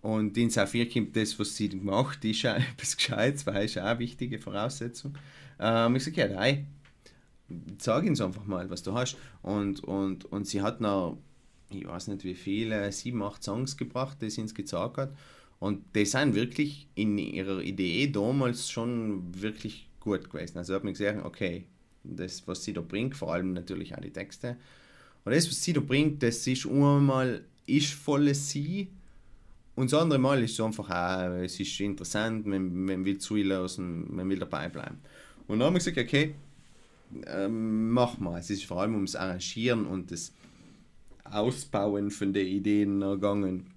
Und 0.00 0.36
in 0.38 0.50
Saphir 0.50 0.88
kommt 0.88 1.16
das, 1.16 1.38
was 1.38 1.56
sie 1.56 1.68
macht, 1.68 2.24
ist 2.24 2.46
auch 2.46 2.56
etwas 2.72 2.96
Gescheites, 2.96 3.46
weil 3.46 3.64
ist 3.64 3.78
auch 3.78 3.84
eine 3.84 3.98
wichtige 3.98 4.38
Voraussetzung. 4.38 5.16
Ähm, 5.58 5.96
ich 5.96 6.04
sage, 6.04 6.20
ja, 6.20 6.28
nein, 6.28 6.66
sag 7.78 8.04
uns 8.04 8.20
einfach 8.20 8.44
mal, 8.44 8.68
was 8.70 8.82
du 8.82 8.92
hast. 8.94 9.16
Und, 9.42 9.82
und, 9.84 10.24
und 10.26 10.46
sie 10.46 10.62
hat 10.62 10.80
noch, 10.80 11.18
ich 11.70 11.86
weiß 11.86 12.08
nicht 12.08 12.24
wie 12.24 12.34
viele, 12.34 12.90
sieben, 12.92 13.22
acht 13.22 13.42
Songs 13.42 13.76
gebracht, 13.76 14.18
die 14.20 14.30
sie 14.30 14.42
uns 14.42 14.54
gezeigt 14.54 14.96
hat. 14.96 15.16
Und 15.58 15.82
die 15.94 16.04
sind 16.04 16.34
wirklich 16.34 16.86
in 16.94 17.18
ihrer 17.18 17.60
Idee 17.60 18.06
damals 18.06 18.70
schon 18.70 19.22
wirklich 19.40 19.88
gut 19.98 20.30
gewesen. 20.30 20.58
Also 20.58 20.74
hat 20.74 20.84
man 20.84 20.92
gesehen, 20.92 21.22
okay, 21.24 21.64
das, 22.04 22.46
was 22.46 22.62
sie 22.62 22.72
da 22.72 22.80
bringt, 22.80 23.16
vor 23.16 23.32
allem 23.32 23.52
natürlich 23.52 23.94
auch 23.96 24.00
die 24.00 24.12
Texte. 24.12 24.56
Und 25.24 25.34
das, 25.34 25.48
was 25.48 25.62
sie 25.62 25.72
da 25.72 25.80
bringt, 25.80 26.22
das 26.22 26.46
ist 26.46 26.66
einmal, 26.66 27.44
ist 27.66 27.92
voll 27.92 28.32
sie. 28.34 28.88
Und 29.78 29.92
das 29.92 30.00
andere 30.00 30.18
Mal 30.18 30.42
ist 30.42 30.54
es 30.54 30.60
einfach 30.60 30.90
auch, 30.90 31.36
es 31.36 31.60
ist 31.60 31.78
interessant, 31.78 32.44
man, 32.46 32.84
man 32.84 33.04
will 33.04 33.18
zuhören, 33.18 34.12
man 34.12 34.28
will 34.28 34.40
dabei 34.40 34.68
bleiben. 34.68 34.98
Und 35.46 35.60
dann 35.60 35.66
haben 35.66 35.74
wir 35.74 35.78
gesagt, 35.78 35.98
okay, 35.98 36.34
ähm, 37.28 37.92
mach 37.92 38.18
mal. 38.18 38.40
Es 38.40 38.50
ist 38.50 38.64
vor 38.64 38.80
allem 38.80 38.96
ums 38.96 39.14
Arrangieren 39.14 39.86
und 39.86 40.10
das 40.10 40.32
Ausbauen 41.22 42.10
von 42.10 42.32
den 42.32 42.48
Ideen 42.48 43.02
ergangen. 43.02 43.68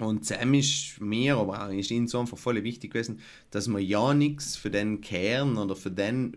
Und 0.00 0.24
Sam 0.24 0.52
ist 0.52 1.00
mir, 1.00 1.36
aber 1.36 1.64
auch 1.64 1.70
ist 1.70 1.92
ihnen 1.92 2.08
so 2.08 2.18
einfach 2.18 2.36
voll 2.36 2.64
wichtig 2.64 2.92
gewesen, 2.92 3.20
dass 3.52 3.68
man 3.68 3.82
ja 3.82 4.12
nichts 4.12 4.56
für 4.56 4.70
den 4.70 5.00
Kern 5.00 5.58
oder 5.58 5.76
für 5.76 5.92
den, 5.92 6.34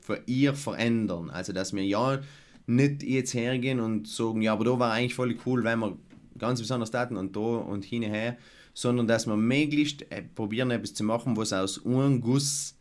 für 0.00 0.22
ihr 0.26 0.54
verändern. 0.54 1.28
Also, 1.28 1.52
dass 1.52 1.74
wir 1.74 1.82
ja 1.82 2.20
nicht 2.68 3.02
jetzt 3.02 3.34
hergehen 3.34 3.80
und 3.80 4.06
sagen, 4.06 4.42
ja, 4.42 4.52
aber 4.52 4.64
da 4.64 4.78
war 4.78 4.92
eigentlich 4.92 5.16
voll 5.16 5.36
cool, 5.44 5.64
wenn 5.64 5.80
wir 5.80 5.98
ganz 6.38 6.60
besonders 6.60 6.90
daten 6.90 7.16
und 7.16 7.34
da 7.36 7.40
und 7.40 7.84
hinher, 7.84 8.36
sondern 8.74 9.06
dass 9.06 9.26
wir 9.26 9.36
möglichst 9.36 10.10
äh, 10.10 10.22
probieren, 10.22 10.70
etwas 10.70 10.94
zu 10.94 11.04
machen, 11.04 11.36
was 11.36 11.52
aus 11.52 11.84
einem 11.84 12.20
Guss 12.20 12.74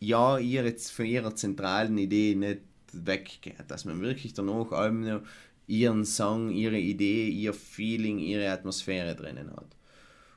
ja 0.00 0.38
ihr 0.38 0.72
für 0.78 1.04
ihre 1.04 1.34
zentralen 1.34 1.98
Idee 1.98 2.34
nicht 2.34 2.60
weggeht. 2.92 3.64
Dass 3.68 3.84
man 3.84 4.00
wirklich 4.00 4.34
danach 4.34 4.72
allem 4.72 5.22
ihren 5.66 6.04
Song, 6.04 6.50
ihre 6.50 6.78
Idee, 6.78 7.28
ihr 7.28 7.52
Feeling, 7.52 8.18
ihre 8.18 8.50
Atmosphäre 8.50 9.14
drinnen 9.14 9.50
hat. 9.50 9.76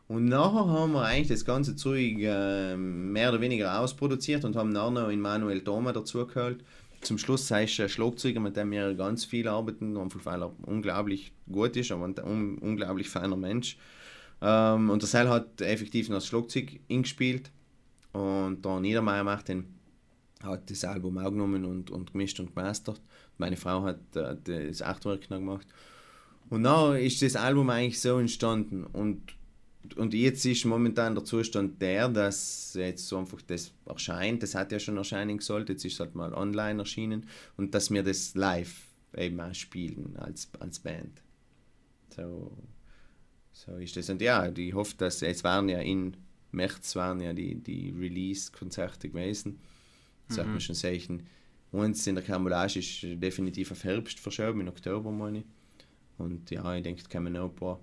Und 0.08 0.26
nachher 0.26 0.68
haben 0.68 0.92
wir 0.92 1.04
eigentlich 1.04 1.30
das 1.30 1.46
ganze 1.46 1.78
Zeug 1.78 2.18
äh, 2.20 2.76
mehr 2.76 3.30
oder 3.30 3.40
weniger 3.40 3.80
ausproduziert 3.80 4.44
und 4.44 4.58
haben 4.58 4.70
nachher 4.70 4.92
noch 4.92 5.10
in 5.10 5.22
Manuel 5.22 5.64
Thoma 5.64 5.94
dazugeholt. 5.94 6.66
Zum 7.02 7.18
Schluss 7.18 7.50
es 7.50 7.52
ein 7.52 7.90
Schlagzeuger, 7.90 8.40
mit 8.40 8.56
dem 8.56 8.72
wir 8.72 8.94
ganz 8.94 9.26
viel 9.26 9.48
arbeiten, 9.48 9.98
einfach 9.98 10.24
weil 10.26 10.44
er 10.44 10.54
unglaublich 10.64 11.34
gut 11.52 11.76
ist, 11.76 11.92
aber 11.92 12.06
ein 12.06 12.16
un 12.20 12.58
unglaublich 12.60 13.10
feiner 13.10 13.36
Mensch. 13.36 13.78
Ähm, 14.42 14.90
und 14.90 15.02
der 15.02 15.10
Seil 15.10 15.30
hat 15.30 15.62
effektiv 15.62 16.10
noch 16.10 16.18
das 16.18 16.28
Schlagzeug 16.28 16.80
eingespielt 16.90 17.52
und 18.14 18.64
der 18.64 18.80
Niedermeyer 18.80 19.24
macht 19.24 19.48
den, 19.50 19.66
hat 20.44 20.70
das 20.70 20.84
Album 20.84 21.18
auch 21.18 21.30
genommen 21.30 21.66
und, 21.66 21.92
und 21.92 22.12
gemischt 22.12 22.40
und 22.40 22.56
gemastert. 22.56 23.02
Meine 23.38 23.58
Frau 23.58 23.84
hat 23.84 24.16
äh, 24.16 24.68
das 24.70 24.82
Artwork 24.82 25.30
noch 25.30 25.38
gemacht. 25.38 25.68
Und 26.50 26.64
dann 26.64 26.98
ist 26.98 27.22
das 27.22 27.36
Album 27.36 27.70
eigentlich 27.70 28.02
so 28.02 28.18
entstanden 28.20 28.84
und 28.84 29.22
und 29.96 30.14
jetzt 30.14 30.46
ist 30.46 30.66
momentan 30.66 31.16
der 31.16 31.24
Zustand 31.24 31.82
der, 31.82 32.08
dass 32.08 32.74
jetzt 32.76 33.08
so 33.08 33.18
einfach 33.18 33.42
das 33.42 33.72
erscheint, 33.86 34.44
das 34.44 34.56
hat 34.56 34.72
ja 34.72 34.80
schon 34.80 34.98
erscheinen 34.98 35.40
sollen, 35.40 35.66
jetzt 35.68 35.86
ist 35.86 35.94
es 35.94 36.00
halt 36.00 36.16
mal 36.16 36.34
online 36.34 36.80
erschienen 36.80 37.26
und 37.58 37.74
dass 37.74 37.90
wir 37.90 38.04
das 38.04 38.36
live 38.36 38.88
eben 39.16 39.40
auch 39.40 39.54
spielen 39.54 40.16
als, 40.18 40.50
als 40.60 40.80
Band. 40.80 41.22
So, 42.16 42.52
so 43.52 43.76
ist 43.78 43.96
das. 43.98 44.10
Und 44.10 44.22
ja, 44.22 44.50
ich 44.52 44.74
hoffe, 44.74 44.96
dass 44.98 45.22
jetzt 45.22 45.44
waren 45.44 45.70
ja 45.70 45.80
in 45.80 46.16
März 46.52 46.96
waren 46.96 47.20
ja 47.22 47.34
die, 47.34 47.56
die 47.56 47.92
Release-Konzerte 47.92 49.10
gewesen. 49.10 49.60
Das 50.28 50.38
mhm. 50.38 50.42
hat 50.42 50.48
man 50.48 50.62
schon 50.62 50.76
sehen. 50.76 51.24
Uns 51.72 52.06
in 52.06 52.16
der 52.16 52.24
Camouflage 52.24 52.80
ist 52.80 53.04
definitiv 53.04 53.72
auf 53.72 53.84
Herbst 53.84 54.20
verschoben, 54.20 54.62
in 54.62 54.68
Oktober 54.68 55.10
meine 55.12 55.40
ich. 55.40 55.46
Und 56.18 56.52
ja, 56.52 56.76
ich 56.76 56.84
denke, 56.84 57.04
da 57.04 57.10
kann 57.10 57.24
man 57.24 57.34
noch 57.34 57.50
ein 57.50 57.56
paar 57.56 57.80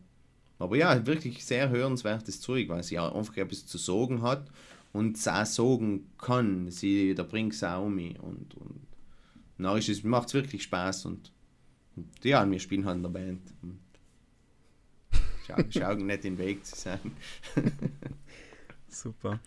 aber 0.59 0.77
ja, 0.77 1.07
wirklich 1.07 1.45
sehr 1.45 1.69
hörenswertes 1.69 2.41
Zeug, 2.41 2.69
weil 2.69 2.83
sie 2.83 2.99
einfach 2.99 3.37
etwas 3.37 3.67
zu 3.67 3.79
sagen 3.79 4.23
hat 4.23 4.51
und 4.93 5.17
es 5.17 5.29
auch 5.29 5.47
sagen 5.47 6.11
kann. 6.19 6.71
Sie, 6.71 7.15
da 7.15 7.23
bringt 7.23 7.55
es 7.55 7.63
auch 7.63 7.85
um 7.85 7.99
und, 7.99 8.55
und 8.55 8.81
na, 9.57 9.77
ist 9.77 9.89
es 9.89 10.05
macht 10.05 10.33
wirklich 10.35 10.63
Spaß 10.65 11.07
und, 11.07 11.33
und 11.97 12.09
ja, 12.25 12.49
wir 12.49 12.59
spielen 12.59 12.85
halt 12.85 12.97
in 12.97 13.03
der 13.03 13.11
Band. 13.11 13.43
Und 13.63 13.81
schau, 15.47 15.57
schau 15.71 15.95
nicht 15.95 16.25
den 16.25 16.39
Weg 16.39 16.65
zu 16.65 16.77
sein. 16.77 17.01
Super. 18.89 19.41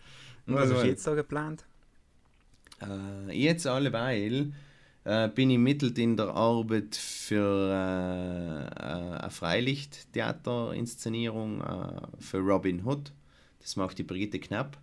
Und 0.46 0.54
was 0.54 0.70
hast 0.70 0.82
du 0.82 0.88
jetzt 0.88 1.04
so 1.04 1.14
geplant? 1.14 1.64
Äh, 2.80 3.32
jetzt 3.32 3.66
alleweil 3.66 4.52
äh, 5.04 5.28
bin 5.28 5.50
ich 5.50 5.58
mittelt 5.58 5.98
in 5.98 6.16
der 6.16 6.28
Arbeit 6.28 6.96
für 6.96 7.70
äh, 7.70 8.66
äh 8.66 9.18
eine 9.18 9.30
Freilichttheaterinszenierung 9.30 11.60
äh, 11.60 12.00
für 12.20 12.38
Robin 12.38 12.84
Hood. 12.84 13.12
Das 13.60 13.76
macht 13.76 13.98
die 13.98 14.04
Brigitte 14.04 14.38
Knapp 14.38 14.78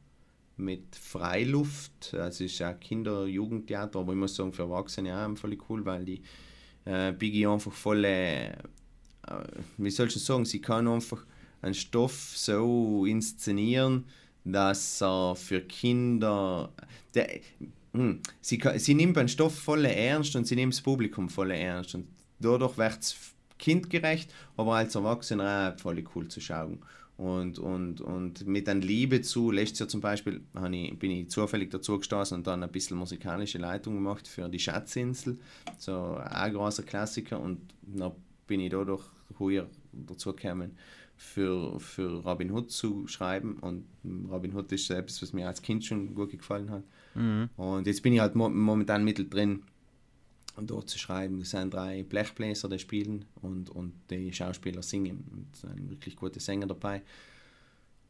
mit 0.58 0.96
Freiluft. 0.96 2.14
Es 2.14 2.42
ist 2.42 2.62
ein 2.62 2.80
Kinder-Jugendtheater, 2.80 4.00
aber 4.00 4.14
ich 4.14 4.20
muss 4.20 4.36
sagen, 4.36 4.54
für 4.54 4.64
Erwachsene 4.64 5.16
auch 5.16 5.38
voll 5.38 5.58
cool, 5.70 5.86
weil 5.86 6.06
die 6.06 6.22
äh, 6.86 7.12
Biggie 7.12 7.48
einfach 7.48 7.72
voll, 7.72 8.06
äh, 8.06 8.54
wie 9.78 9.90
soll 9.90 10.08
ich 10.08 10.16
sagen, 10.16 10.46
sie 10.46 10.62
kann 10.62 10.88
einfach 10.88 11.26
einen 11.62 11.74
Stoff 11.74 12.34
so 12.36 13.06
inszenieren, 13.06 14.06
dass 14.44 15.02
er 15.02 15.36
für 15.36 15.62
Kinder. 15.62 16.72
Der. 17.14 17.40
Sie, 18.42 18.62
sie 18.78 18.94
nimmt 18.94 19.18
den 19.18 19.28
Stoff 19.28 19.58
voll 19.58 19.86
ernst 19.86 20.36
und 20.36 20.46
sie 20.46 20.56
nimmt 20.56 20.74
das 20.74 20.82
Publikum 20.82 21.30
voll 21.30 21.52
ernst. 21.52 21.96
Und 21.96 22.08
dadurch 22.40 22.78
wird 22.78 23.00
es 23.00 23.16
kindgerecht, 23.58 24.34
aber 24.58 24.76
als 24.76 24.96
Erwachsener 24.96 25.74
auch 25.76 25.82
voll 25.82 26.04
cool 26.16 26.28
zu 26.28 26.40
schauen. 26.40 26.80
Und, 27.18 27.60
und, 27.60 28.00
und 28.00 28.48
mit 28.48 28.70
einer 28.70 28.80
Liebe 28.80 29.22
zu, 29.22 29.52
letztes 29.52 29.80
Jahr 29.80 29.90
zum 29.90 30.00
Beispiel 30.00 30.42
ich, 30.72 31.00
bin 31.00 31.12
ich 31.12 31.30
zufällig 31.30 31.70
dazu 31.70 31.98
gestoßen 31.98 32.38
und 32.38 32.48
dann 32.48 32.64
ein 32.64 32.72
bisschen 32.72 32.96
musikalische 32.96 33.58
Leitung 33.58 33.96
gemacht 33.96 34.26
für 34.26 34.48
die 34.48 34.58
Schatzinsel, 34.58 35.38
so 35.78 36.16
ein 36.16 36.54
großer 36.54 36.84
Klassiker. 36.84 37.42
Und 37.42 37.60
dann 37.82 38.14
bin 38.48 38.62
ich 38.62 38.70
dadurch 38.70 39.04
heuer 39.38 39.68
dazu 39.92 40.34
gekommen, 40.34 40.78
für, 41.18 41.78
für 41.82 42.24
Robin 42.24 42.52
Hood 42.52 42.72
zu 42.72 43.06
schreiben. 43.08 43.58
Und 43.60 43.84
Robin 44.32 44.56
Hood 44.56 44.72
ist 44.72 44.90
etwas, 44.90 45.22
was 45.22 45.34
mir 45.34 45.46
als 45.46 45.62
Kind 45.62 45.84
schon 45.84 46.16
gut 46.16 46.32
gefallen 46.32 46.70
hat. 46.70 46.84
Mhm. 47.20 47.50
Und 47.58 47.86
jetzt 47.86 48.02
bin 48.02 48.14
ich 48.14 48.22
halt 48.22 48.36
mo 48.36 48.50
momentan 48.50 49.04
mittendrin, 49.04 49.64
dort 50.58 50.90
zu 50.90 50.98
schreiben. 50.98 51.42
Es 51.42 51.52
sind 51.52 51.74
drei 51.74 52.04
Blechbläser, 52.04 52.70
die 52.70 52.80
spielen 52.80 53.26
und, 53.42 53.70
und 53.70 53.94
die 54.10 54.32
Schauspieler 54.34 54.82
singen. 54.82 55.26
Und 55.32 55.70
ein 55.70 55.90
wirklich 55.90 56.16
guter 56.16 56.40
Sänger 56.40 56.68
dabei. 56.68 57.02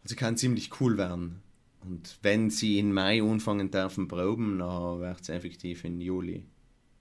Also 0.03 0.15
kann 0.15 0.37
ziemlich 0.37 0.79
cool 0.79 0.97
werden. 0.97 1.41
Und 1.81 2.17
wenn 2.21 2.49
sie 2.49 2.79
in 2.79 2.93
Mai 2.93 3.21
anfangen 3.21 3.71
dürfen 3.71 4.07
proben, 4.07 4.59
dann 4.59 4.99
wird 4.99 5.21
es 5.21 5.29
effektiv 5.29 5.83
in 5.85 6.01
Juli 6.01 6.45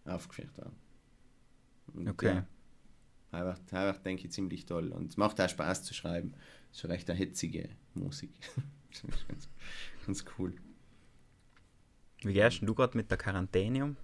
aufgeführt 0.04 0.56
werden. 0.56 0.76
Und 1.94 2.08
okay. 2.08 2.42
Ja, 3.32 3.38
einfach, 3.38 3.58
einfach 3.72 4.02
denke 4.02 4.26
ich 4.26 4.32
ziemlich 4.32 4.66
toll. 4.66 4.88
Und 4.88 5.10
es 5.10 5.16
macht 5.16 5.40
auch 5.40 5.48
Spaß 5.48 5.84
zu 5.84 5.94
schreiben. 5.94 6.34
Es 6.70 6.76
ist 6.76 6.80
schon 6.82 6.90
recht 6.90 7.08
eine 7.10 7.18
hitzige 7.18 7.68
Musik. 7.94 8.30
ganz, 9.28 9.48
ganz 10.06 10.24
cool. 10.38 10.54
Wie 12.22 12.32
gehst 12.32 12.60
du 12.62 12.74
gerade 12.74 12.96
mit 12.96 13.10
der 13.10 13.18
Quarantäne 13.18 13.84
um? 13.84 13.96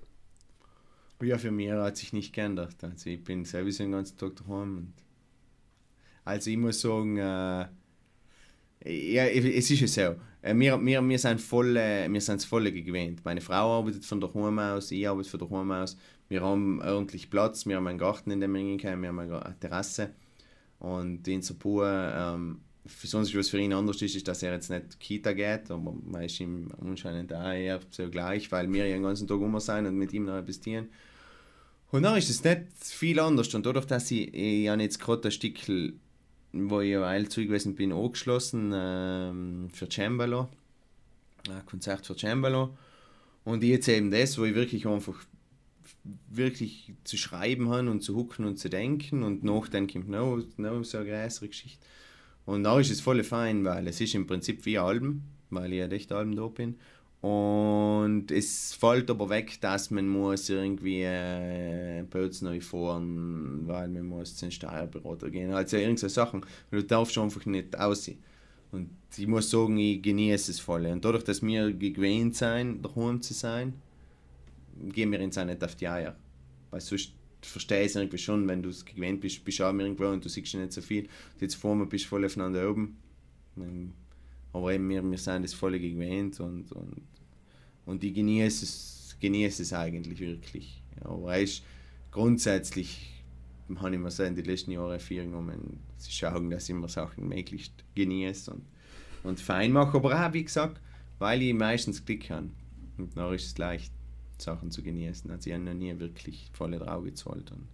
Ja, 1.22 1.38
für 1.38 1.50
mich 1.50 1.70
hat 1.70 1.96
sich 1.96 2.12
nicht 2.12 2.32
geändert. 2.32 2.76
Also 2.82 3.10
ich 3.10 3.22
bin 3.22 3.44
sowieso 3.44 3.84
den 3.84 3.92
ganzen 3.92 4.18
Tag 4.18 4.36
daheim. 4.36 4.92
Also 6.24 6.50
ich 6.50 6.56
muss 6.56 6.80
sagen, 6.80 7.16
äh, 7.18 7.66
ja, 8.84 9.26
es 9.26 9.70
ist 9.70 9.80
ja 9.80 9.86
so. 9.86 10.16
Äh, 10.42 10.54
wir, 10.54 10.84
wir, 10.84 11.08
wir 11.08 11.18
sind 11.18 11.40
voll, 11.40 11.74
wir 11.74 12.20
sind 12.20 12.44
voll 12.44 12.70
gewöhnt. 12.70 13.24
Meine 13.24 13.40
Frau 13.40 13.78
arbeitet 13.78 14.04
von 14.04 14.20
daheim 14.20 14.58
aus, 14.58 14.90
ich 14.90 15.08
arbeite 15.08 15.28
von 15.28 15.40
daheim 15.40 15.70
aus. 15.72 15.96
Wir 16.28 16.42
haben 16.42 16.80
ordentlich 16.82 17.30
Platz, 17.30 17.66
wir 17.66 17.76
haben 17.76 17.86
einen 17.86 17.98
Garten, 17.98 18.30
in 18.30 18.40
wir 18.40 18.60
hingehen, 18.60 19.02
wir 19.02 19.08
haben 19.08 19.18
eine 19.18 19.58
Terrasse. 19.60 20.14
Und 20.78 21.26
in 21.28 21.42
Sapur 21.42 21.88
ähm, 21.88 22.60
uns, 22.84 23.34
was 23.34 23.48
für 23.48 23.58
ihn 23.58 23.72
anders 23.72 24.02
ist, 24.02 24.14
ist, 24.14 24.28
dass 24.28 24.42
er 24.42 24.52
jetzt 24.52 24.70
nicht 24.70 25.00
Kita 25.00 25.32
geht, 25.32 25.70
aber 25.70 25.94
man 26.04 26.22
ist 26.22 26.38
ihm 26.40 26.68
anscheinend 26.80 27.32
auch 27.32 27.52
eher 27.52 27.80
so 27.90 28.08
gleich, 28.10 28.52
weil 28.52 28.70
wir 28.72 28.86
ja 28.86 28.94
den 28.94 29.02
ganzen 29.02 29.26
Tag 29.26 29.40
immer 29.40 29.60
sein 29.60 29.86
und 29.86 29.96
mit 29.96 30.12
ihm 30.12 30.26
noch 30.26 30.36
etwas 30.36 30.60
tun. 30.60 30.88
Und 31.90 32.02
dann 32.02 32.18
ist 32.18 32.28
es 32.28 32.44
nicht 32.44 32.62
viel 32.80 33.20
anders. 33.20 33.54
Und 33.54 33.64
dadurch, 33.64 33.86
dass 33.86 34.10
ich, 34.10 34.34
ich 34.34 34.68
habe 34.68 34.82
jetzt 34.82 35.00
gerade 35.00 35.28
ein 35.28 35.32
Stückchen, 35.32 36.00
wo 36.52 36.80
ich 36.80 36.96
eine 36.96 37.28
zu 37.28 37.42
gewesen 37.42 37.74
bin, 37.74 37.92
angeschlossen 37.92 38.72
ähm, 38.74 39.68
für 39.72 39.88
Cembalo, 39.88 40.48
ein 41.48 41.64
Konzert 41.66 42.04
für 42.04 42.16
Cembalo. 42.16 42.76
Und 43.44 43.62
jetzt 43.62 43.88
eben 43.88 44.10
das, 44.10 44.38
wo 44.38 44.44
ich 44.44 44.54
wirklich 44.54 44.86
einfach 44.86 45.24
wirklich 46.28 46.92
zu 47.04 47.16
schreiben 47.16 47.70
habe 47.70 47.90
und 47.90 48.02
zu 48.02 48.14
hucken 48.14 48.44
und 48.44 48.58
zu 48.58 48.68
denken 48.68 49.22
und 49.22 49.42
nachdenken, 49.42 50.10
noch, 50.10 50.42
noch 50.56 50.84
so 50.84 50.98
eine 50.98 51.08
größere 51.08 51.48
Geschichte. 51.48 51.84
Und 52.46 52.64
da 52.64 52.78
ist 52.78 52.90
es 52.90 53.00
voll 53.00 53.22
fein, 53.24 53.64
weil 53.64 53.88
es 53.88 54.00
ist 54.00 54.14
im 54.14 54.26
Prinzip 54.26 54.64
wie 54.66 54.78
Alben, 54.78 55.24
weil 55.50 55.72
ich 55.72 55.78
ja 55.78 55.86
echt 55.86 56.12
Alben 56.12 56.36
da 56.36 56.46
bin. 56.48 56.76
Und 57.24 58.30
es 58.30 58.74
fällt 58.74 59.10
aber 59.10 59.30
weg, 59.30 59.58
dass 59.62 59.90
man 59.90 60.06
muss 60.06 60.50
irgendwie 60.50 61.04
äh, 61.04 62.04
Böts 62.10 62.42
neu 62.42 62.60
fahren, 62.60 63.62
weil 63.64 63.88
man 63.88 64.04
muss 64.04 64.36
zum 64.36 64.50
Steuerberater 64.50 65.30
gehen. 65.30 65.50
Also 65.54 65.78
irgendwelche 65.78 66.10
Sachen. 66.10 66.44
Du 66.70 66.82
darfst 66.82 67.16
einfach 67.16 67.46
nicht 67.46 67.78
aussehen. 67.78 68.18
Und 68.72 68.90
ich 69.16 69.26
muss 69.26 69.50
sagen, 69.50 69.78
ich 69.78 70.02
genieße 70.02 70.50
es 70.50 70.60
voll. 70.60 70.84
Und 70.84 71.02
dadurch, 71.02 71.24
dass 71.24 71.42
wir 71.42 71.72
gewöhnt 71.72 72.36
sind, 72.36 72.82
daheim 72.82 73.22
zu 73.22 73.32
sein, 73.32 73.72
gehen 74.92 75.10
wir 75.10 75.20
uns 75.20 75.38
auch 75.38 75.46
nicht 75.46 75.64
auf 75.64 75.76
die 75.76 75.88
Eier. 75.88 76.16
Weil 76.70 76.82
sonst 76.82 77.14
verstehe 77.46 77.84
es 77.84 77.96
irgendwie 77.96 78.18
schon, 78.18 78.46
wenn 78.48 78.62
du 78.62 78.68
es 78.68 78.84
gewöhnt 78.84 79.20
bist, 79.20 79.44
bist 79.44 79.58
du 79.58 79.64
auch 79.64 79.74
irgendwo 79.74 80.06
und 80.06 80.24
du 80.24 80.28
siehst 80.28 80.54
nicht 80.54 80.72
so 80.72 80.80
viel. 80.80 81.08
Jetzt 81.40 81.54
vor 81.54 81.74
mir 81.74 81.86
bist 81.86 82.04
du 82.04 82.08
voll 82.08 82.24
aufeinander 82.24 82.70
oben. 82.70 82.96
Aber 84.52 84.72
eben, 84.72 84.88
wir, 84.88 85.02
wir 85.02 85.18
sind 85.18 85.42
das 85.42 85.54
voll 85.54 85.78
gewöhnt 85.78 86.38
und, 86.40 86.72
und, 86.72 87.02
und 87.86 88.04
ich 88.04 88.14
genieße 88.14 88.64
es, 88.64 89.16
genieße 89.20 89.62
es 89.62 89.72
eigentlich 89.72 90.20
wirklich. 90.20 90.82
Aber 91.00 91.24
weißt, 91.24 91.62
grundsätzlich 92.10 93.22
habe 93.76 93.94
ich 93.94 94.00
mir 94.00 94.10
so 94.10 94.22
in 94.22 94.34
den 94.34 94.44
letzten 94.44 94.72
Jahren 94.72 95.00
viel 95.00 95.24
genommen, 95.24 95.80
zu 95.98 96.10
schauen, 96.10 96.50
dass 96.50 96.68
ich 96.68 96.74
mir 96.74 96.88
Sachen 96.88 97.28
möglichst 97.28 97.72
genieße 97.94 98.52
und, 98.52 98.64
und 99.22 99.40
fein 99.40 99.72
mache. 99.72 99.96
Aber 99.96 100.26
auch, 100.26 100.32
wie 100.32 100.44
gesagt, 100.44 100.80
weil 101.18 101.42
ich 101.42 101.54
meistens 101.54 102.04
Glück 102.04 102.30
habe. 102.30 102.50
Und 102.98 103.16
dann 103.16 103.34
ist 103.34 103.46
es 103.46 103.58
leicht 103.58 103.92
Sachen 104.38 104.70
zu 104.70 104.82
genießen. 104.82 105.30
Also 105.30 105.48
ich 105.48 105.54
habe 105.54 105.64
noch 105.64 105.74
nie 105.74 105.98
wirklich 105.98 106.50
volle 106.52 106.78
drauf 106.78 107.04
gezahlt. 107.04 107.50
Und 107.50 107.68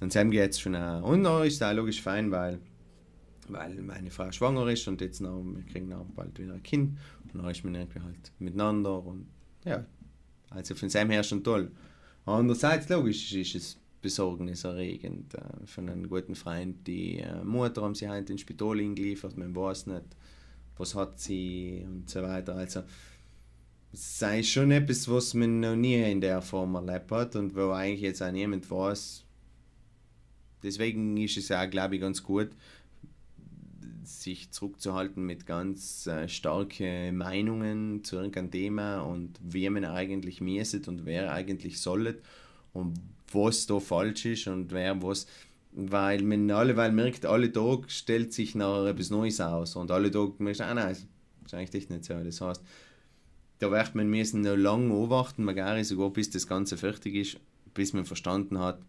dann 0.00 0.10
Sam 0.10 0.30
geht 0.30 0.50
es 0.50 0.60
schon 0.60 0.76
auch. 0.76 1.02
Und 1.02 1.24
dann 1.24 1.46
ist 1.46 1.62
auch 1.62 1.72
logisch 1.72 2.00
fein, 2.00 2.30
weil, 2.30 2.58
weil 3.48 3.74
meine 3.82 4.10
Frau 4.10 4.30
schwanger 4.30 4.66
ist 4.68 4.86
und 4.88 5.00
jetzt 5.00 5.20
noch, 5.20 5.42
wir 5.42 5.64
kriegen 5.64 5.92
auch 5.92 6.06
bald 6.14 6.38
wieder 6.38 6.54
ein 6.54 6.62
Kind. 6.62 6.98
Und 7.32 7.42
dann 7.42 7.50
ist 7.50 7.64
man 7.64 7.74
irgendwie 7.74 8.00
halt 8.00 8.32
miteinander 8.38 9.04
und 9.04 9.26
ja, 9.64 9.84
also 10.50 10.74
von 10.74 10.88
Sam 10.88 11.10
her 11.10 11.22
schon 11.22 11.44
toll. 11.44 11.70
Andererseits, 12.24 12.88
logisch, 12.88 13.32
ist 13.34 13.54
es 13.54 13.78
besorgniserregend. 14.00 15.34
Äh, 15.34 15.66
von 15.66 15.88
einem 15.88 16.08
guten 16.08 16.34
Freund, 16.34 16.86
die 16.86 17.18
äh, 17.18 17.42
Mutter 17.44 17.82
haben 17.82 17.94
sie 17.94 18.08
heute 18.08 18.32
ins 18.32 18.42
Spital 18.42 18.76
geliefert, 18.94 19.36
man 19.36 19.54
weiß 19.54 19.86
nicht, 19.86 20.04
was 20.76 20.94
hat 20.94 21.18
sie 21.18 21.84
und 21.86 22.08
so 22.08 22.22
weiter. 22.22 22.54
Also 22.54 22.82
ist 23.92 24.50
schon 24.50 24.70
etwas, 24.70 25.08
was 25.08 25.34
man 25.34 25.60
noch 25.60 25.76
nie 25.76 26.02
in 26.10 26.20
der 26.20 26.42
Form 26.42 26.74
erlebt 26.74 27.10
hat 27.10 27.36
und 27.36 27.54
wo 27.54 27.70
eigentlich 27.70 28.02
jetzt 28.02 28.22
auch 28.22 28.30
niemand 28.30 28.70
weiß. 28.70 29.24
Deswegen 30.62 31.16
ist 31.16 31.36
es 31.36 31.48
ja, 31.48 31.64
glaube 31.66 31.94
ich, 31.94 32.00
ganz 32.00 32.22
gut, 32.22 32.50
sich 34.08 34.50
zurückzuhalten 34.50 35.24
mit 35.24 35.46
ganz 35.46 36.06
äh, 36.06 36.28
starken 36.28 37.16
Meinungen 37.16 38.02
zu 38.04 38.16
irgendeinem 38.16 38.50
Thema 38.50 39.00
und 39.00 39.38
wie 39.42 39.68
man 39.68 39.84
eigentlich 39.84 40.40
mieset 40.40 40.88
und 40.88 41.04
wer 41.04 41.32
eigentlich 41.32 41.80
sollet 41.80 42.22
und 42.72 42.98
was 43.30 43.66
da 43.66 43.78
falsch 43.78 44.24
ist 44.24 44.46
und 44.48 44.72
wer 44.72 45.02
was 45.02 45.26
weil 45.72 46.22
man 46.22 46.50
alle 46.50 46.76
weil 46.76 46.92
merkt 46.92 47.26
alle 47.26 47.52
Tag 47.52 47.90
stellt 47.90 48.32
sich 48.32 48.54
nachher 48.54 48.86
etwas 48.86 49.10
Neues 49.10 49.40
aus 49.40 49.76
und 49.76 49.90
alle 49.90 50.10
Tag 50.10 50.40
merkt 50.40 50.62
ah 50.62 50.72
nein 50.72 50.88
das 50.88 51.04
ist 51.46 51.54
eigentlich 51.54 51.90
nicht 51.90 52.04
so 52.04 52.14
das 52.14 52.40
heißt 52.40 52.62
da 53.58 53.70
wird 53.70 53.94
man 53.94 54.08
müssen 54.08 54.42
noch 54.42 54.56
lange 54.56 54.88
beobachten 54.88 55.44
magari 55.44 55.84
sogar 55.84 56.10
bis 56.10 56.30
das 56.30 56.46
Ganze 56.46 56.76
fertig 56.76 57.14
ist 57.14 57.40
bis 57.74 57.92
man 57.92 58.04
verstanden 58.04 58.58
hat 58.58 58.80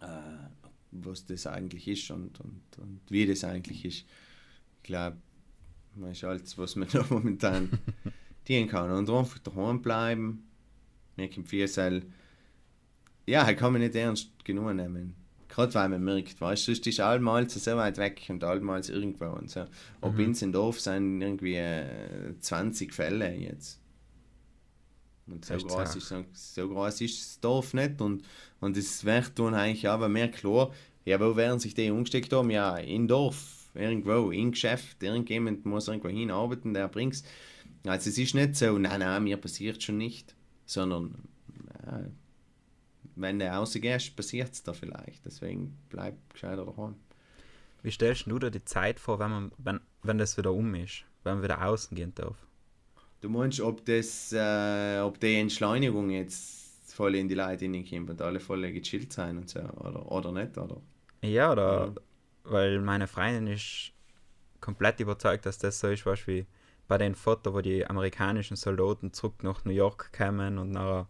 äh, 0.00 0.50
was 0.92 1.26
das 1.26 1.46
eigentlich 1.46 1.86
ist 1.88 2.10
und, 2.10 2.40
und, 2.40 2.62
und 2.78 3.00
wie 3.08 3.26
das 3.26 3.44
eigentlich 3.44 3.84
ist. 3.84 4.04
Ich 4.78 4.82
glaube, 4.82 5.16
man 5.94 6.12
ist 6.12 6.24
alles, 6.24 6.56
was 6.58 6.76
man 6.76 6.88
da 6.92 7.04
momentan 7.08 7.70
dienen 8.48 8.68
kann. 8.68 8.90
Und 8.90 9.08
einfach 9.10 9.38
daheim 9.38 9.82
bleiben. 9.82 10.44
Mir 11.16 11.30
kommt 11.30 11.48
viel 11.48 11.68
ja, 13.26 13.52
kann 13.52 13.72
man 13.72 13.82
nicht 13.82 13.94
ernst 13.94 14.30
genug 14.44 14.74
nehmen. 14.74 15.14
Gerade 15.50 15.74
weil 15.74 15.88
man 15.88 16.04
merkt, 16.04 16.40
weißt 16.40 16.68
du, 16.68 16.74
sonst 16.74 16.86
ist 16.86 17.00
allmals 17.00 17.54
so 17.54 17.76
weit 17.76 17.98
weg 17.98 18.22
und 18.28 18.44
allmals 18.44 18.88
irgendwo 18.88 19.26
und 19.26 19.50
so. 19.50 19.66
Ob 20.00 20.16
mhm. 20.16 20.34
in 20.40 20.52
Dorf 20.52 20.80
sind 20.80 21.20
irgendwie 21.20 21.56
äh, 21.56 22.34
20 22.40 22.94
Fälle 22.94 23.34
jetzt. 23.34 23.80
Und 25.26 25.44
so 25.44 25.56
groß, 25.56 25.96
ist, 25.96 26.54
so 26.54 26.68
groß 26.68 27.00
ist 27.02 27.20
das 27.20 27.40
Dorf 27.40 27.74
nicht 27.74 28.00
und, 28.00 28.24
und 28.60 28.76
es 28.76 29.04
wird 29.04 29.38
dann 29.38 29.54
eigentlich 29.54 29.88
aber 29.88 30.08
mehr 30.08 30.30
klar, 30.30 30.72
ja, 31.04 31.20
wo 31.20 31.36
werden 31.36 31.60
sich 31.60 31.74
die 31.74 31.90
umgesteckt 31.90 32.32
haben? 32.32 32.50
Ja, 32.50 32.76
in 32.76 33.08
Dorf, 33.08 33.70
irgendwo, 33.74 34.30
in 34.30 34.52
Geschäft, 34.52 35.02
irgendjemand 35.02 35.66
muss 35.66 35.88
irgendwo 35.88 36.08
hinarbeiten, 36.08 36.74
der 36.74 36.88
bringt 36.88 37.14
es. 37.14 37.24
Also 37.86 38.10
es 38.10 38.18
ist 38.18 38.34
nicht 38.34 38.56
so, 38.56 38.78
nein, 38.78 39.00
nein, 39.00 39.24
mir 39.24 39.36
passiert 39.36 39.82
schon 39.82 39.98
nicht, 39.98 40.34
sondern 40.66 41.14
ja, 41.86 42.02
wenn 43.20 43.38
du 43.38 43.46
rausgehst, 43.46 44.16
passiert 44.16 44.52
es 44.52 44.62
da 44.62 44.72
vielleicht. 44.72 45.24
Deswegen 45.24 45.76
bleib 45.88 46.14
gescheiter 46.32 46.64
daheim. 46.64 46.94
Wie 47.82 47.90
stellst 47.90 48.26
du 48.26 48.38
dir 48.38 48.50
die 48.50 48.64
Zeit 48.64 49.00
vor, 49.00 49.18
wenn, 49.18 49.30
man, 49.30 49.52
wenn, 49.58 49.80
wenn 50.02 50.18
das 50.18 50.36
wieder 50.36 50.52
um 50.52 50.74
ist, 50.74 51.04
wenn 51.24 51.34
man 51.34 51.42
wieder 51.42 51.64
außen 51.64 51.96
gehen 51.96 52.14
darf? 52.14 52.36
Du 53.20 53.28
meinst, 53.28 53.60
ob, 53.60 53.84
das, 53.84 54.32
äh, 54.32 55.00
ob 55.00 55.20
die 55.20 55.36
Entschleunigung 55.36 56.10
jetzt 56.10 56.92
voll 56.92 57.14
in 57.14 57.28
die 57.28 57.34
Leute 57.34 57.64
hineinkommt 57.64 58.10
und 58.10 58.22
alle 58.22 58.40
voll 58.40 58.70
gechillt 58.72 59.12
sein 59.12 59.38
und 59.38 59.48
so, 59.48 59.60
oder, 59.60 60.10
oder 60.10 60.32
nicht, 60.32 60.56
oder? 60.58 60.80
Ja, 61.22 61.52
oder 61.52 61.86
ja. 61.86 61.94
weil 62.44 62.80
meine 62.80 63.06
Freundin 63.06 63.46
ist 63.46 63.92
komplett 64.60 65.00
überzeugt, 65.00 65.46
dass 65.46 65.58
das 65.58 65.80
so 65.80 65.88
ist, 65.88 66.04
was 66.06 66.26
wie 66.26 66.46
bei 66.88 66.98
den 66.98 67.14
Fotos, 67.14 67.54
wo 67.54 67.60
die 67.60 67.86
amerikanischen 67.86 68.56
Soldaten 68.56 69.12
zurück 69.12 69.42
nach 69.42 69.64
New 69.64 69.72
York 69.72 70.12
kamen 70.12 70.58
und 70.58 70.72
nachher 70.72 71.08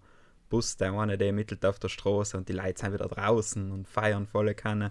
Bus, 0.51 0.77
der 0.77 0.93
eine, 0.93 1.17
der 1.17 1.33
mittelt 1.33 1.65
auf 1.65 1.79
der 1.79 1.89
Straße 1.89 2.37
und 2.37 2.49
die 2.49 2.53
Leute 2.53 2.79
sind 2.79 2.93
wieder 2.93 3.09
draußen 3.09 3.71
und 3.71 3.89
feiern 3.89 4.27
volle 4.27 4.55
Kanne. 4.55 4.91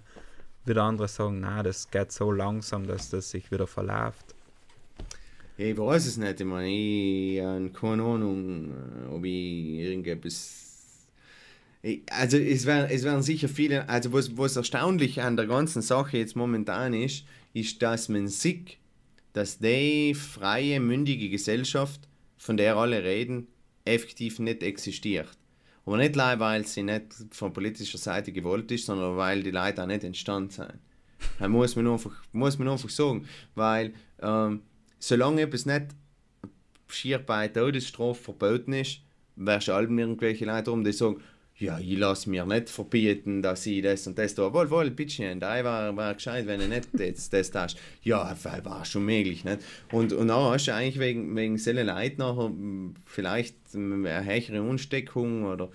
Wieder 0.66 0.84
andere 0.84 1.08
sagen, 1.08 1.42
na, 1.42 1.62
das 1.62 1.92
geht 1.92 2.12
so 2.12 2.32
langsam, 2.32 2.88
dass 2.88 3.10
das 3.12 3.30
sich 3.30 3.52
wieder 3.52 3.68
verläuft. 3.68 4.34
Ich 5.58 5.78
weiß 5.78 6.06
es 6.06 6.18
nicht, 6.18 6.40
ich 6.40 6.48
meine, 6.48 6.70
ich 6.70 7.42
habe 7.42 7.70
keine 7.70 8.04
Ahnung, 8.04 8.72
äh, 8.72 9.14
ob 9.14 9.24
ich 9.26 9.80
irgendetwas 9.80 10.70
also 12.12 12.38
es 12.38 12.66
werden, 12.66 12.90
es 12.92 13.04
werden 13.04 13.24
sicher 13.24 13.48
viele, 13.48 13.88
also 13.88 14.12
was, 14.12 14.38
was 14.38 14.58
erstaunlich 14.58 15.22
an 15.22 15.38
der 15.38 15.48
ganzen 15.48 15.82
Sache 15.82 16.18
jetzt 16.18 16.36
momentan 16.36 16.94
ist, 16.94 17.26
ist, 17.54 17.82
dass 17.82 18.10
man 18.10 18.28
sieht, 18.28 18.78
dass 19.34 19.60
die 19.60 20.14
freie, 20.14 20.80
mündige 20.80 21.30
Gesellschaft, 21.30 22.02
von 22.38 22.58
der 22.58 22.76
alle 22.76 23.04
reden, 23.04 23.48
effektiv 23.86 24.40
nicht 24.40 24.62
existiert. 24.62 25.39
Aber 25.90 25.98
nicht 25.98 26.16
allein, 26.20 26.40
weil 26.40 26.68
sie 26.68 26.84
nicht 26.84 27.16
von 27.32 27.52
politischer 27.52 27.98
Seite 27.98 28.32
gewollt 28.32 28.72
ist, 28.72 28.86
sondern 28.86 29.18
weil 29.18 29.42
die 29.42 29.50
Leute 29.50 29.82
auch 29.82 29.88
nicht 29.88 30.04
entstanden 30.04 30.52
sind. 30.52 30.74
Das 31.40 31.50
muss 31.50 31.76
man 31.76 31.88
einfach, 31.88 32.12
muss 32.32 32.60
man 32.60 32.68
einfach 32.68 32.92
sagen. 32.92 33.28
Weil 33.56 33.94
ähm, 34.22 34.62
solange 35.00 35.42
etwas 35.42 35.66
nicht 35.66 35.88
schier 36.86 37.18
bei 37.18 37.48
Todesstrafe 37.48 38.22
verboten 38.22 38.74
ist, 38.74 39.00
wirst 39.36 39.68
du 39.68 39.74
allem 39.74 39.98
irgendwelche 39.98 40.46
Leute 40.46 40.72
um, 40.72 40.84
die 40.84 40.94
sagen, 40.94 41.24
ja, 41.60 41.78
ich 41.78 41.98
lasse 41.98 42.30
mir 42.30 42.46
nicht 42.46 42.70
verbieten, 42.70 43.42
dass 43.42 43.66
ich 43.66 43.82
das 43.82 44.08
und 44.08 44.18
das 44.18 44.34
tue. 44.34 44.54
Wohl, 44.54 44.70
wohl, 44.70 44.90
bitte, 44.92 45.36
da 45.36 45.62
war, 45.64 45.96
war 45.96 46.14
gescheit, 46.14 46.48
wenn 46.48 46.62
du 46.62 46.68
nicht 46.70 46.88
das, 46.94 47.30
das 47.30 47.52
tust. 47.52 47.78
Ja, 48.02 48.36
war 48.64 48.86
schon 48.86 49.06
möglich. 49.06 49.44
Nicht? 49.44 49.60
Und, 49.92 50.14
und 50.14 50.30
dann 50.30 50.52
hast 50.52 50.68
du 50.68 50.74
eigentlich 50.74 51.00
wegen, 51.00 51.36
wegen 51.36 51.58
solchen 51.58 51.88
Leuten 51.88 52.20
nachher 52.20 52.52
vielleicht 53.06 53.56
eine 53.74 54.24
höhere 54.24 54.62
Unsteckung 54.62 55.44
oder. 55.44 55.70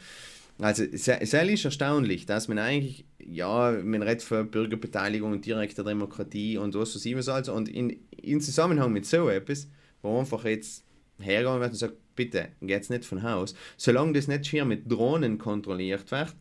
Also, 0.58 0.84
es 0.84 1.08
ist 1.08 1.64
erstaunlich, 1.64 2.26
dass 2.26 2.46
man 2.48 2.58
eigentlich, 2.58 3.04
ja, 3.18 3.72
man 3.72 4.02
redet 4.02 4.22
von 4.22 4.48
Bürgerbeteiligung 4.50 5.32
und 5.32 5.44
direkter 5.44 5.82
Demokratie 5.82 6.56
und 6.58 6.74
was 6.74 6.94
weiß 6.94 7.04
ich 7.04 7.16
was 7.16 7.28
also. 7.28 7.52
Und 7.52 7.68
in, 7.68 7.98
in 8.22 8.40
Zusammenhang 8.40 8.92
mit 8.92 9.04
so 9.04 9.28
etwas, 9.28 9.68
wo 10.00 10.18
einfach 10.18 10.44
jetzt 10.44 10.84
hergehen 11.18 11.60
wird 11.60 11.72
und 11.72 11.76
sagt, 11.76 11.94
bitte, 12.14 12.48
geht's 12.62 12.90
nicht 12.90 13.04
von 13.04 13.22
Haus. 13.22 13.54
Solange 13.76 14.12
das 14.12 14.28
nicht 14.28 14.46
hier 14.46 14.64
mit 14.64 14.90
Drohnen 14.90 15.38
kontrolliert 15.38 16.10
wird, 16.10 16.34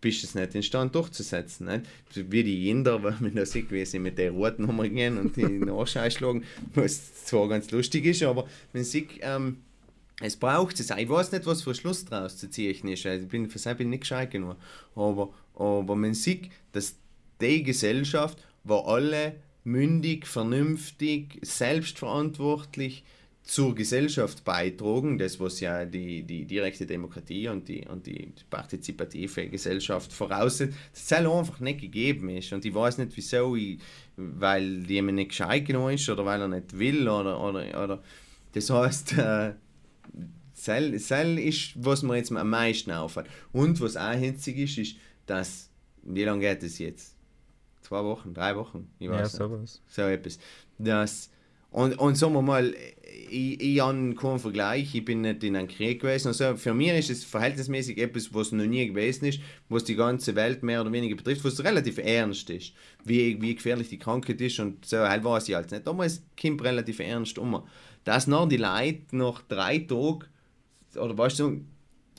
bist 0.00 0.22
du 0.22 0.26
es 0.26 0.34
nicht 0.34 0.54
in 0.54 0.62
Stand 0.62 0.94
durchzusetzen. 0.94 1.66
Nicht? 1.66 1.86
Wie 2.30 2.44
die 2.44 2.68
Inder, 2.68 3.02
weil 3.02 3.16
man 3.20 3.34
da 3.34 3.46
sieht, 3.46 3.70
wie 3.70 3.84
sie 3.86 3.98
mit 3.98 4.18
der 4.18 4.32
roten 4.32 4.66
Nummer 4.66 4.88
gehen 4.88 5.18
und 5.18 5.36
die 5.36 5.44
Nachschau 5.44 6.10
schlagen, 6.10 6.44
was 6.74 7.24
zwar 7.24 7.48
ganz 7.48 7.70
lustig 7.70 8.04
ist, 8.04 8.22
aber 8.22 8.46
man 8.74 8.84
sieht, 8.84 9.12
ähm, 9.22 9.58
es 10.20 10.36
braucht 10.36 10.78
es. 10.78 10.90
Ich 10.90 11.08
weiß 11.08 11.32
nicht, 11.32 11.46
was 11.46 11.62
für 11.62 11.74
Schluss 11.74 12.04
daraus 12.04 12.36
zu 12.36 12.48
ziehen 12.48 12.86
ist. 12.88 13.04
Ich 13.04 13.28
bin 13.28 13.48
für 13.48 13.58
sich 13.58 13.78
nicht 13.78 14.02
gescheit 14.02 14.30
genug. 14.30 14.56
Aber, 14.94 15.32
aber 15.54 15.96
man 15.96 16.14
sieht, 16.14 16.50
dass 16.72 16.96
die 17.40 17.62
Gesellschaft, 17.62 18.38
wo 18.62 18.78
alle 18.80 19.36
mündig, 19.64 20.26
vernünftig, 20.26 21.38
selbstverantwortlich 21.42 23.04
zur 23.44 23.74
Gesellschaft 23.74 24.42
beitragen, 24.42 25.18
das 25.18 25.38
was 25.38 25.60
ja 25.60 25.84
die, 25.84 26.22
die 26.22 26.46
direkte 26.46 26.86
Demokratie 26.86 27.48
und 27.48 27.68
die, 27.68 27.86
und 27.86 28.06
die 28.06 28.32
partizipative 28.48 29.48
Gesellschaft 29.48 30.12
voraussetzt, 30.12 30.74
das 30.92 31.08
soll 31.08 31.30
einfach 31.30 31.60
nicht 31.60 31.82
gegeben 31.82 32.30
ist. 32.30 32.52
Und 32.54 32.64
ich 32.64 32.74
weiß 32.74 32.96
nicht 32.98 33.14
wieso, 33.14 33.54
ich, 33.54 33.78
weil 34.16 34.90
jemand 34.90 35.16
nicht 35.16 35.28
gescheit 35.28 35.66
genug 35.66 35.92
ist 35.92 36.08
oder 36.08 36.24
weil 36.24 36.40
er 36.40 36.48
nicht 36.48 36.78
will 36.78 37.06
oder, 37.06 37.38
oder, 37.38 37.84
oder 37.84 38.02
das 38.52 38.70
heißt, 38.70 39.18
äh, 39.18 39.52
Sel 40.54 41.38
ist, 41.38 41.72
was 41.84 42.02
mir 42.02 42.16
jetzt 42.16 42.32
am 42.32 42.48
meisten 42.48 42.92
auffällt. 42.92 43.26
Und 43.52 43.78
was 43.82 43.98
auch 43.98 44.12
hitzig 44.12 44.56
ist, 44.58 44.78
ist, 44.78 44.96
dass, 45.26 45.68
wie 46.02 46.24
lange 46.24 46.40
geht 46.40 46.62
es 46.62 46.78
jetzt? 46.78 47.14
Zwei 47.82 48.02
Wochen, 48.02 48.32
drei 48.32 48.56
Wochen? 48.56 48.90
Ich 48.98 49.10
weiß 49.10 49.32
ja, 49.34 49.38
sowas. 49.38 49.82
So 49.88 50.02
etwas. 50.02 50.38
Dass 50.78 51.30
und, 51.74 51.98
und 51.98 52.16
sagen 52.16 52.34
wir 52.34 52.42
mal, 52.42 52.72
ich, 53.28 53.60
ich 53.60 53.80
habe 53.80 54.14
keinen 54.14 54.38
Vergleich, 54.38 54.94
ich 54.94 55.04
bin 55.04 55.22
nicht 55.22 55.42
in 55.42 55.56
einem 55.56 55.66
Krieg 55.66 56.00
gewesen. 56.00 56.28
Also 56.28 56.56
für 56.56 56.72
mich 56.72 56.90
ist 56.90 57.10
es 57.10 57.24
verhältnismäßig 57.24 57.98
etwas, 57.98 58.32
was 58.32 58.52
noch 58.52 58.64
nie 58.64 58.86
gewesen 58.86 59.24
ist, 59.24 59.40
was 59.68 59.82
die 59.82 59.96
ganze 59.96 60.36
Welt 60.36 60.62
mehr 60.62 60.82
oder 60.82 60.92
weniger 60.92 61.16
betrifft, 61.16 61.44
was 61.44 61.64
relativ 61.64 61.98
ernst 61.98 62.48
ist, 62.50 62.74
wie, 63.02 63.42
wie 63.42 63.56
gefährlich 63.56 63.88
die 63.88 63.98
Krankheit 63.98 64.40
ist 64.40 64.60
und 64.60 64.86
so, 64.86 64.98
halt 64.98 65.24
weiß 65.24 65.48
ich 65.48 65.56
halt 65.56 65.72
nicht. 65.72 65.84
Es 65.84 66.22
kommt 66.40 66.62
relativ 66.62 67.00
ernst 67.00 67.38
um. 67.38 67.64
Dass 68.04 68.28
noch 68.28 68.48
die 68.48 68.56
Leute 68.56 69.06
nach 69.10 69.42
drei 69.42 69.78
Tagen, 69.80 70.26
oder 70.94 71.18
weißt 71.18 71.40
du, 71.40 71.64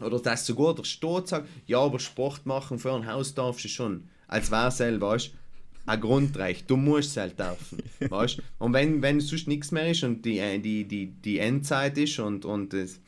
oder 0.02 0.20
dass 0.20 0.46
sogar 0.46 0.76
der 0.76 0.84
Staat 0.84 1.30
sagt, 1.30 1.48
ja, 1.66 1.80
aber 1.80 2.00
Sport 2.00 2.46
machen 2.46 2.78
für 2.78 2.94
ein 2.94 3.10
Haus 3.10 3.34
darfst 3.34 3.64
du 3.64 3.70
schon, 3.70 4.10
als 4.28 4.52
wäre 4.52 4.68
es 4.68 4.76
selber, 4.76 5.12
weißt 5.12 5.28
du 5.28 5.45
ein 5.86 6.02
Grundrecht. 6.02 6.70
Du 6.70 6.78
musst 6.78 7.12
es 7.12 7.18
halt 7.18 7.40
dürfen. 7.40 7.84
weißt? 8.10 8.42
Und 8.60 8.74
wenn, 8.74 9.02
wenn 9.02 9.20
sonst 9.20 9.48
nichts 9.48 9.72
mehr 9.72 9.92
ist 9.92 10.04
und 10.04 10.26
die, 10.26 10.40
äh, 10.40 10.60
die, 10.60 10.86
die, 10.86 11.08
die 11.08 11.40
Endzeit 11.40 11.98
ist 11.98 12.20
und, 12.20 12.46
und 12.46 12.74
das, 12.74 13.00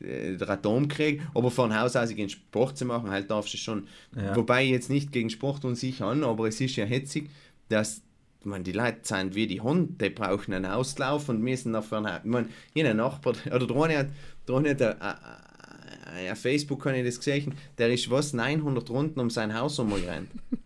äh, 0.00 0.36
der 0.36 0.50
Atomkrieg, 0.50 1.22
aber 1.34 1.50
von 1.50 1.78
Haus 1.78 1.96
aus 1.96 2.10
gegen 2.10 2.28
Sport 2.28 2.76
zu 2.76 2.84
machen, 2.84 3.10
halt 3.10 3.30
darfst 3.30 3.54
du 3.54 3.58
schon. 3.58 3.88
Ja. 4.14 4.36
Wobei 4.36 4.64
jetzt 4.64 4.90
nicht 4.90 5.12
gegen 5.12 5.30
Sport 5.30 5.64
und 5.64 5.76
sich 5.76 6.02
an, 6.02 6.24
aber 6.24 6.48
es 6.48 6.60
ist 6.60 6.76
ja 6.76 6.84
hetzig, 6.84 7.30
dass 7.68 8.02
man, 8.44 8.62
die 8.62 8.72
Leute 8.72 9.00
sind 9.02 9.34
wie 9.34 9.46
die 9.46 9.60
Hunde, 9.60 9.94
die 10.00 10.10
brauchen 10.10 10.54
einen 10.54 10.66
Auslauf 10.66 11.28
und 11.28 11.42
müssen 11.42 11.72
dafür, 11.72 12.20
ich 12.22 12.30
meine, 12.30 12.48
jeder 12.74 12.94
Nachbar, 12.94 13.34
oder 13.46 13.66
der 13.66 13.76
eine 13.76 13.98
hat, 13.98 14.08
der 14.46 14.56
eine 14.56 14.70
hat 14.70 14.98
auf 16.32 16.38
Facebook 16.38 16.84
habe 16.86 16.98
ich 16.98 17.04
das 17.04 17.18
gesehen, 17.18 17.54
der 17.78 17.92
ist 17.92 18.10
was, 18.10 18.32
900 18.32 18.88
Runden 18.90 19.20
um 19.20 19.30
sein 19.30 19.54
Haus 19.54 19.78
umgerannt. 19.78 20.30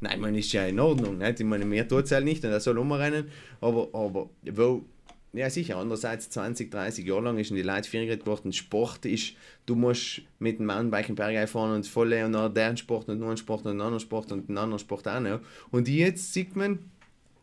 Nein, 0.00 0.20
man 0.20 0.34
ist 0.34 0.52
ja 0.52 0.66
in 0.66 0.78
Ordnung, 0.78 1.18
nicht? 1.18 1.40
ich 1.40 1.46
meine, 1.46 1.64
mir 1.64 1.88
tut 1.88 2.04
es 2.04 2.12
halt 2.12 2.24
nicht 2.24 2.44
und 2.44 2.50
er 2.50 2.60
soll 2.60 2.76
umrennen, 2.76 3.28
aber, 3.62 3.88
aber 3.94 4.28
wo, 4.42 4.84
ja 5.32 5.50
sicher, 5.50 5.76
andererseits 5.76 6.30
20, 6.30 6.70
30 6.70 7.06
Jahre 7.06 7.22
lang 7.22 7.38
ist 7.38 7.50
die 7.50 7.62
Leute 7.62 7.88
viel 7.88 8.06
geworden, 8.16 8.52
Sport 8.52 9.06
ist, 9.06 9.34
du 9.66 9.74
musst 9.74 10.22
mit 10.38 10.58
dem 10.58 10.66
Mountainbike 10.66 11.08
im 11.08 11.14
Berg 11.14 11.48
fahren 11.48 11.74
und 11.74 11.86
voll 11.86 12.12
und 12.12 12.32
noch 12.32 12.52
deren 12.52 12.76
Sport 12.76 13.08
und 13.08 13.20
noch 13.20 13.28
einen 13.28 13.36
Sport 13.36 13.64
und 13.64 13.72
einen 13.72 13.80
anderen 13.80 14.00
Sport 14.00 14.32
und 14.32 14.48
einen 14.48 14.58
anderen 14.58 14.78
Sport 14.78 15.08
auch 15.08 15.20
noch. 15.20 15.40
Und 15.70 15.88
jetzt 15.88 16.32
sieht 16.32 16.56
man 16.56 16.78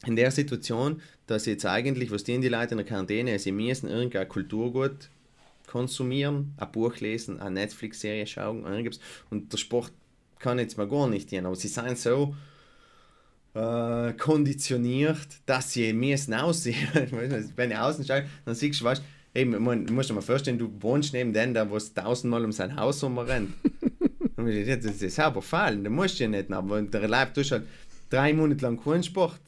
in 0.06 0.16
der 0.16 0.32
Situation, 0.32 1.02
dass 1.28 1.46
jetzt 1.46 1.66
eigentlich, 1.66 2.12
was 2.12 2.24
die, 2.24 2.40
die 2.40 2.50
Leute 2.50 2.72
in 2.72 2.78
der 2.78 2.86
Quarantäne, 2.86 3.40
sie 3.40 3.52
müssen 3.52 3.90
irgendein 3.90 4.28
Kulturgut 4.28 5.10
konsumieren, 5.68 6.54
ein 6.58 6.72
Buch 6.72 6.98
lesen, 6.98 7.40
eine 7.40 7.62
Netflix-Serie 7.62 8.28
schauen, 8.28 8.66
irgendwas. 8.66 9.00
Und 9.30 9.52
der 9.52 9.58
Sport 9.58 9.92
kann 10.44 10.60
jetzt 10.60 10.78
mal 10.78 10.88
gar 10.88 11.08
nicht 11.08 11.30
gehen, 11.30 11.46
aber 11.46 11.56
sie 11.56 11.70
sind 11.70 11.98
so 11.98 12.36
äh, 13.56 14.14
konditioniert, 14.14 15.28
dass 15.46 15.72
sie 15.72 15.94
müssen 15.94 16.34
aussehen. 16.34 16.88
Wenn 17.56 17.72
ich 17.72 17.78
außen 17.78 18.06
schaue, 18.06 18.26
dann 18.46 18.54
siehst 18.54 18.82
du, 18.82 18.86
weißt, 18.86 19.02
eben, 19.34 19.64
man, 19.64 19.86
musst 19.86 20.10
dir 20.10 20.14
mal 20.14 20.22
vorstellen, 20.22 20.60
du 20.60 20.70
wohnst 20.82 21.14
neben 21.14 21.34
dem, 21.34 21.54
der 21.54 21.72
was 21.72 21.94
tausendmal 21.94 22.44
um 22.44 22.52
sein 22.52 22.76
Haus 22.76 23.04
rumrennt. 23.04 23.54
das 24.36 25.02
ist 25.02 25.20
aber 25.20 25.42
fallen, 25.42 25.84
da 25.84 25.90
musst 25.90 26.20
du 26.20 26.24
ja 26.24 26.30
nicht, 26.30 26.52
aber 26.52 26.82
der 26.82 27.08
Leib 27.08 27.34
tust 27.34 27.52
halt 27.52 27.66
drei 28.10 28.34
Monate 28.34 28.66
lang 28.66 28.84
keinen 28.84 29.04
Sport. 29.04 29.42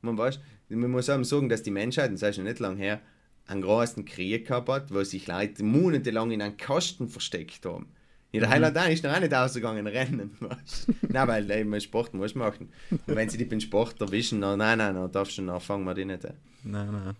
Man 0.00 0.18
weiß, 0.18 0.40
man 0.68 0.90
muss 0.90 1.08
auch 1.08 1.22
sagen, 1.22 1.48
dass 1.48 1.62
die 1.62 1.70
Menschheit, 1.70 2.10
und 2.10 2.20
das 2.20 2.30
ist 2.30 2.36
schon 2.36 2.44
nicht 2.44 2.58
lange 2.58 2.78
her, 2.78 3.00
einen 3.46 3.62
großen 3.62 4.04
Krieg 4.04 4.46
gehabt 4.46 4.68
hat, 4.68 4.92
wo 4.92 5.04
sich 5.04 5.26
Leute 5.26 5.62
monatelang 5.62 6.30
in 6.30 6.42
einen 6.42 6.56
Kasten 6.56 7.08
versteckt 7.08 7.64
haben. 7.66 7.93
In 8.34 8.40
der 8.40 8.48
mhm. 8.48 8.92
ist 8.92 9.04
noch 9.04 9.14
auch 9.14 9.20
nicht 9.20 9.32
ausgegangen, 9.32 9.86
rennen. 9.86 10.36
Weißt? 10.40 10.88
nein, 11.08 11.28
weil 11.28 11.48
eben 11.52 11.80
Sport 11.80 12.14
muss 12.14 12.34
machen. 12.34 12.68
Und 12.90 13.14
wenn 13.14 13.28
sie 13.28 13.38
dich 13.38 13.48
beim 13.48 13.60
Sport 13.60 14.00
erwischen, 14.00 14.40
dann, 14.40 14.58
nein, 14.58 14.78
nein, 14.78 14.96
dann 14.96 15.12
darfst 15.12 15.38
du 15.38 15.46
dann 15.46 15.60
fangen 15.60 15.84
wir 15.84 15.94
die 15.94 16.04
nicht 16.04 16.26
an. 16.26 16.34
Nein, 16.64 16.88
nein. 16.90 17.14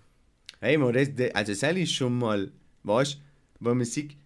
Hey, 0.58 0.76
man, 0.76 0.92
das, 0.92 1.14
das, 1.14 1.32
also 1.32 1.52
das 1.52 1.76
ist 1.76 1.92
schon 1.92 2.18
mal, 2.18 2.50
weißt 2.82 3.14
du, 3.14 3.18
wo 3.60 3.74
man 3.74 3.84
sieht, 3.84 4.16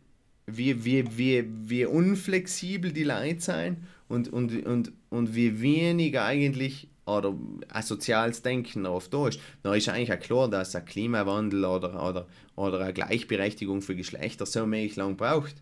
wie, 0.46 0.82
wie, 0.82 1.04
wie, 1.18 1.44
wie 1.66 1.84
unflexibel 1.84 2.90
die 2.90 3.04
Leute 3.04 3.42
sind 3.42 3.84
und, 4.08 4.32
und, 4.32 4.64
und, 4.64 4.92
und 5.10 5.34
wie 5.34 5.60
wenig 5.60 6.18
eigentlich 6.18 6.88
oder 7.04 7.34
ein 7.68 7.82
soziales 7.82 8.40
Denken 8.40 8.86
oft 8.86 9.12
da 9.12 9.28
ist, 9.28 9.40
dann 9.62 9.74
ist 9.74 9.90
eigentlich 9.90 10.12
auch 10.12 10.20
klar, 10.20 10.48
dass 10.48 10.74
ein 10.74 10.86
Klimawandel 10.86 11.66
oder, 11.66 12.02
oder, 12.02 12.26
oder 12.56 12.80
eine 12.80 12.94
Gleichberechtigung 12.94 13.82
für 13.82 13.94
Geschlechter 13.94 14.46
so 14.46 14.64
mäßig 14.64 14.96
lang 14.96 15.18
braucht. 15.18 15.56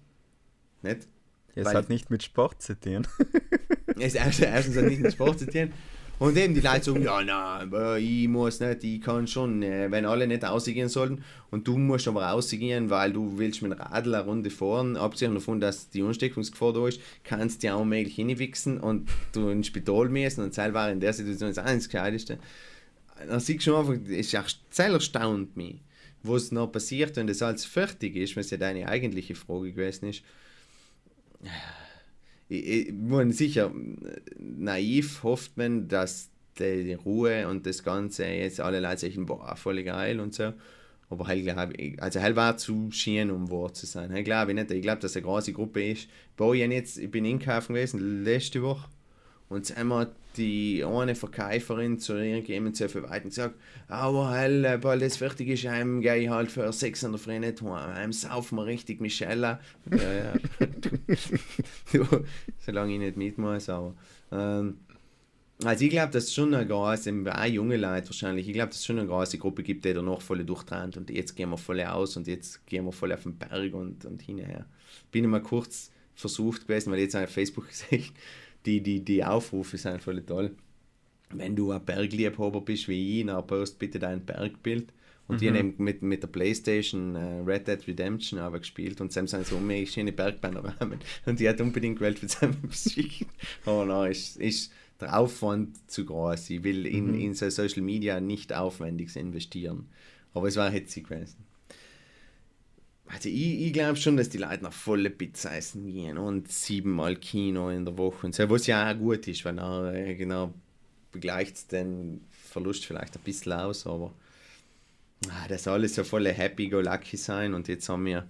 Nicht? 0.82 1.08
Es 1.56 1.74
hat 1.74 1.88
nicht 1.88 2.10
mit 2.10 2.22
Sport 2.22 2.62
zu 2.62 2.78
tun. 2.78 3.06
es 3.98 4.14
erstens 4.14 4.76
hat 4.76 4.84
nicht 4.84 5.00
mit 5.00 5.12
Sport 5.12 5.38
zu 5.38 5.46
tun. 5.46 5.72
Und 6.18 6.36
eben 6.38 6.54
die 6.54 6.60
Leute 6.60 6.84
sagen, 6.84 7.02
ja, 7.02 7.22
nein, 7.22 7.70
ich 8.02 8.26
muss 8.26 8.60
nicht, 8.60 8.82
ich 8.84 9.02
kann 9.02 9.26
schon, 9.26 9.62
äh, 9.62 9.90
wenn 9.90 10.06
alle 10.06 10.26
nicht 10.26 10.44
rausgehen 10.44 10.88
sollten 10.88 11.22
und 11.50 11.68
du 11.68 11.76
musst 11.76 12.08
aber 12.08 12.24
rausgehen, 12.24 12.88
weil 12.88 13.12
du 13.12 13.36
willst 13.36 13.60
mit 13.60 13.72
dem 13.72 13.78
Radl 13.78 14.14
eine 14.14 14.24
Runde 14.24 14.48
fahren, 14.48 14.96
abgesehen 14.96 15.34
davon, 15.34 15.60
dass 15.60 15.90
die 15.90 16.02
Ansteckungsgefahr 16.02 16.72
da 16.72 16.88
ist, 16.88 17.00
kannst 17.22 17.62
du 17.62 17.66
ja 17.66 17.74
auch 17.74 17.84
möglich 17.84 18.14
hinwichsen 18.14 18.80
und 18.80 19.10
du 19.32 19.50
ins 19.50 19.66
Spital 19.66 20.08
müssen 20.08 20.42
und 20.42 20.54
selber 20.54 20.90
in 20.90 21.00
der 21.00 21.12
Situation 21.12 21.52
das 21.52 21.88
Gescheiteste. 21.88 22.38
Dann 23.28 23.40
siehst 23.40 23.66
du 23.66 23.72
schon 23.72 23.80
einfach, 23.80 24.02
es 24.10 24.32
ist 24.32 24.36
auch 24.36 24.48
sehr 24.70 24.88
erstaunt 24.88 25.54
mich, 25.54 25.82
was 26.22 26.50
noch 26.50 26.72
passiert, 26.72 27.16
wenn 27.16 27.26
das 27.26 27.42
alles 27.42 27.66
fertig 27.66 28.16
ist, 28.16 28.36
was 28.38 28.48
ja 28.48 28.56
deine 28.56 28.88
eigentliche 28.88 29.34
Frage 29.34 29.72
gewesen 29.72 30.08
ist 30.08 30.22
ich, 32.48 32.88
ich, 32.88 33.36
sicher, 33.36 33.72
naiv 34.38 35.22
hofft 35.22 35.56
man, 35.56 35.88
dass 35.88 36.30
die 36.58 36.94
Ruhe 36.94 37.48
und 37.48 37.66
das 37.66 37.82
Ganze 37.82 38.26
jetzt 38.26 38.60
alle 38.60 38.80
Leute 38.80 38.98
sagen, 38.98 39.26
boah, 39.26 39.56
voll 39.56 39.82
geil 39.82 40.20
und 40.20 40.34
so. 40.34 40.52
Aber 41.08 41.26
halt, 41.26 41.44
glaube 41.44 41.74
ich, 41.74 42.02
also 42.02 42.20
halt 42.20 42.34
war 42.34 42.56
zu 42.56 42.90
schön, 42.90 43.30
um 43.30 43.50
wahr 43.50 43.72
zu 43.72 43.86
sein. 43.86 44.12
Halt, 44.12 44.24
glaube 44.24 44.52
ich 44.52 44.56
nicht. 44.56 44.70
Ich 44.70 44.82
glaube, 44.82 45.00
dass 45.00 45.12
es 45.12 45.16
eine 45.16 45.26
große 45.26 45.52
Gruppe 45.52 45.84
ist. 45.84 46.08
Ich, 46.38 46.70
jetzt, 46.70 46.98
ich 46.98 47.10
bin 47.10 47.24
einkaufen 47.24 47.74
gewesen, 47.74 48.24
letzte 48.24 48.62
Woche. 48.62 48.88
Und 49.48 49.76
einmal 49.76 50.10
die 50.36 50.84
eine 50.84 51.14
Verkäuferin 51.14 51.98
zu 51.98 52.14
irgendjemandem 52.14 52.74
zu 52.74 52.88
verweiten 52.88 53.30
gesagt, 53.30 53.56
aber 53.88 54.32
hell, 54.34 54.64
äh, 54.64 54.78
bald 54.78 55.02
das 55.02 55.16
fertig 55.16 55.48
ist, 55.48 55.66
heim 55.66 56.00
gehe 56.00 56.16
ich 56.16 56.28
halt 56.28 56.50
für 56.50 56.72
600 56.72 57.20
Freunde 57.20 57.54
heim, 57.60 57.94
heim 57.94 58.12
saufen 58.12 58.56
wir 58.56 58.66
richtig 58.66 59.00
Michelle. 59.00 59.58
ja, 59.90 60.12
ja. 60.12 60.34
du, 61.92 62.24
solange 62.58 62.94
ich 62.94 62.98
nicht 62.98 63.16
mit 63.16 63.38
muss, 63.38 63.68
aber. 63.68 63.94
Ähm, 64.32 64.78
also 65.64 65.84
ich 65.84 65.90
glaube, 65.90 66.12
dass 66.12 66.24
es 66.24 66.34
schon 66.34 66.52
eine 66.54 66.66
große, 66.66 67.10
auch 67.10 67.44
junge 67.46 67.78
Leute 67.78 68.08
wahrscheinlich, 68.08 68.46
ich 68.46 68.52
glaube, 68.52 68.68
dass 68.68 68.78
es 68.78 68.84
schon 68.84 68.98
eine 68.98 69.08
große 69.08 69.38
Gruppe 69.38 69.62
gibt, 69.62 69.86
die 69.86 69.94
da 69.94 70.02
noch 70.02 70.20
voll 70.20 70.44
durchtrennt 70.44 70.98
und 70.98 71.08
jetzt 71.08 71.34
gehen 71.34 71.48
wir 71.48 71.56
voll 71.56 71.80
aus 71.80 72.16
und 72.16 72.26
jetzt 72.26 72.66
gehen 72.66 72.84
wir 72.84 72.92
voll 72.92 73.12
auf 73.12 73.22
den 73.22 73.38
Berg 73.38 73.72
und, 73.72 74.04
und 74.04 74.20
hinterher. 74.20 74.66
Bin 75.10 75.24
ich 75.24 75.30
mal 75.30 75.42
kurz 75.42 75.90
versucht 76.14 76.66
gewesen, 76.66 76.90
weil 76.90 76.98
ich 76.98 77.04
jetzt 77.04 77.16
auf 77.16 77.30
Facebook 77.30 77.68
gesehen 77.68 78.04
die, 78.66 78.80
die, 78.82 79.04
die 79.04 79.24
Aufrufe 79.24 79.78
sind 79.78 80.02
voll 80.02 80.22
toll. 80.22 80.52
Wenn 81.30 81.56
du 81.56 81.72
ein 81.72 81.84
Bergliebhaber 81.84 82.60
bist 82.60 82.88
wie 82.88 83.20
ich, 83.20 83.26
dann 83.26 83.46
post 83.46 83.78
bitte 83.78 83.98
dein 83.98 84.24
Bergbild. 84.24 84.92
Und 85.28 85.36
mhm. 85.36 85.40
die 85.40 85.50
haben 85.50 85.74
mit, 85.78 86.02
mit 86.02 86.22
der 86.22 86.28
Playstation 86.28 87.16
uh, 87.16 87.42
Red 87.44 87.66
Dead 87.66 87.86
Redemption 87.88 88.38
aber 88.38 88.60
gespielt 88.60 89.00
und 89.00 89.12
sie 89.12 89.26
sind 89.26 89.46
so 89.46 89.56
unheimlich 89.56 89.90
schöne 89.90 90.12
Bergpanorama. 90.12 90.98
Und 91.26 91.40
die 91.40 91.48
hat 91.48 91.60
unbedingt 91.60 91.98
gewählt 91.98 92.18
für 92.18 92.28
seine 92.28 92.56
Musik. 92.62 93.26
Aber 93.64 93.84
nein, 93.86 94.12
ist, 94.12 94.36
ist 94.36 94.72
der 95.00 95.18
Aufwand 95.18 95.90
zu 95.90 96.04
groß. 96.04 96.50
Ich 96.50 96.62
will 96.62 96.86
in, 96.86 97.08
mhm. 97.08 97.20
in 97.20 97.34
so 97.34 97.50
Social 97.50 97.82
Media 97.82 98.20
nicht 98.20 98.52
aufwendig 98.52 99.14
investieren. 99.16 99.88
Aber 100.32 100.48
es 100.48 100.56
war 100.56 100.70
hitzig 100.70 101.08
gewesen. 101.08 101.45
Also 103.08 103.28
ich, 103.28 103.66
ich 103.66 103.72
glaube 103.72 103.96
schon, 103.96 104.16
dass 104.16 104.28
die 104.28 104.38
Leute 104.38 104.64
nach 104.64 104.72
volle 104.72 105.10
Pizza 105.10 105.56
essen 105.56 105.86
gehen 105.92 106.18
und 106.18 106.50
siebenmal 106.50 107.16
Kino 107.16 107.70
in 107.70 107.84
der 107.84 107.96
Woche 107.96 108.26
und 108.26 108.34
so, 108.34 108.48
was 108.50 108.66
ja 108.66 108.90
auch 108.90 108.98
gut 108.98 109.28
ist, 109.28 109.44
weil 109.44 109.58
äh, 109.94 110.14
genau 110.14 110.52
begleicht 111.12 111.70
den 111.72 112.24
Verlust 112.30 112.84
vielleicht 112.84 113.16
ein 113.16 113.22
bisschen 113.22 113.52
aus, 113.52 113.86
aber 113.86 114.12
ah, 115.28 115.48
das 115.48 115.64
soll 115.64 115.74
alles 115.74 115.94
so 115.94 116.04
voll 116.04 116.26
happy 116.26 116.68
go 116.68 116.80
lucky 116.80 117.16
sein 117.16 117.54
und 117.54 117.68
jetzt 117.68 117.88
haben 117.88 118.04
wir, 118.06 118.28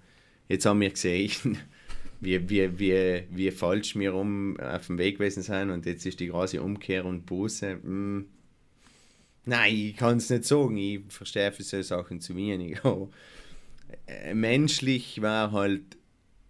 jetzt 0.48 0.66
haben 0.66 0.80
wir 0.80 0.90
gesehen, 0.90 1.58
wie, 2.20 2.48
wie, 2.48 2.78
wie, 2.78 3.22
wie 3.30 3.50
falsch 3.50 3.96
wir 3.96 4.14
um 4.14 4.58
auf 4.60 4.86
dem 4.86 4.98
Weg 4.98 5.18
gewesen 5.18 5.42
sind 5.42 5.70
und 5.70 5.86
jetzt 5.86 6.04
ist 6.06 6.20
die 6.20 6.28
große 6.28 6.62
Umkehr 6.62 7.04
und 7.04 7.26
Buße. 7.26 7.78
Hm. 7.82 8.26
Nein, 9.46 9.74
ich 9.74 9.96
kann 9.96 10.18
es 10.18 10.28
nicht 10.28 10.44
sagen, 10.44 10.76
ich 10.76 11.00
verstehe 11.08 11.52
für 11.52 11.62
solche 11.62 11.84
Sachen 11.84 12.20
zu 12.20 12.36
wenig, 12.36 12.78
aber 12.84 13.08
menschlich 14.34 15.20
war 15.22 15.52
halt 15.52 15.96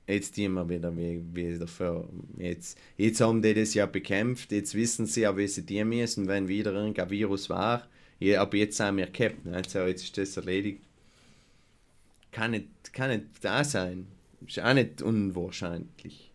jetzt 0.07 0.39
immer 0.39 0.68
wieder 0.68 0.97
wie, 0.97 1.22
wie 1.32 1.59
dafür. 1.59 2.09
Jetzt, 2.37 2.78
jetzt 2.97 3.20
haben 3.20 3.43
die 3.43 3.55
das 3.55 3.74
ja 3.74 3.87
bekämpft, 3.87 4.53
jetzt 4.53 4.74
wissen 4.74 5.07
sie 5.07 5.22
ja, 5.22 5.37
wie 5.37 5.49
sie 5.49 5.66
die 5.66 5.84
müssen, 5.84 6.28
wenn 6.28 6.49
wieder 6.49 6.72
irgendein 6.72 7.11
Virus 7.11 7.51
war. 7.51 7.87
Ja, 8.18 8.43
aber 8.43 8.57
jetzt 8.57 8.76
sind 8.76 8.97
wir 8.97 9.07
gehabt, 9.09 9.47
also 9.47 9.80
jetzt 9.80 10.05
ist 10.05 10.16
das 10.16 10.37
erledigt. 10.37 10.82
Kann 12.32 12.53
nicht, 12.53 12.93
kann 12.93 13.11
nicht 13.11 13.26
da 13.43 13.64
sein. 13.64 14.07
Ist 14.47 14.61
auch 14.61 14.74
nicht 14.74 15.03
unwahrscheinlich. 15.03 16.32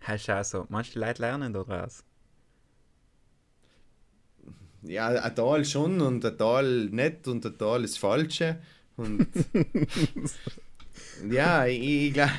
Hast 0.00 0.28
du 0.28 0.38
auch 0.38 0.44
so, 0.44 0.66
manche 0.68 0.98
Leute 0.98 1.22
lernen 1.22 1.52
daraus? 1.52 2.04
Ja, 4.82 5.08
ein 5.08 5.34
Teil 5.34 5.64
schon 5.64 6.00
und 6.00 6.24
ein 6.24 6.36
Teil 6.36 6.86
nicht 6.90 7.26
und 7.26 7.44
ein 7.46 7.56
Teil 7.56 7.84
ist 7.84 7.98
Falsche. 7.98 8.58
Und 8.96 9.28
ja, 11.30 11.66
ich, 11.66 11.82
ich 11.82 12.12
glaube 12.14 12.32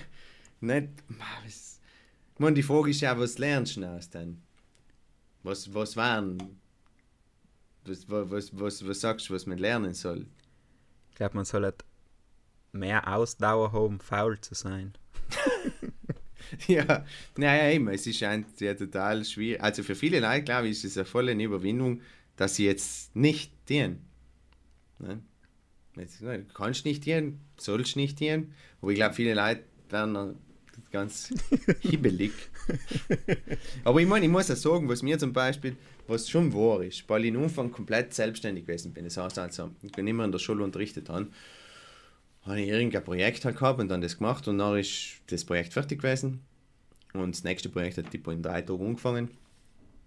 nicht. 0.62 0.90
Man, 2.38 2.56
die 2.56 2.64
Frage 2.64 2.90
ist 2.90 3.02
ja, 3.02 3.18
was 3.18 3.38
lernst 3.38 3.78
du 3.78 3.86
aus 3.86 4.10
denn? 4.10 4.42
Was, 5.44 5.74
was 5.74 5.96
waren? 5.96 6.60
Was, 7.86 8.10
was, 8.10 8.60
was, 8.60 8.88
was 8.88 9.02
sagst 9.02 9.30
du, 9.30 9.34
was 9.34 9.46
man 9.46 9.58
lernen 9.58 9.94
soll? 9.94 10.26
Ich 11.12 11.16
glaube, 11.16 11.36
man 11.36 11.46
soll 11.46 11.64
halt 11.64 11.86
mehr 12.72 13.08
Ausdauer 13.08 13.72
haben, 13.72 14.00
faul 14.00 14.40
zu 14.42 14.54
sein. 14.54 14.94
ja, 16.68 17.06
naja, 17.38 17.72
eben, 17.72 17.88
es 17.88 18.06
ist 18.06 18.22
ein, 18.24 18.46
ja 18.60 18.74
total 18.74 19.24
schwierig. 19.24 19.62
Also 19.62 19.84
für 19.84 19.96
viele 19.96 20.20
Leute, 20.20 20.44
glaube 20.44 20.68
ich, 20.68 20.78
ist 20.78 20.86
es 20.86 20.98
eine 20.98 21.06
volle 21.06 21.32
Überwindung, 21.32 22.02
dass 22.36 22.56
sie 22.56 22.66
jetzt 22.66 23.16
nicht 23.16 23.54
dienen. 23.70 24.06
Ne? 25.00 25.22
Du 25.96 26.54
kannst 26.54 26.86
nicht 26.86 27.04
gehen, 27.04 27.40
sollst 27.58 27.96
nicht 27.96 28.18
gehen. 28.18 28.54
Aber 28.82 28.92
ich 28.92 28.98
glaube, 28.98 29.16
viele 29.16 29.34
Leute 29.34 29.64
werden 29.90 30.36
ganz 30.92 31.34
hibbelig. 31.82 32.32
Aber 33.84 34.00
ich 34.02 34.08
meine, 34.08 34.26
ich 34.26 34.32
muss 34.32 34.52
auch 34.52 34.56
sagen, 34.56 34.90
was 34.90 35.02
mir 35.02 35.18
zum 35.18 35.34
Beispiel, 35.34 35.76
was 36.08 36.30
schon 36.30 36.54
wahr 36.54 36.84
ist, 36.84 37.08
weil 37.10 37.26
ich 37.26 37.36
am 37.36 37.44
Anfang 37.44 37.72
komplett 37.72 38.14
selbstständig 38.14 38.66
gewesen 38.66 38.94
bin. 38.94 39.06
Das 39.06 39.18
heißt 39.18 39.40
also, 39.40 39.72
ich 39.82 39.92
bin 39.92 40.08
immer 40.08 40.26
in 40.26 40.32
der 40.32 40.40
Schule 40.40 40.64
unterrichtet 40.64 41.10
habe. 41.10 41.28
habe 42.44 42.62
ich 42.62 42.70
irgendein 42.70 43.04
Projekt 43.04 43.46
halt 43.46 43.58
gehabt 43.58 43.80
und 43.80 43.90
dann 43.90 44.02
das 44.02 44.18
gemacht 44.18 44.48
und 44.48 44.58
dann 44.58 44.78
ist 44.78 45.22
das 45.28 45.46
Projekt 45.46 45.74
fertig 45.74 46.02
gewesen. 46.02 46.42
Und 47.14 47.36
das 47.36 47.44
nächste 47.44 47.70
Projekt 47.70 47.98
hat 47.98 48.10
tipo 48.12 48.32
in 48.32 48.42
drei 48.42 48.62
Tagen 48.62 48.86
angefangen. 48.86 49.30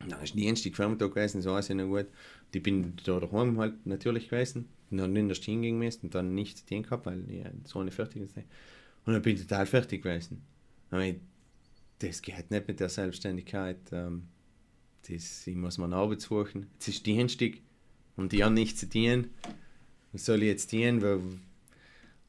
Dann 0.07 0.23
ist 0.23 0.35
Dienstag 0.35 0.77
Vormittag 0.77 1.15
gewesen, 1.15 1.43
so 1.43 1.57
ist 1.57 1.69
ja 1.69 1.75
noch 1.75 1.87
gut. 1.87 2.07
Und 2.07 2.57
ich 2.57 2.63
bin 2.63 2.95
da 3.05 3.19
daheim 3.19 3.59
halt 3.59 3.85
natürlich 3.87 4.29
gewesen. 4.29 4.69
Und 4.91 4.99
dann 4.99 5.15
der 5.15 5.35
Stunde 5.35 5.67
hingehen 5.67 5.79
müssen 5.79 6.07
und 6.07 6.15
dann 6.15 6.35
nichts 6.35 6.65
zu 6.65 6.75
tun 6.75 6.83
gehabt, 6.83 7.07
weil 7.07 7.29
ich 7.31 7.45
so 7.65 7.81
eine 7.81 7.91
fertig 7.91 8.23
ist. 8.23 8.37
Und 8.37 9.13
dann 9.13 9.23
bin 9.23 9.35
ich 9.35 9.43
total 9.43 9.67
fertig 9.67 10.03
gewesen. 10.03 10.43
Und 10.91 11.01
ich, 11.01 11.17
das 11.99 12.23
geht 12.23 12.51
nicht 12.51 12.69
mit 12.69 12.81
der 12.81 12.89
Selbstständigkeit. 12.89 13.81
Ähm, 13.93 14.29
das, 15.09 15.47
ich 15.47 15.57
muss 15.57 15.79
mir 15.79 15.85
eine 15.85 15.97
Arbeit 15.97 16.21
suchen. 16.21 16.67
Es 16.79 16.89
ist 16.89 17.05
Dienstag 17.07 17.53
und 18.17 18.33
ich 18.33 18.43
habe 18.43 18.55
nichts 18.55 18.81
zu 18.81 18.89
tun. 18.89 19.29
Was 20.13 20.25
soll 20.25 20.43
ich 20.43 20.49
jetzt 20.49 20.71
tun? 20.71 21.41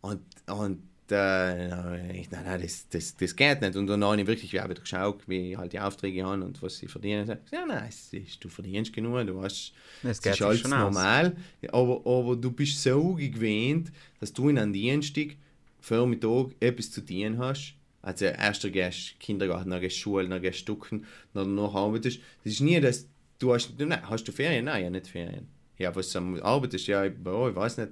Und, 0.02 0.22
und 0.48 0.89
äh, 1.12 2.18
ich, 2.18 2.32
nein, 2.32 2.43
nein, 2.45 2.62
das, 2.62 2.88
das, 2.89 3.16
das 3.16 3.36
geht 3.36 3.62
nicht. 3.62 3.76
Und 3.76 3.88
dann 3.88 4.03
habe 4.03 4.20
ich 4.20 4.28
wirklich 4.28 4.53
wieder 4.53 4.68
geschaut, 4.68 5.22
wie 5.28 5.51
ich 5.51 5.57
halt 5.57 5.74
die 5.74 5.80
Aufträge 5.80 6.24
habe 6.24 6.43
und 6.43 6.62
was 6.62 6.78
sie 6.78 6.88
verdienen. 6.88 7.24
Ich 7.45 7.51
ja, 7.51 7.66
nein, 7.66 7.89
ist, 7.89 8.43
du 8.43 8.49
verdienst 8.49 8.93
genug, 8.93 9.26
du 9.28 9.41
hast, 9.41 9.74
es 10.03 10.20
ist 10.20 10.41
alles 10.41 10.60
schon 10.60 10.74
aus. 10.74 10.93
normal. 10.93 11.36
Aber, 11.72 12.01
aber 12.05 12.36
du 12.36 12.51
bist 12.51 12.82
so 12.82 13.16
gewöhnt, 13.16 13.91
dass 14.20 14.34
du 14.34 14.49
in 14.49 14.57
einem 14.57 14.74
Dienstag 14.74 15.36
Vormittag 15.82 16.55
etwas 16.60 16.91
zu 16.91 17.05
tun 17.05 17.38
hast. 17.38 17.76
Also 18.01 18.26
erst 18.26 18.64
du 18.64 18.72
gehst 18.72 19.20
Kindergarten, 19.20 19.70
dann 19.70 19.82
gehst 19.82 19.97
Schule, 19.97 20.28
dann 20.28 20.41
gehst 20.41 20.60
Stucken, 20.60 21.05
dann 21.34 21.55
noch 21.55 21.76
arbeitest. 21.76 22.20
Das 22.43 22.53
ist 22.53 22.62
nie, 22.62 22.80
dass 22.80 23.07
du 23.39 23.53
hast, 23.53 23.78
nein, 23.78 24.10
hast 24.10 24.26
du 24.28 24.32
Ferien? 24.32 24.66
Nein, 24.66 24.84
ja 24.84 24.89
nicht 24.89 25.07
Ferien. 25.07 25.47
Ja, 25.78 25.95
was 25.95 26.12
du 26.12 26.41
arbeitest? 26.41 26.88
Ja, 26.88 27.05
ich, 27.05 27.14
oh, 27.26 27.49
ich 27.49 27.55
weiß 27.55 27.78
nicht. 27.78 27.91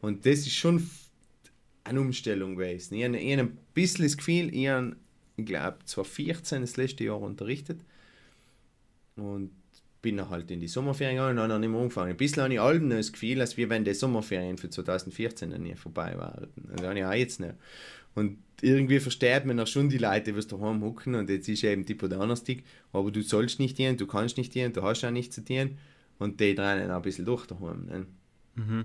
Und 0.00 0.24
das 0.26 0.40
ist 0.40 0.52
schon 0.52 0.88
eine 1.84 2.00
Umstellung 2.00 2.56
gewesen. 2.56 2.94
Ich 2.94 3.04
habe, 3.04 3.16
ein 3.18 3.58
bisschen 3.74 4.04
das 4.04 4.16
Gefühl, 4.16 4.54
ich 4.54 4.68
habe, 4.68 4.96
ich 5.36 5.46
glaube, 5.46 5.78
2014 5.84 6.62
das 6.62 6.76
letzte 6.76 7.04
Jahr 7.04 7.20
unterrichtet 7.20 7.80
und 9.16 9.50
bin 10.02 10.16
dann 10.18 10.28
halt 10.28 10.50
in 10.50 10.60
die 10.60 10.68
Sommerferien 10.68 11.16
gegangen 11.16 11.38
und 11.38 11.48
dann 11.48 11.52
habe 11.52 11.54
ich 11.54 11.60
nicht 11.60 11.70
mehr 11.70 11.80
angefangen. 11.80 12.10
Ein 12.10 12.16
bisschen 12.16 12.42
habe 12.42 12.54
ich 12.54 12.60
allem 12.60 12.88
noch 12.88 12.96
das 12.96 13.12
Gefühl, 13.12 13.40
als 13.40 13.56
wenn 13.56 13.84
die 13.84 13.94
Sommerferien 13.94 14.58
für 14.58 14.68
2014 14.68 15.50
noch 15.50 15.58
nie 15.58 15.74
vorbei 15.74 16.16
waren. 16.18 16.48
Das 16.76 16.86
habe 16.86 16.98
ich 16.98 17.04
auch 17.04 17.12
jetzt 17.12 17.40
nicht. 17.40 17.54
Und 18.14 18.38
irgendwie 18.60 19.00
versteht 19.00 19.44
man 19.44 19.58
auch 19.58 19.66
schon 19.66 19.88
die 19.88 19.98
Leute, 19.98 20.32
die 20.32 20.46
daheim 20.46 20.82
hocken 20.82 21.14
und 21.14 21.28
jetzt 21.28 21.48
ist 21.48 21.64
eben 21.64 21.84
tipo 21.84 22.06
Donnerstag, 22.06 22.58
aber 22.92 23.10
du 23.10 23.22
sollst 23.22 23.58
nicht 23.58 23.78
dienen, 23.78 23.96
du 23.96 24.06
kannst 24.06 24.36
nicht 24.36 24.54
dienen, 24.54 24.72
du 24.72 24.82
hast 24.82 25.04
auch 25.04 25.10
nichts 25.10 25.34
zu 25.34 25.40
dienen 25.40 25.78
und 26.18 26.38
die 26.38 26.58
auch 26.58 26.64
ein 26.64 27.02
bisschen 27.02 27.24
durch 27.24 27.46
daheim. 27.46 27.86
Ne? 27.86 28.06
Mhm. 28.54 28.84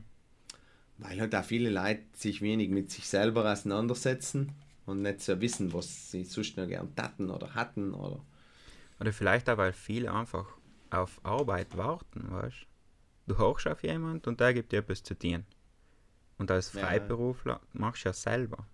Weil 1.00 1.20
halt 1.20 1.34
auch 1.36 1.44
viele 1.44 1.70
Leute 1.70 2.04
sich 2.14 2.42
wenig 2.42 2.70
mit 2.70 2.92
sich 2.92 3.08
selber 3.08 3.52
auseinandersetzen 3.52 4.52
und 4.86 5.02
nicht 5.02 5.22
so 5.22 5.40
wissen, 5.42 5.74
was 5.74 6.12
sie 6.12 6.24
sonst 6.26 6.58
noch 6.58 6.68
gern 6.68 6.94
taten 6.96 7.30
oder 7.30 7.54
hatten 7.56 7.94
oder 7.94 8.22
Oder 9.00 9.14
vielleicht 9.14 9.50
auch, 9.50 9.58
weil 9.58 9.74
viele 9.74 10.14
einfach 10.14 10.46
auf 10.92 11.20
Arbeit 11.24 11.76
warten, 11.78 12.32
weißt 12.32 12.68
du? 13.28 13.38
hochst 13.38 13.68
auf 13.68 13.84
jemand 13.84 14.28
und 14.28 14.40
der 14.40 14.54
gibt 14.54 14.72
dir 14.72 14.80
etwas 14.80 15.04
zu 15.04 15.18
tun. 15.18 15.46
Und 16.38 16.52
als. 16.52 16.70
Freiberufler 16.70 17.62
machst 17.74 18.06
du 18.06 18.10
ja 18.10 18.14
selber. 18.14 18.68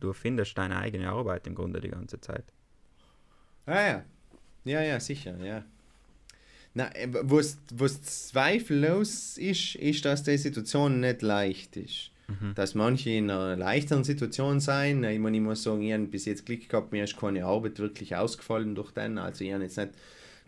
Du 0.00 0.12
findest 0.12 0.58
deine 0.58 0.78
eigene 0.78 1.10
Arbeit 1.10 1.46
im 1.46 1.54
Grunde 1.54 1.80
die 1.80 1.90
ganze 1.90 2.20
Zeit. 2.20 2.52
Ah 3.66 3.80
ja. 3.86 4.04
Ja, 4.64 4.82
ja, 4.82 5.00
sicher, 5.00 5.36
ja. 5.44 5.64
Na, 6.74 6.94
äh, 6.94 7.08
was, 7.10 7.58
was 7.72 8.02
zweifellos 8.02 9.38
ist, 9.38 9.76
ist, 9.76 10.04
dass 10.04 10.24
die 10.24 10.36
Situation 10.36 11.00
nicht 11.00 11.22
leicht 11.22 11.76
ist. 11.76 12.10
Dass 12.54 12.74
manche 12.74 13.10
in 13.10 13.30
einer 13.30 13.56
leichteren 13.56 14.02
Situation 14.02 14.58
sein. 14.58 15.04
Ich 15.04 15.18
meine, 15.18 15.36
ich 15.36 15.42
muss 15.42 15.62
sagen, 15.62 15.82
ich 15.82 15.92
habe 15.92 16.04
bis 16.04 16.24
jetzt 16.24 16.46
Glück 16.46 16.68
gehabt, 16.68 16.90
mir 16.90 17.04
ist 17.04 17.16
keine 17.16 17.44
Arbeit 17.44 17.78
wirklich 17.78 18.16
ausgefallen 18.16 18.74
durch 18.74 18.92
den. 18.92 19.18
Also 19.18 19.44
ich 19.44 19.52
habe 19.52 19.62
jetzt 19.62 19.76
nicht 19.76 19.90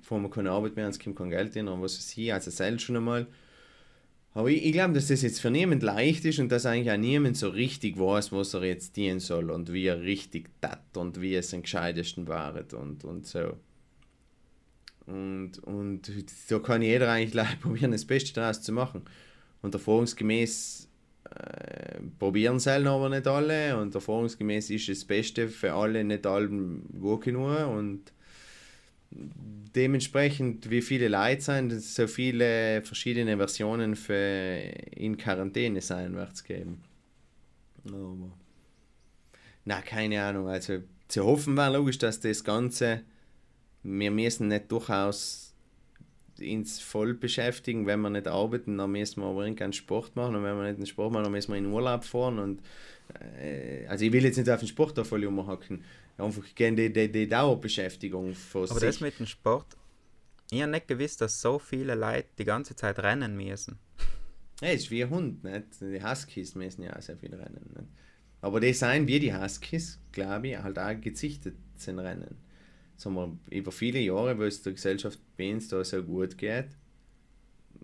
vor 0.02 0.18
mir 0.18 0.30
keine 0.30 0.50
Arbeit 0.50 0.76
mehr, 0.76 0.88
es 0.88 0.98
kommt 0.98 1.16
kein 1.16 1.30
Geld 1.30 1.54
in 1.56 1.68
oder 1.68 1.82
was 1.82 1.98
weiß 1.98 2.16
ich, 2.16 2.32
also 2.32 2.50
selbst 2.50 2.84
schon 2.84 2.96
einmal. 2.96 3.26
Aber 4.34 4.50
ich, 4.50 4.64
ich 4.64 4.72
glaube, 4.72 4.94
dass 4.94 5.08
das 5.08 5.22
jetzt 5.22 5.40
für 5.40 5.50
niemand 5.50 5.82
leicht 5.82 6.24
ist 6.24 6.38
und 6.38 6.50
dass 6.50 6.66
eigentlich 6.66 6.92
auch 6.92 6.98
niemand 6.98 7.36
so 7.36 7.48
richtig 7.48 7.98
weiß, 7.98 8.32
was 8.32 8.54
er 8.54 8.64
jetzt 8.64 8.96
dienen 8.96 9.20
soll 9.20 9.50
und 9.50 9.72
wie 9.72 9.86
er 9.86 10.02
richtig 10.02 10.50
tat 10.60 10.96
und 10.96 11.20
wie 11.20 11.34
es 11.34 11.52
am 11.54 11.62
gescheitesten 11.62 12.28
war 12.28 12.54
und, 12.74 13.04
und 13.04 13.26
so. 13.26 13.54
Und, 15.06 15.58
und 15.60 16.10
da 16.48 16.58
kann 16.58 16.82
jeder 16.82 17.10
eigentlich 17.10 17.32
gleich 17.32 17.60
probieren, 17.60 17.92
das 17.92 18.04
Beste 18.04 18.32
daraus 18.32 18.62
zu 18.62 18.72
machen. 18.72 19.02
Und 19.62 19.74
erfahrungsgemäß 19.74 20.88
äh, 21.30 22.00
probieren 22.18 22.56
es 22.56 22.66
halt 22.66 22.86
aber 22.86 23.08
nicht 23.08 23.26
alle 23.26 23.76
und 23.78 23.94
erfahrungsgemäß 23.94 24.70
ist 24.70 24.88
das 24.88 25.04
Beste 25.04 25.48
für 25.48 25.72
alle 25.72 26.04
nicht 26.04 26.26
allen 26.26 26.84
gut 27.00 27.22
genug 27.24 27.66
und 27.68 28.12
dementsprechend, 29.74 30.70
wie 30.70 30.82
viele 30.82 31.08
Leute 31.08 31.42
sind, 31.42 31.72
so 31.72 32.06
viele 32.06 32.82
verschiedene 32.82 33.36
Versionen 33.36 33.96
für 33.96 34.72
in 34.94 35.16
Quarantäne 35.16 35.80
sein 35.80 36.14
wird 36.14 36.32
es 36.32 36.44
geben. 36.44 36.82
Aber, 37.86 38.32
na, 39.64 39.80
keine 39.82 40.22
Ahnung. 40.22 40.48
Also 40.48 40.82
zu 41.08 41.24
hoffen 41.24 41.56
war 41.56 41.70
logisch, 41.70 41.98
dass 41.98 42.20
das 42.20 42.42
Ganze, 42.42 43.02
wir 43.86 44.10
müssen 44.10 44.48
nicht 44.48 44.70
durchaus 44.70 45.54
ins 46.38 46.80
Voll 46.80 47.14
beschäftigen, 47.14 47.86
wenn 47.86 48.00
wir 48.00 48.10
nicht 48.10 48.26
arbeiten, 48.26 48.76
dann 48.76 48.92
müssen 48.92 49.22
wir 49.22 49.28
aber 49.28 49.42
irgendeinen 49.42 49.72
Sport 49.72 50.16
machen 50.16 50.34
und 50.36 50.42
wenn 50.42 50.56
wir 50.56 50.64
nicht 50.64 50.78
den 50.78 50.86
Sport 50.86 51.12
machen, 51.12 51.24
dann 51.24 51.32
müssen 51.32 51.52
wir 51.52 51.58
in 51.58 51.66
Urlaub 51.66 52.04
fahren 52.04 52.38
und 52.38 52.60
äh, 53.40 53.86
also 53.86 54.04
ich 54.04 54.12
will 54.12 54.24
jetzt 54.24 54.36
nicht 54.36 54.50
auf 54.50 54.60
den 54.60 54.68
Sport 54.68 54.98
da 54.98 55.04
voll 55.04 55.24
umhacken, 55.24 55.82
einfach 56.18 56.42
gerne 56.54 56.76
die, 56.76 56.92
die, 56.92 57.10
die 57.10 57.28
Dauerbeschäftigung 57.28 58.34
für 58.34 58.58
Aber 58.58 58.80
sich. 58.80 58.80
das 58.80 59.00
mit 59.00 59.18
dem 59.18 59.26
Sport, 59.26 59.66
ich 60.50 60.60
habe 60.60 60.72
nicht 60.72 60.88
gewusst, 60.88 61.20
dass 61.20 61.40
so 61.40 61.58
viele 61.58 61.94
Leute 61.94 62.28
die 62.38 62.44
ganze 62.44 62.76
Zeit 62.76 62.98
rennen 62.98 63.36
müssen. 63.36 63.78
Ja, 64.60 64.68
ist 64.68 64.90
wie 64.90 65.04
ein 65.04 65.10
Hund, 65.10 65.44
nicht? 65.44 65.80
Die 65.80 66.02
Huskies 66.02 66.54
müssen 66.54 66.82
ja 66.82 66.96
auch 66.96 67.02
sehr 67.02 67.16
viel 67.16 67.34
rennen. 67.34 67.70
Nicht? 67.74 67.88
Aber 68.40 68.60
die 68.60 68.72
sind 68.72 69.06
wie 69.06 69.20
die 69.20 69.34
Huskies, 69.34 69.98
glaube 70.12 70.48
ich, 70.48 70.58
halt 70.58 70.78
auch 70.78 71.00
gezichtet 71.00 71.56
zum 71.76 71.98
Rennen. 71.98 72.36
Sagen 72.96 73.14
wir, 73.14 73.56
über 73.56 73.72
viele 73.72 74.00
Jahre, 74.00 74.38
wo 74.38 74.42
es 74.42 74.62
der 74.62 74.72
Gesellschaft 74.72 75.18
bei 75.36 75.52
uns 75.52 75.68
da 75.68 75.84
so 75.84 76.02
gut 76.02 76.38
geht, 76.38 76.68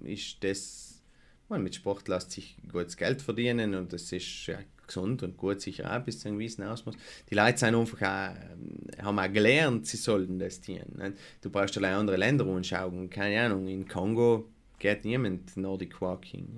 ist 0.05 0.43
das, 0.43 1.03
man, 1.49 1.63
mit 1.63 1.75
Sport 1.75 2.09
lässt 2.09 2.31
sich 2.31 2.57
gutes 2.71 2.97
Geld 2.97 3.21
verdienen 3.21 3.75
und 3.75 3.93
das 3.93 4.11
ist 4.11 4.47
ja 4.47 4.59
gesund 4.87 5.23
und 5.23 5.37
gut 5.37 5.61
sicher 5.61 5.95
auch 5.95 6.05
bis 6.05 6.21
zu 6.21 6.29
einem 6.29 6.39
gewissen 6.39 6.65
Ausmaß. 6.65 6.95
Die 7.31 7.35
Leute 7.35 7.59
sind 7.59 7.75
einfach 7.75 8.03
auch, 8.03 8.37
ähm, 8.53 9.05
haben 9.05 9.19
auch 9.19 9.33
gelernt, 9.33 9.87
sie 9.87 9.97
sollten 9.97 10.39
das 10.39 10.61
tun. 10.61 10.81
Nicht? 10.97 11.19
Du 11.41 11.51
brauchst 11.51 11.77
allein 11.77 11.95
andere 11.95 12.17
Länder 12.17 12.47
anschauen, 12.47 13.09
keine 13.11 13.41
Ahnung, 13.43 13.69
in 13.69 13.87
Kongo 13.87 14.49
geht 14.79 15.05
niemand 15.05 15.57
Nordic 15.57 16.01
Walking. 16.01 16.49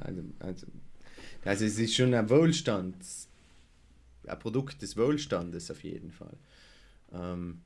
Also, 0.00 0.22
also, 0.40 0.66
also 1.44 1.64
es 1.64 1.78
ist 1.78 1.94
schon 1.94 2.12
ein 2.14 2.28
Wohlstand, 2.28 2.96
ein 4.26 4.38
Produkt 4.38 4.82
des 4.82 4.96
Wohlstandes 4.96 5.70
auf 5.70 5.84
jeden 5.84 6.10
Fall. 6.10 6.36
Ähm, 7.12 7.60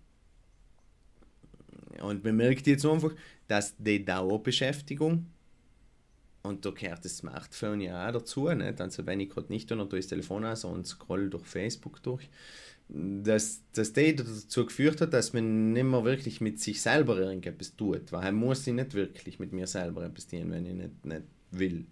und 2.03 2.25
man 2.25 2.37
merkt 2.37 2.67
jetzt 2.67 2.87
einfach, 2.87 3.13
dass 3.49 3.75
die 3.77 4.05
Dauerbeschäftigung, 4.05 5.27
und 6.43 6.65
da 6.65 6.71
gehört 6.71 7.05
das 7.05 7.19
Smartphone 7.19 7.81
ja 7.81 8.07
auch 8.07 8.13
dazu, 8.13 8.49
nicht? 8.51 8.81
also 8.81 9.07
wenn 9.07 9.21
ich 9.21 9.31
gerade 9.31 9.51
nicht 9.51 9.69
tue, 9.69 9.79
dann 9.79 9.89
tue 9.89 9.99
ich 9.99 10.05
das 10.05 10.11
Telefon 10.11 10.45
aus 10.45 10.65
und 10.65 10.87
scroll 10.87 11.31
durch 11.31 11.47
Facebook 11.47 12.03
durch, 12.03 12.29
dass, 12.89 13.63
dass 13.73 13.95
die 13.95 14.15
dazu 14.15 14.67
geführt 14.67 15.01
hat, 15.01 15.15
dass 15.15 15.33
man 15.33 15.73
nicht 15.73 15.85
mehr 15.85 16.05
wirklich 16.05 16.43
mit 16.43 16.61
sich 16.61 16.83
selber 16.83 17.17
irgendetwas 17.17 17.75
tut, 17.77 18.13
weil 18.13 18.25
man 18.25 18.35
muss 18.35 18.67
ich 18.67 18.75
nicht 18.75 18.93
wirklich 18.93 19.39
mit 19.39 19.53
mir 19.53 19.67
selber 19.67 20.05
etwas 20.05 20.27
tun, 20.27 20.51
wenn 20.51 20.67
ich 20.67 20.75
nicht, 20.75 21.07
nicht 21.07 21.23
will. 21.51 21.87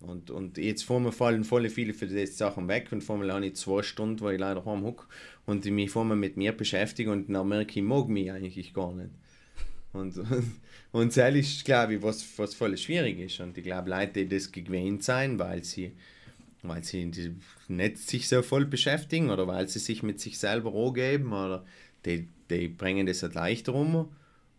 Und, 0.00 0.30
und 0.30 0.58
jetzt 0.58 0.84
vor 0.84 1.00
mir 1.00 1.12
fallen 1.12 1.44
voll 1.44 1.68
viele 1.70 1.94
für 1.94 2.06
diese 2.06 2.26
Sachen 2.26 2.68
weg 2.68 2.88
und 2.92 3.02
vor 3.02 3.16
mir 3.16 3.32
habe 3.32 3.46
ich 3.46 3.56
zwei 3.56 3.82
Stunden, 3.82 4.20
wo 4.20 4.28
ich 4.28 4.38
leider 4.38 4.64
heim 4.64 4.84
hocke 4.84 5.06
und 5.46 5.64
ich 5.64 5.72
mich 5.72 5.90
vor 5.90 6.04
mir 6.04 6.16
mit 6.16 6.36
mir 6.36 6.52
beschäftige 6.52 7.10
und 7.10 7.32
dann 7.32 7.48
merke 7.48 7.80
ich, 7.80 7.84
mag 7.84 8.08
mich 8.08 8.30
eigentlich 8.30 8.74
gar 8.74 8.92
nicht. 8.92 9.10
Und, 9.94 10.16
und, 10.18 10.60
und 10.92 11.16
das 11.16 11.34
ist, 11.34 11.64
glaube 11.64 11.94
ich, 11.94 12.02
was, 12.02 12.26
was 12.38 12.54
voll 12.54 12.76
schwierig 12.76 13.18
ist. 13.18 13.40
Und 13.40 13.56
ich 13.56 13.64
glaube, 13.64 13.88
Leute, 13.88 14.24
die 14.24 14.28
das 14.28 14.52
gewöhnt 14.52 15.02
sein, 15.02 15.38
weil 15.38 15.64
sie, 15.64 15.92
weil 16.62 16.84
sie 16.84 17.10
nicht 17.68 17.98
sich 17.98 18.28
so 18.28 18.42
voll 18.42 18.66
beschäftigen 18.66 19.30
oder 19.30 19.46
weil 19.46 19.66
sie 19.68 19.78
sich 19.78 20.02
mit 20.02 20.20
sich 20.20 20.38
selber 20.38 20.74
angeben 20.74 21.32
oder 21.32 21.64
die, 22.04 22.28
die 22.50 22.68
bringen 22.68 23.06
das 23.06 23.22
halt 23.22 23.34
leichter 23.34 23.74
um. 23.74 24.10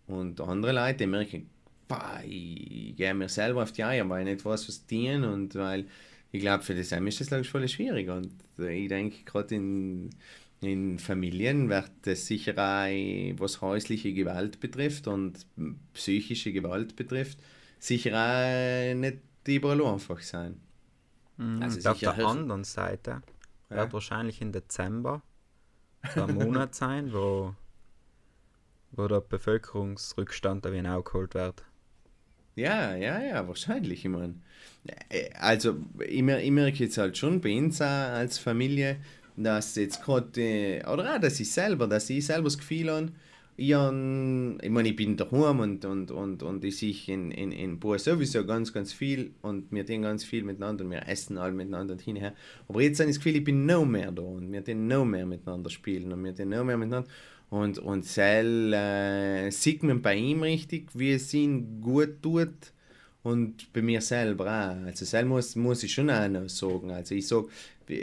Und 0.07 0.41
andere 0.41 0.71
Leute, 0.71 0.99
die 0.99 1.07
merken, 1.07 1.49
bah, 1.87 2.21
ich 2.25 2.95
gehe 2.95 3.13
mir 3.13 3.29
selber 3.29 3.63
auf 3.63 3.71
die 3.71 3.83
Eier, 3.83 4.07
weil 4.09 4.27
ich 4.27 4.33
nicht 4.35 4.45
weiß, 4.45 4.67
was 4.67 4.85
dienen 4.85 5.23
und 5.23 5.55
weil 5.55 5.87
ich 6.31 6.41
glaube, 6.41 6.63
für 6.63 6.75
das 6.75 6.91
ist 6.91 7.19
das, 7.21 7.27
glaube 7.27 7.41
ich, 7.43 7.49
voll 7.49 7.67
schwierig. 7.67 8.09
Und 8.09 8.33
ich 8.57 8.89
denke, 8.89 9.23
gerade 9.23 9.55
in, 9.55 10.09
in 10.61 10.99
Familien 10.99 11.69
wird 11.69 11.89
das 12.01 12.25
sicher 12.27 12.53
auch, 12.57 13.39
was 13.39 13.61
häusliche 13.61 14.13
Gewalt 14.13 14.59
betrifft 14.59 15.07
und 15.07 15.45
psychische 15.93 16.51
Gewalt 16.51 16.95
betrifft, 16.95 17.39
sicher 17.79 18.11
auch 18.13 18.95
nicht 18.95 19.19
überall 19.47 19.81
einfach 19.85 20.19
sein. 20.21 20.59
Mhm. 21.37 21.61
Also 21.63 21.89
auf 21.89 21.99
der 21.99 22.15
hilf- 22.15 22.27
anderen 22.27 22.63
Seite 22.65 23.21
Ja. 23.69 23.77
wird 23.77 23.93
wahrscheinlich 23.93 24.41
im 24.41 24.51
Dezember 24.51 25.21
so 26.13 26.23
ein 26.23 26.35
Monat 26.35 26.75
sein, 26.83 27.13
wo, 27.13 27.55
wo 28.91 29.07
der 29.07 29.21
Bevölkerungsrückstand 29.21 30.65
da 30.65 30.73
wieder 30.73 30.97
aufgeholt 30.97 31.33
wird. 31.35 31.63
Ja, 32.57 32.95
ja, 32.95 33.21
ja, 33.21 33.47
wahrscheinlich, 33.47 34.03
ich 34.03 34.11
meine. 34.11 34.35
Äh, 35.09 35.29
Also, 35.35 35.77
ich, 35.99 36.21
ich 36.23 36.51
merke 36.51 36.83
jetzt 36.83 36.97
halt 36.97 37.17
schon 37.17 37.39
bei 37.41 37.57
uns 37.57 37.81
als 37.81 38.39
Familie, 38.39 38.97
dass 39.35 39.75
jetzt 39.75 40.03
gerade, 40.03 40.41
äh, 40.41 40.85
oder 40.85 41.15
auch, 41.15 41.19
dass 41.21 41.39
ich 41.39 41.51
selber, 41.51 41.87
dass 41.87 42.09
ich 42.09 42.25
selber 42.25 42.45
das 42.45 42.57
Gefühl 42.57 42.91
habe, 42.91 43.11
ich, 43.59 43.69
ich 43.71 44.69
meine, 44.71 44.89
ich 44.89 44.95
bin 44.95 45.17
daheim 45.17 45.59
und, 45.59 45.85
und, 45.85 46.11
und, 46.11 46.43
und 46.43 46.63
ich 46.63 46.77
sehe 46.77 46.95
in, 47.07 47.31
in, 47.31 47.51
in 47.51 47.79
Bua 47.79 47.97
sowieso 47.99 48.45
ganz, 48.45 48.71
ganz 48.73 48.93
viel 48.93 49.33
und 49.41 49.71
wir 49.71 49.85
tun 49.85 50.03
ganz 50.03 50.23
viel 50.23 50.43
miteinander 50.43 50.85
und 50.85 50.91
wir 50.91 51.07
essen 51.07 51.37
alle 51.39 51.53
miteinander 51.53 51.93
und 51.93 52.01
hinher. 52.01 52.33
Aber 52.67 52.81
jetzt 52.81 52.99
habe 52.99 53.09
ich 53.09 53.17
das 53.17 53.23
Gefühl, 53.23 53.37
ich 53.39 53.43
bin 53.43 53.65
noch 53.65 53.85
mehr 53.85 54.11
da 54.11 54.21
und 54.21 54.51
wir 54.51 54.63
tun 54.63 54.87
noch 54.87 55.05
mehr 55.05 55.25
miteinander 55.25 55.69
spielen 55.71 56.11
und 56.13 56.23
wir 56.23 56.35
tun 56.35 56.49
noch 56.49 56.63
mehr 56.63 56.77
miteinander. 56.77 57.09
Und, 57.49 57.79
und 57.79 58.05
Sel 58.05 58.73
äh, 58.73 59.49
sieht 59.51 59.83
man 59.83 60.01
bei 60.01 60.15
ihm 60.15 60.43
richtig, 60.43 60.89
wie 60.93 61.13
es 61.13 61.33
ihm 61.33 61.81
gut 61.81 62.21
tut 62.21 62.73
und 63.23 63.71
bei 63.71 63.81
mir 63.81 64.01
selber 64.01 64.45
auch. 64.45 64.85
Also 64.85 65.05
Sel 65.05 65.25
muss, 65.25 65.55
muss 65.55 65.83
ich 65.83 65.93
schon 65.93 66.09
auch 66.09 66.27
noch 66.27 66.49
sagen. 66.49 66.91
Also 66.91 67.15
ich 67.15 67.27
sage, 67.27 67.47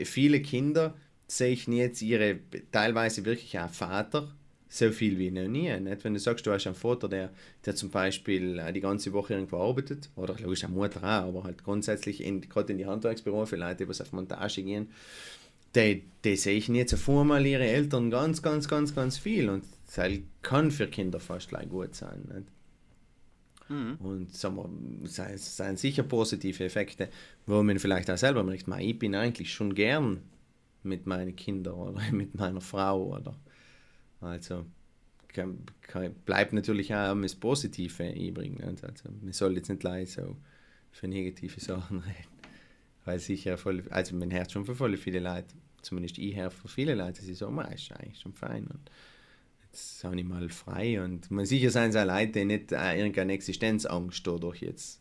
viele 0.05 0.41
Kinder 0.41 0.95
sehe 1.27 1.53
ich 1.53 1.67
jetzt 1.67 2.01
ihre 2.01 2.39
teilweise 2.73 3.25
wirklich 3.25 3.59
auch 3.59 3.71
Vater 3.71 4.33
so 4.75 4.91
viel 4.91 5.19
wie 5.19 5.31
noch 5.31 5.47
nie. 5.47 5.71
Nicht? 5.79 6.03
Wenn 6.05 6.15
du 6.15 6.21
sagst, 6.21 6.47
du 6.47 6.51
hast 6.53 6.67
einen 6.67 6.75
Vater, 6.75 7.09
der, 7.09 7.31
der 7.65 7.77
zum 7.77 7.91
Beispiel 7.91 8.59
äh, 8.59 8.73
die 8.73 8.81
ganze 8.81 9.13
Woche 9.13 9.35
irgendwo 9.35 9.59
arbeitet, 9.59 10.11
oder 10.17 10.35
logisch 10.41 10.65
eine 10.65 10.75
Mutter 10.75 10.99
auch, 11.01 11.29
aber 11.29 11.45
halt 11.45 11.63
grundsätzlich 11.63 12.23
in, 12.23 12.41
gerade 12.41 12.73
in 12.73 12.79
die 12.79 12.87
Handwerksberufe, 12.87 13.55
Leute, 13.55 13.85
die 13.85 13.89
was 13.89 14.01
auf 14.01 14.13
Montage 14.13 14.63
gehen, 14.63 14.89
die, 15.77 16.05
die 16.25 16.37
sehe 16.37 16.57
ich 16.57 16.69
jetzt 16.69 16.95
auf 16.95 17.09
einmal 17.09 17.45
ihre 17.45 17.65
Eltern 17.67 18.11
ganz, 18.11 18.43
ganz, 18.43 18.69
ganz, 18.69 18.95
ganz 18.95 19.19
viel. 19.19 19.49
Und 19.49 19.65
das 19.95 20.09
kann 20.43 20.71
für 20.71 20.87
Kinder 20.87 21.21
fast 21.21 21.49
gleich 21.49 21.69
gut 21.69 21.95
sein. 21.95 22.23
Nicht? 22.33 22.49
Und 24.01 24.35
sagen 24.37 24.57
wir, 24.57 25.05
es 25.07 25.15
sind- 25.17 25.31
es 25.31 25.57
sind 25.57 25.79
sicher 25.79 26.03
positive 26.03 26.65
Effekte, 26.65 27.09
wo 27.47 27.63
man 27.63 27.79
vielleicht 27.79 28.11
auch 28.11 28.19
selber 28.19 28.43
merkt, 28.45 28.69
"Mei, 28.69 28.85
ich 28.85 28.99
bin 28.99 29.15
eigentlich 29.15 29.53
schon 29.55 29.75
gern 29.75 30.21
mit 30.83 31.07
meinen 31.07 31.35
Kindern 31.35 31.75
oder 31.75 31.93
mit 32.13 32.35
meiner 32.35 32.61
Frau. 32.61 33.17
Oder, 33.17 33.35
also 34.21 34.67
kann, 35.29 35.59
kann, 35.81 36.15
bleibt 36.27 36.53
natürlich 36.53 36.95
auch 36.95 37.19
das 37.21 37.35
Positive 37.35 38.11
übrig. 38.13 38.63
Also, 38.63 38.87
man 39.23 39.33
soll 39.33 39.57
jetzt 39.57 39.69
nicht 39.71 39.81
gleich 39.81 40.13
so 40.13 40.37
für 40.93 41.09
negative 41.09 41.59
Sachen 41.61 42.01
reden. 42.01 42.29
Weil 43.07 43.19
sicher 43.19 43.57
voll, 43.59 43.83
also 43.91 44.15
man 44.15 44.31
hört 44.31 44.53
schon 44.53 44.65
von 44.67 44.75
voll 44.75 44.97
viele 44.97 45.21
Leute, 45.21 45.55
zumindest 45.85 46.19
ich 46.19 46.37
höre 46.37 46.51
von 46.51 46.71
vielen 46.71 46.99
Leuten, 46.99 47.27
die 47.27 47.35
sagen, 47.35 47.55
"Mei, 47.55 47.73
ist 47.75 47.93
eigentlich 47.93 48.21
schon 48.21 48.33
fein. 48.33 48.67
Und 48.67 48.91
jetzt 49.63 50.05
habe 50.05 50.19
ich 50.19 50.25
mal 50.25 50.49
frei. 50.49 51.03
Und 51.03 51.31
man 51.31 51.47
sicher 51.47 51.71
sind 51.71 51.91
es 51.91 51.97
auch 51.97 52.07
Leute, 52.07 52.33
die 52.33 52.45
nicht 52.45 52.73
äh, 52.73 52.99
irgendeine 52.99 53.33
Existenzangst 53.33 54.27
dadurch 54.27 54.63
jetzt 54.63 55.01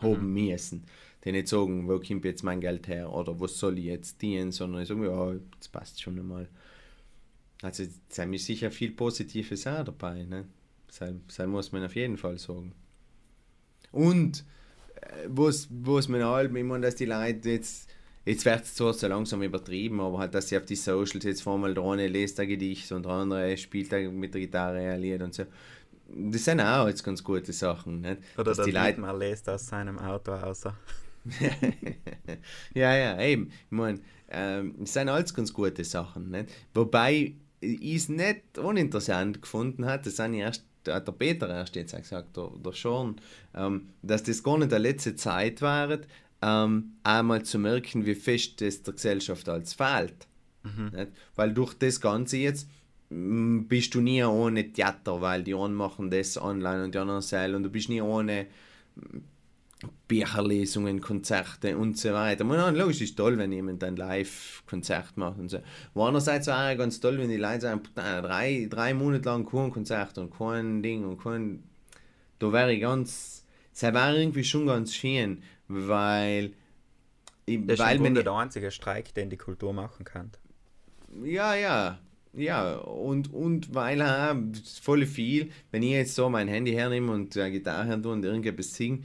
haben 0.00 0.32
müssen. 0.32 0.84
Die 1.24 1.32
nicht 1.32 1.48
sagen, 1.48 1.88
wo 1.88 1.98
kommt 1.98 2.24
jetzt 2.24 2.42
mein 2.42 2.60
Geld 2.60 2.88
her 2.88 3.12
oder 3.12 3.38
was 3.40 3.58
soll 3.58 3.78
ich 3.78 3.86
jetzt 3.86 4.22
dienen, 4.22 4.52
sondern 4.52 4.82
ich 4.82 4.88
sage, 4.88 5.06
ja, 5.06 5.34
das 5.58 5.68
passt 5.68 6.00
schon 6.00 6.18
einmal. 6.18 6.48
Also 7.62 7.84
es 8.08 8.18
mir 8.26 8.38
sicher 8.38 8.70
viel 8.70 8.92
Positives 8.92 9.66
auch 9.66 9.84
dabei. 9.84 10.24
Ne? 10.24 10.46
Das, 10.86 11.12
das 11.36 11.46
muss 11.46 11.72
man 11.72 11.84
auf 11.84 11.96
jeden 11.96 12.16
Fall 12.16 12.38
sagen. 12.38 12.72
Und 13.92 14.44
äh, 15.00 15.26
was, 15.28 15.68
was 15.70 16.08
man 16.08 16.24
halt, 16.24 16.54
ich 16.54 16.64
meine, 16.64 16.86
dass 16.86 16.96
die 16.96 17.06
Leute 17.06 17.50
jetzt, 17.50 17.88
jetzt 18.26 18.44
wird 18.44 18.64
es 18.64 18.74
zwar 18.74 18.92
so 18.92 19.06
langsam 19.06 19.42
übertrieben, 19.42 20.00
aber 20.00 20.18
halt, 20.18 20.34
dass 20.34 20.48
sie 20.48 20.58
auf 20.58 20.66
die 20.66 20.76
Socials 20.76 21.24
jetzt 21.24 21.42
vormal 21.42 21.72
der 21.72 21.84
eine 21.84 22.08
lest 22.08 22.38
ein 22.40 22.48
Gedicht 22.48 22.90
und 22.92 23.04
der 23.04 23.12
andere 23.12 23.56
spielt 23.56 23.92
mit 24.12 24.34
der 24.34 24.42
Gitarre 24.42 24.78
ein 24.78 25.00
Lied 25.00 25.22
und 25.22 25.34
so. 25.34 25.44
Das 26.08 26.44
sind 26.44 26.60
auch 26.60 26.86
jetzt 26.86 27.02
ganz 27.02 27.24
gute 27.24 27.52
Sachen. 27.52 28.02
Nicht? 28.02 28.18
Oder 28.36 28.54
dass 28.54 28.64
die 28.64 28.70
Leute 28.70 28.86
Dietmar 28.88 29.16
lässt 29.16 29.48
aus 29.48 29.66
seinem 29.66 29.98
Auto 29.98 30.32
außer. 30.32 30.76
ja, 32.74 32.96
ja, 32.96 33.20
eben. 33.20 33.48
Ich 33.48 33.70
meine, 33.70 34.00
ähm, 34.28 34.74
es 34.82 34.92
sind 34.92 35.08
alles 35.08 35.34
ganz 35.34 35.52
gute 35.52 35.84
Sachen. 35.84 36.30
Nicht? 36.30 36.50
Wobei 36.74 37.34
ich 37.60 37.96
es 37.96 38.08
nicht 38.08 38.58
uninteressant 38.58 39.42
gefunden 39.42 39.86
hat, 39.86 40.06
das 40.06 40.18
habe 40.18 40.34
ich 40.34 40.40
erst, 40.40 40.64
hat 40.88 41.08
der 41.08 41.12
Peter 41.12 41.48
erst 41.48 41.74
jetzt 41.74 41.94
auch 41.94 41.98
gesagt, 42.00 42.36
der, 42.36 42.50
der 42.64 42.72
Sean, 42.72 43.16
ähm, 43.54 43.88
dass 44.02 44.22
das 44.22 44.42
gar 44.42 44.58
nicht 44.58 44.70
der 44.70 44.78
letzte 44.78 45.16
Zeit 45.16 45.62
war, 45.62 45.98
ähm, 46.42 46.92
einmal 47.02 47.42
zu 47.42 47.58
merken, 47.58 48.06
wie 48.06 48.14
fest 48.14 48.60
das 48.60 48.82
der 48.82 48.94
Gesellschaft 48.94 49.48
als 49.48 49.74
fehlt. 49.74 50.26
Nicht? 50.92 51.12
Weil 51.34 51.52
durch 51.52 51.74
das 51.74 52.00
Ganze 52.00 52.38
jetzt 52.38 52.68
mm, 53.10 53.62
bist 53.62 53.94
du 53.94 54.00
nie 54.00 54.22
ohne 54.24 54.72
Theater, 54.72 55.20
weil 55.20 55.42
die 55.42 55.54
einen 55.54 55.74
machen 55.74 56.10
das 56.10 56.40
online 56.40 56.84
und 56.84 56.94
die 56.94 56.98
anderen 56.98 57.22
selber 57.22 57.56
und 57.56 57.62
du 57.62 57.70
bist 57.70 57.88
nie 57.88 58.00
ohne 58.00 58.46
Bücherlesungen, 60.08 61.00
Konzerte 61.00 61.76
und 61.76 61.98
so 61.98 62.12
weiter. 62.12 62.44
Man, 62.44 62.74
logisch 62.74 63.02
ist 63.02 63.16
toll, 63.16 63.36
wenn 63.38 63.52
jemand 63.52 63.84
ein 63.84 63.96
Live-Konzert 63.96 65.16
macht 65.16 65.38
und 65.38 65.50
so. 65.50 65.58
Aber 65.94 66.06
andererseits 66.06 66.48
auch 66.48 66.76
ganz 66.76 67.00
toll, 67.00 67.18
wenn 67.18 67.28
die 67.28 67.36
Leute 67.36 67.62
sagen, 67.62 67.82
"Putain, 67.82 68.22
drei, 68.22 68.66
drei 68.70 68.94
Monate 68.94 69.28
lang 69.28 69.44
kein 69.46 69.70
Konzert 69.70 70.16
und 70.18 70.30
kein 70.30 70.82
Ding 70.82 71.04
und 71.04 71.22
kein... 71.22 71.62
Da 72.38 72.52
wäre 72.52 72.72
ich 72.72 72.80
ganz... 72.80 73.44
Das 73.72 73.82
wäre 73.92 74.18
irgendwie 74.18 74.44
schon 74.44 74.66
ganz 74.66 74.94
schön, 74.94 75.42
weil... 75.68 76.52
ich- 77.46 77.66
Das 77.66 77.80
ist 77.80 77.86
weil 77.86 77.96
im 77.96 78.02
man 78.02 78.14
Grunde 78.14 78.24
der 78.24 78.34
einzige 78.34 78.70
Streik, 78.70 79.14
den 79.14 79.30
die 79.30 79.36
Kultur 79.38 79.72
machen 79.72 80.04
kann. 80.04 80.32
ja, 81.24 81.54
ja, 81.54 81.98
ja, 82.32 82.76
und, 82.76 83.32
und 83.32 83.74
weil 83.74 84.02
auch 84.02 84.36
voll 84.82 85.06
viel, 85.06 85.50
wenn 85.70 85.82
ich 85.82 85.90
jetzt 85.90 86.14
so 86.14 86.28
mein 86.28 86.48
Handy 86.48 86.72
hernehme 86.72 87.12
und 87.12 87.34
äh, 87.36 87.50
Gitarre 87.50 87.86
her 87.86 88.04
und 88.06 88.24
irgendetwas 88.24 88.74
singe, 88.74 89.00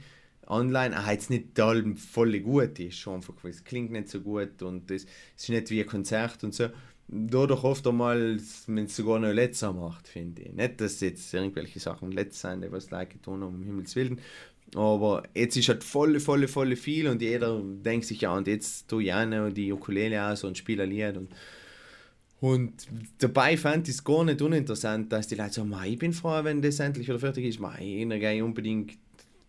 online, 0.46 0.98
auch 1.00 1.06
jetzt 1.08 1.30
nicht 1.30 1.54
toll, 1.54 1.94
voll 1.96 2.38
gut 2.40 2.78
ist, 2.78 2.98
schon 2.98 3.14
einfach, 3.16 3.34
weil 3.42 3.52
es 3.52 3.64
klingt 3.64 3.90
nicht 3.92 4.08
so 4.08 4.20
gut 4.20 4.62
und 4.62 4.90
das 4.90 5.06
ist 5.36 5.48
nicht 5.48 5.70
wie 5.70 5.80
ein 5.80 5.86
Konzert 5.86 6.44
und 6.44 6.54
so. 6.54 6.68
Dadurch 7.08 7.62
oft 7.64 7.86
einmal, 7.86 8.38
wenn 8.66 8.84
es 8.84 8.96
sogar 8.96 9.18
noch 9.18 9.32
letzter 9.32 9.72
macht, 9.72 10.08
finde 10.08 10.42
ich. 10.42 10.52
Nicht, 10.52 10.80
dass 10.80 11.00
jetzt 11.00 11.32
irgendwelche 11.34 11.78
Sachen 11.80 12.10
letzt 12.12 12.40
sind, 12.40 12.62
die 12.62 12.72
was 12.72 12.90
Leute 12.90 13.16
haben, 13.26 13.42
um 13.42 13.62
Himmels 13.62 13.94
Willen. 13.96 14.20
Aber 14.74 15.24
jetzt 15.34 15.56
ist 15.56 15.68
halt 15.68 15.84
voll, 15.84 16.18
voll, 16.18 16.48
voll 16.48 16.76
viel 16.76 17.08
und 17.08 17.20
jeder 17.20 17.60
denkt 17.62 18.06
sich, 18.06 18.22
ja, 18.22 18.34
und 18.34 18.46
jetzt 18.46 18.90
ich 18.92 19.12
auch 19.12 19.26
noch 19.26 19.50
die 19.50 19.72
Ukulele 19.72 20.24
aus 20.24 20.44
und 20.44 20.56
spiele 20.56 20.84
ein 20.84 21.16
und 21.16 21.30
und 22.40 22.88
dabei 23.18 23.56
fand 23.56 23.86
ich 23.86 23.94
es 23.94 24.02
gar 24.02 24.24
nicht 24.24 24.42
uninteressant, 24.42 25.12
dass 25.12 25.28
die 25.28 25.36
Leute 25.36 25.52
sagen, 25.52 25.68
"Mei, 25.68 25.90
ich 25.90 25.98
bin 25.98 26.12
froh, 26.12 26.42
wenn 26.42 26.60
das 26.60 26.80
endlich 26.80 27.06
wieder 27.06 27.20
fertig 27.20 27.44
ist. 27.44 27.60
Mei, 27.60 28.04
dann 28.08 28.18
gehe 28.18 28.34
ich 28.34 28.42
unbedingt 28.42 28.98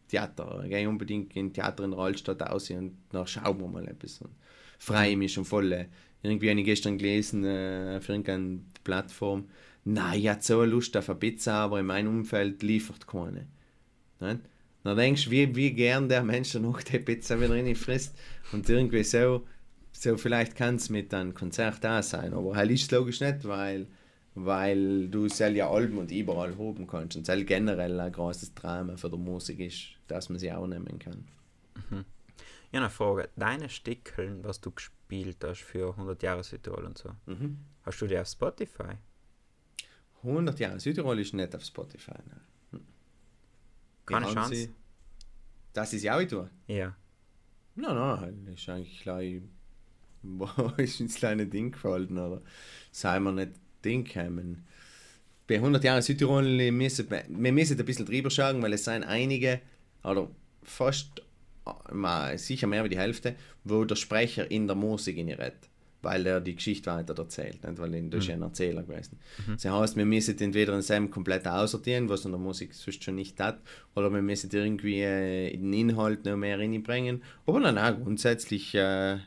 Theater, 0.10 0.64
gehe 0.68 0.88
unbedingt 0.88 1.36
in 1.36 1.52
Theater 1.52 1.86
in 1.86 1.92
der 1.92 2.00
Altstadt 2.00 2.44
aus 2.44 2.70
und 2.70 2.98
dann 3.10 3.26
schauen 3.26 3.60
wir 3.60 3.68
mal 3.68 3.88
etwas. 3.88 4.22
Und 4.22 4.30
freue 4.78 5.18
mich 5.18 5.34
schon 5.34 5.44
voll. 5.44 5.88
Irgendwie 6.22 6.52
habe 6.52 6.60
ich 6.60 6.66
gestern 6.66 7.00
gelesen, 7.00 7.44
äh, 7.44 7.96
auf 7.98 8.08
irgendeiner 8.10 8.60
Plattform, 8.84 9.46
nein, 9.86 10.20
ich 10.20 10.30
hatte 10.30 10.46
so 10.46 10.64
Lust 10.64 10.96
auf 10.96 11.10
eine 11.10 11.18
Pizza, 11.18 11.54
aber 11.54 11.80
in 11.80 11.88
meinem 11.88 12.20
Umfeld 12.20 12.62
liefert 12.62 13.08
keine. 13.08 13.48
Nicht? 14.20 14.42
Dann 14.84 14.98
denkst 14.98 15.26
du, 15.26 15.32
wie, 15.32 15.56
wie 15.56 15.72
gern 15.72 16.10
der 16.10 16.24
Mensch 16.24 16.52
dann 16.54 16.64
noch 16.64 16.82
die 16.82 17.00
Pizza 17.00 17.40
wieder 17.40 17.54
rein 17.54 17.76
frisst 17.76 18.16
und 18.52 18.68
irgendwie 18.68 19.04
so, 19.04 19.48
so 19.94 20.18
vielleicht 20.18 20.56
kann 20.56 20.76
es 20.76 20.90
mit 20.90 21.14
einem 21.14 21.34
Konzert 21.34 21.84
da 21.84 22.02
sein, 22.04 22.34
aber 22.34 22.56
halt 22.56 22.72
ist 22.72 22.84
es 22.84 22.92
logisch 22.92 23.22
nicht, 23.22 23.46
weil, 23.46 23.88
weil 24.36 25.08
du 25.08 25.26
es 25.26 25.40
ja 25.40 25.70
Alben 25.70 25.98
und 26.00 26.12
überall 26.12 26.58
hoben 26.58 26.86
kannst 26.86 27.16
und 27.16 27.28
es 27.30 27.46
generell 27.46 28.00
ein 28.00 28.12
großes 28.12 28.54
Drama 28.56 28.98
für 28.98 29.10
die 29.10 29.18
Musik 29.18 29.60
ist, 29.60 29.90
dass 30.08 30.28
man 30.30 30.40
sie 30.40 30.52
auch 30.52 30.68
nehmen 30.68 31.00
kann. 31.00 31.26
Ja, 32.72 32.80
eine 32.80 32.90
Frage. 32.90 33.30
Deine 33.36 33.70
Stickeln, 33.70 34.44
was 34.44 34.60
du 34.60 34.72
gespielt 34.72 35.38
hast 35.44 35.62
für 35.62 35.92
100 35.92 36.24
Jahre 36.24 36.44
Südtirol 36.44 36.86
und 36.86 36.98
so, 36.98 37.10
Mhm. 37.28 37.60
hast 37.84 38.02
du 38.02 38.08
die 38.08 38.18
auf 38.18 38.28
Spotify? 38.28 38.98
100 40.24 40.60
Jahre 40.60 40.80
Südtirol 40.80 41.20
ist 41.20 41.34
nicht 41.34 41.56
auf 41.56 41.64
Spotify. 41.64 42.12
Ne? 42.28 42.42
Keine 44.06 44.26
Chance. 44.34 44.56
sie- 44.56 44.70
Dass 45.74 45.92
sie 45.92 46.10
auch 46.12 46.24
tue? 46.24 46.50
Ja. 46.68 46.96
Nein, 47.76 47.96
nein, 47.96 48.46
das 48.46 48.56
ist 48.62 48.70
eigentlich 48.70 49.02
gleich, 49.02 49.42
wo 50.22 50.46
ist 50.78 51.00
ins 51.00 51.16
kleine 51.16 51.48
Ding 51.48 51.72
gefallen, 51.72 52.18
oder 52.18 52.42
sei 52.92 53.20
mir 53.20 53.32
nicht 53.32 53.52
Ding 53.84 54.04
gekommen. 54.04 54.66
Bei 55.48 55.56
100 55.56 55.84
Jahren 55.84 56.02
Südtirol 56.02 56.72
müssen 56.72 57.10
wir 57.10 57.24
wir 57.28 57.52
müssen 57.52 57.78
ein 57.80 57.86
bisschen 57.86 58.06
drüber 58.06 58.30
schauen, 58.30 58.62
weil 58.62 58.74
es 58.74 58.86
sind 58.86 59.04
einige, 59.04 59.60
oder 60.04 60.30
fast, 60.64 61.22
äh, 61.66 61.94
mal, 61.94 62.38
sicher 62.38 62.68
mehr 62.68 62.84
wie 62.86 62.90
die 62.90 62.98
Hälfte, 62.98 63.36
wo 63.64 63.84
der 63.84 63.96
Sprecher 63.96 64.50
in 64.50 64.68
der 64.68 64.76
Musik 64.76 65.18
in 65.18 65.30
redet. 65.30 65.70
Weil 66.04 66.26
er 66.28 66.40
die 66.42 66.56
Geschichte 66.56 66.92
weiter 66.92 67.18
erzählt, 67.18 67.64
nicht? 67.64 67.80
weil 67.80 67.94
er 67.96 68.14
ist 68.20 68.28
Mhm. 68.28 68.34
ein 68.36 68.42
Erzähler 68.44 68.84
gewesen. 68.84 69.18
Das 69.52 69.66
heißt, 69.66 69.96
wir 69.98 70.06
müssen 70.06 70.38
entweder 70.40 70.74
den 70.74 70.82
Sam 70.84 71.10
komplett 71.10 71.48
aussortieren, 71.48 72.08
was 72.10 72.26
in 72.26 72.32
der 72.32 72.40
Musik 72.40 72.74
sonst 72.76 73.04
schon 73.04 73.16
nicht 73.16 73.40
hat, 73.40 73.60
oder 73.96 74.12
wir 74.14 74.22
müssen 74.22 74.50
irgendwie 74.54 75.02
äh, 75.02 75.50
in 75.54 75.64
den 75.72 75.90
Inhalt 75.90 76.26
noch 76.26 76.38
mehr 76.38 76.60
reinbringen. 76.60 77.24
Aber 77.48 77.60
dann 77.62 77.78
auch 77.80 77.98
grundsätzlich 78.04 78.76
äh, 78.76 79.18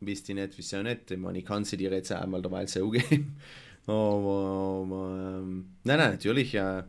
wisst 0.00 0.28
ihr 0.28 0.34
nicht, 0.34 0.58
wieso 0.58 0.82
nicht. 0.82 1.10
Ich 1.10 1.18
meine, 1.18 1.38
ich 1.38 1.44
kann 1.44 1.64
sie 1.64 1.76
dir 1.76 1.90
jetzt 1.92 2.12
auch 2.12 2.26
mal 2.26 2.42
derweil 2.42 2.66
so 2.68 2.90
geben. 2.90 3.36
Aber, 3.84 4.82
aber 4.84 5.40
ähm, 5.42 5.70
nein, 5.82 5.98
nein, 5.98 6.10
natürlich. 6.12 6.54
Äh, 6.54 6.84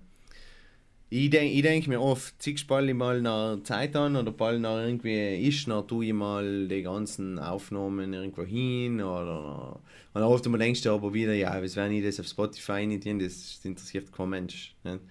ich 1.16 1.30
denke 1.30 1.54
ich 1.54 1.62
denk 1.62 1.88
mir 1.88 2.02
oft, 2.02 2.42
ziehst 2.42 2.66
bald 2.68 2.90
ich 2.90 2.96
mal 2.96 3.22
nach 3.22 3.62
Zeit 3.62 3.96
an 3.96 4.16
oder 4.16 4.32
bald 4.32 4.62
nach 4.62 4.80
irgendwie 4.80 5.48
ist, 5.48 5.68
dann 5.68 5.88
tue 5.88 6.08
ich 6.08 6.14
mal 6.14 6.68
die 6.68 6.82
ganzen 6.82 7.38
Aufnahmen 7.38 8.14
irgendwo 8.14 8.44
hin 8.44 9.00
oder 9.00 9.80
und 10.16 10.22
oft 10.24 10.48
mal 10.48 10.58
denkst 10.58 10.82
du 10.82 10.92
aber 10.92 11.14
wieder, 11.14 11.34
ja, 11.34 11.62
was 11.62 11.76
wenn 11.76 11.92
ich 11.92 12.04
das 12.04 12.20
auf 12.20 12.28
Spotify 12.28 12.88
nicht 12.88 13.04
tun, 13.04 13.20
das 13.20 13.60
interessiert 13.64 14.12
kein 14.12 14.30
Mensch. 14.30 14.76
Nicht? 14.84 15.02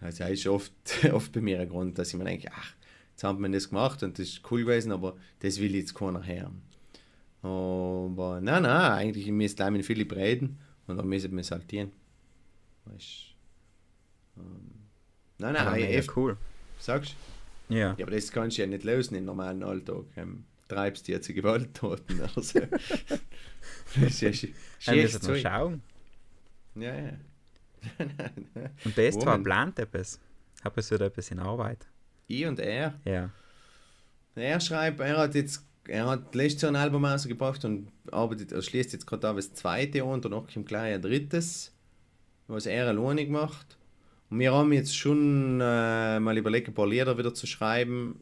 Also 0.00 0.24
das 0.24 0.32
ist 0.32 0.46
oft, 0.46 0.72
oft 1.12 1.32
bei 1.32 1.40
mir 1.40 1.60
ein 1.60 1.68
Grund, 1.68 1.98
dass 1.98 2.12
ich 2.12 2.18
mir 2.18 2.24
denke, 2.24 2.48
ach, 2.52 2.74
jetzt 3.12 3.24
haben 3.24 3.42
wir 3.42 3.48
das 3.48 3.70
gemacht 3.70 4.02
und 4.02 4.18
das 4.18 4.28
ist 4.28 4.42
cool 4.50 4.64
gewesen, 4.64 4.92
aber 4.92 5.16
das 5.40 5.58
will 5.60 5.74
jetzt 5.74 5.94
keiner 5.94 6.26
hören. 6.26 6.60
Aber 7.42 8.40
nein, 8.42 8.64
nein, 8.64 8.92
eigentlich 8.92 9.26
müsste 9.28 9.56
gleich 9.56 9.70
mit 9.70 9.86
Philipp 9.86 10.14
reden 10.14 10.58
und 10.86 10.98
dann 10.98 11.08
müssen 11.08 11.32
wir 11.32 11.40
es 11.40 11.50
halt 11.50 11.68
tun. 11.68 11.90
Weißt 12.84 13.32
ähm, 14.36 14.61
Nein, 15.42 15.52
nein, 15.54 15.72
mega 15.72 15.98
ich, 15.98 16.16
cool. 16.16 16.36
sagst 16.78 17.14
Ja. 17.68 17.94
ja, 17.98 18.04
aber 18.04 18.10
das 18.12 18.30
kannst 18.32 18.56
du 18.58 18.62
ja 18.62 18.68
nicht 18.68 18.84
lösen 18.84 19.14
im 19.16 19.24
normalen 19.24 19.62
Alltag. 19.62 20.04
Ähm, 20.16 20.44
treibst 20.68 21.06
die 21.08 21.12
jetzt 21.12 21.26
zu 21.26 21.34
Gewalttaten 21.34 22.20
oder 22.20 22.28
so. 22.42 22.60
das 22.60 24.00
ist 24.00 24.20
ja 24.22 24.28
sch- 24.30 24.48
Wir 24.86 25.04
noch 25.04 25.20
Zeug. 25.20 25.40
schauen. 25.42 25.82
Ja, 26.76 26.94
ja. 26.94 27.12
Und 28.84 28.96
das 28.96 29.14
zwar 29.14 29.26
Woman. 29.34 29.42
plant 29.42 29.78
etwas. 29.78 30.18
Hat 30.62 30.78
es 30.78 30.90
wieder 30.90 31.06
etwas 31.06 31.30
in 31.30 31.40
Arbeit. 31.40 31.86
Ich 32.28 32.46
und 32.46 32.60
er. 32.60 32.94
Ja. 33.04 33.30
Er 34.36 34.60
schreibt, 34.60 35.00
er 35.00 35.18
hat 35.18 35.34
jetzt, 35.34 35.64
er 35.88 36.06
hat 36.06 36.34
letztes 36.34 36.62
Jahr 36.62 36.70
ein 36.72 36.76
Album 36.76 37.04
rausgebracht 37.04 37.64
und 37.64 37.90
arbeitet, 38.10 38.52
er 38.52 38.62
schließt 38.62 38.92
jetzt 38.92 39.06
gerade 39.06 39.34
das 39.34 39.52
zweite 39.52 40.02
an 40.04 40.08
und 40.10 40.24
danach 40.24 40.46
kommt 40.52 40.66
gleich 40.68 40.94
ein 40.94 41.02
drittes, 41.02 41.72
was 42.46 42.66
er 42.66 42.86
alleine 42.86 43.26
macht. 43.26 43.76
Wir 44.34 44.54
haben 44.54 44.72
jetzt 44.72 44.96
schon 44.96 45.60
äh, 45.60 46.18
mal 46.18 46.38
überlegt, 46.38 46.68
ein 46.68 46.74
paar 46.74 46.88
Lieder 46.88 47.18
wieder 47.18 47.34
zu 47.34 47.46
schreiben, 47.46 48.18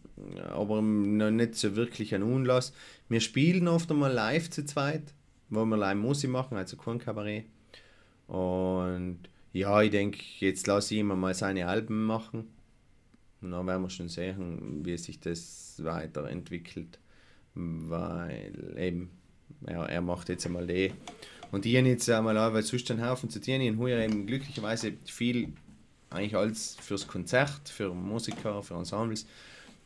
aber 0.51 0.83
noch 0.83 1.31
nicht 1.31 1.55
so 1.55 1.77
wirklich 1.77 2.15
einen 2.17 2.35
Anlass. 2.35 2.73
Wir 3.09 3.21
spielen 3.21 3.69
oft 3.69 3.89
einmal 3.93 4.13
live 4.13 4.51
zu 4.51 4.65
zweit, 4.65 5.15
wo 5.51 5.65
wir 5.65 5.77
live 5.77 5.97
Musik 5.97 6.31
machen, 6.31 6.57
also 6.57 6.77
kein 6.77 6.99
Kabarett. 6.99 7.45
Und 8.27 9.21
ja, 9.53 9.83
ich 9.83 9.91
denke, 9.91 10.19
jetzt 10.41 10.67
lasse 10.67 10.95
ich 10.95 11.01
ihm 11.01 11.07
mal 11.07 11.33
seine 11.35 11.69
Alben 11.69 12.05
machen. 12.07 12.49
Und 13.41 13.53
dann 13.53 13.67
werden 13.69 13.83
wir 13.83 13.91
schon 13.91 14.09
sehen, 14.09 14.85
wie 14.85 14.97
sich 14.97 15.21
das 15.21 15.81
weiterentwickelt. 15.83 16.99
Weil 17.55 18.75
eben, 18.77 19.11
er, 19.65 19.89
er 19.89 20.01
macht 20.01 20.29
jetzt 20.29 20.45
einmal 20.45 20.67
die. 20.67 20.93
Und 21.53 21.67
habe 21.67 21.89
jetzt 21.89 22.11
einmal 22.11 22.37
auch, 22.37 22.53
weil 22.53 22.63
sonst 22.63 22.91
einen 22.91 23.05
Haufen 23.05 23.31
zu. 23.31 23.41
Ich 23.41 23.49
habe 23.49 23.79
heuer 23.79 24.05
eben 24.05 24.27
glücklicherweise 24.27 24.93
viel, 25.05 25.53
eigentlich 26.11 26.37
alles 26.37 26.77
fürs 26.81 27.07
Konzert, 27.07 27.69
für 27.69 27.95
Musiker, 27.95 28.63
für 28.63 28.75
Ensembles. 28.75 29.27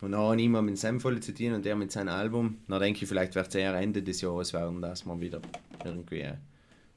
Und 0.01 0.13
dann 0.13 0.21
habe 0.21 0.37
ich 0.37 0.45
immer 0.45 0.63
mit 0.63 0.79
Sam 0.79 1.01
voll 1.01 1.21
zu 1.21 1.33
tun 1.33 1.53
und 1.53 1.65
er 1.65 1.77
mit 1.77 1.93
seinem 1.93 2.09
Album. 2.09 2.59
Dann 2.69 2.81
denke 2.81 3.03
ich, 3.03 3.09
vielleicht 3.09 3.35
wird 3.35 3.49
es 3.49 3.55
eher 3.55 3.75
Ende 3.75 4.03
des 4.03 4.21
Jahres 4.21 4.53
werden, 4.53 4.83
dass 4.83 5.07
wir 5.07 5.21
wieder 5.21 5.41
irgendwie 5.85 6.29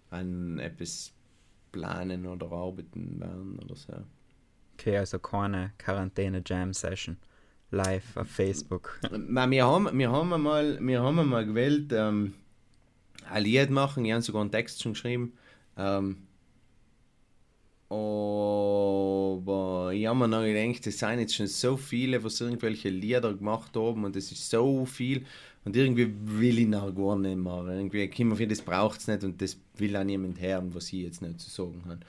an 0.10 0.60
etwas 0.60 1.12
planen 1.72 2.26
oder 2.26 2.52
arbeiten 2.52 3.20
werden 3.20 3.60
oder 3.64 3.76
so. 3.76 3.94
Okay, 4.74 4.98
also 4.98 5.20
keine 5.20 5.74
Quarantäne-Jam-Session. 5.78 7.18
Live 7.72 8.16
auf 8.16 8.28
Facebook. 8.28 9.00
Wir, 9.12 9.66
haben, 9.66 9.98
wir, 9.98 10.10
haben 10.10 10.34
einmal, 10.34 10.78
wir 10.80 11.02
haben 11.02 11.20
einmal 11.20 11.46
gewählt, 11.46 11.92
ähm, 11.92 12.34
ein 13.30 13.44
Lied 13.44 13.72
machen. 13.72 14.06
Ich 14.06 14.14
habe 14.14 14.22
sogar 14.22 14.42
einen 14.42 14.52
Text 14.52 14.82
schon 14.82 14.94
geschrieben. 14.94 15.34
Ähm, 15.76 16.27
aber 17.90 19.92
ich 19.94 20.06
habe 20.06 20.20
mir 20.20 20.28
noch 20.28 20.44
gedacht, 20.44 20.86
es 20.88 21.00
sind 21.00 21.20
jetzt 21.20 21.36
schon 21.36 21.48
so 21.48 21.78
viele, 21.78 22.24
was 22.24 22.42
irgendwelche 22.42 22.90
Lieder 22.90 23.34
gemacht 23.34 23.76
haben 23.76 24.04
und 24.04 24.16
es 24.16 24.32
ist 24.32 24.50
so 24.50 24.86
viel 24.86 25.26
und 25.66 25.76
irgendwie 25.76 26.14
will 26.24 26.60
ich 26.60 26.68
noch 26.68 26.94
gar 26.94 27.18
nicht 27.18 27.38
mehr. 27.38 27.66
Irgendwie 27.68 28.10
kommt 28.10 28.30
mir 28.30 28.36
vor, 28.36 28.46
das 28.46 28.62
braucht 28.62 29.00
es 29.00 29.08
nicht 29.08 29.24
und 29.24 29.42
das 29.42 29.58
will 29.76 29.96
auch 29.96 30.04
niemand 30.04 30.40
hören, 30.40 30.74
was 30.74 30.88
ich 30.88 31.04
jetzt 31.04 31.22
nicht 31.22 31.40
zu 31.40 31.50
sagen 31.50 31.84
habe. 31.86 32.00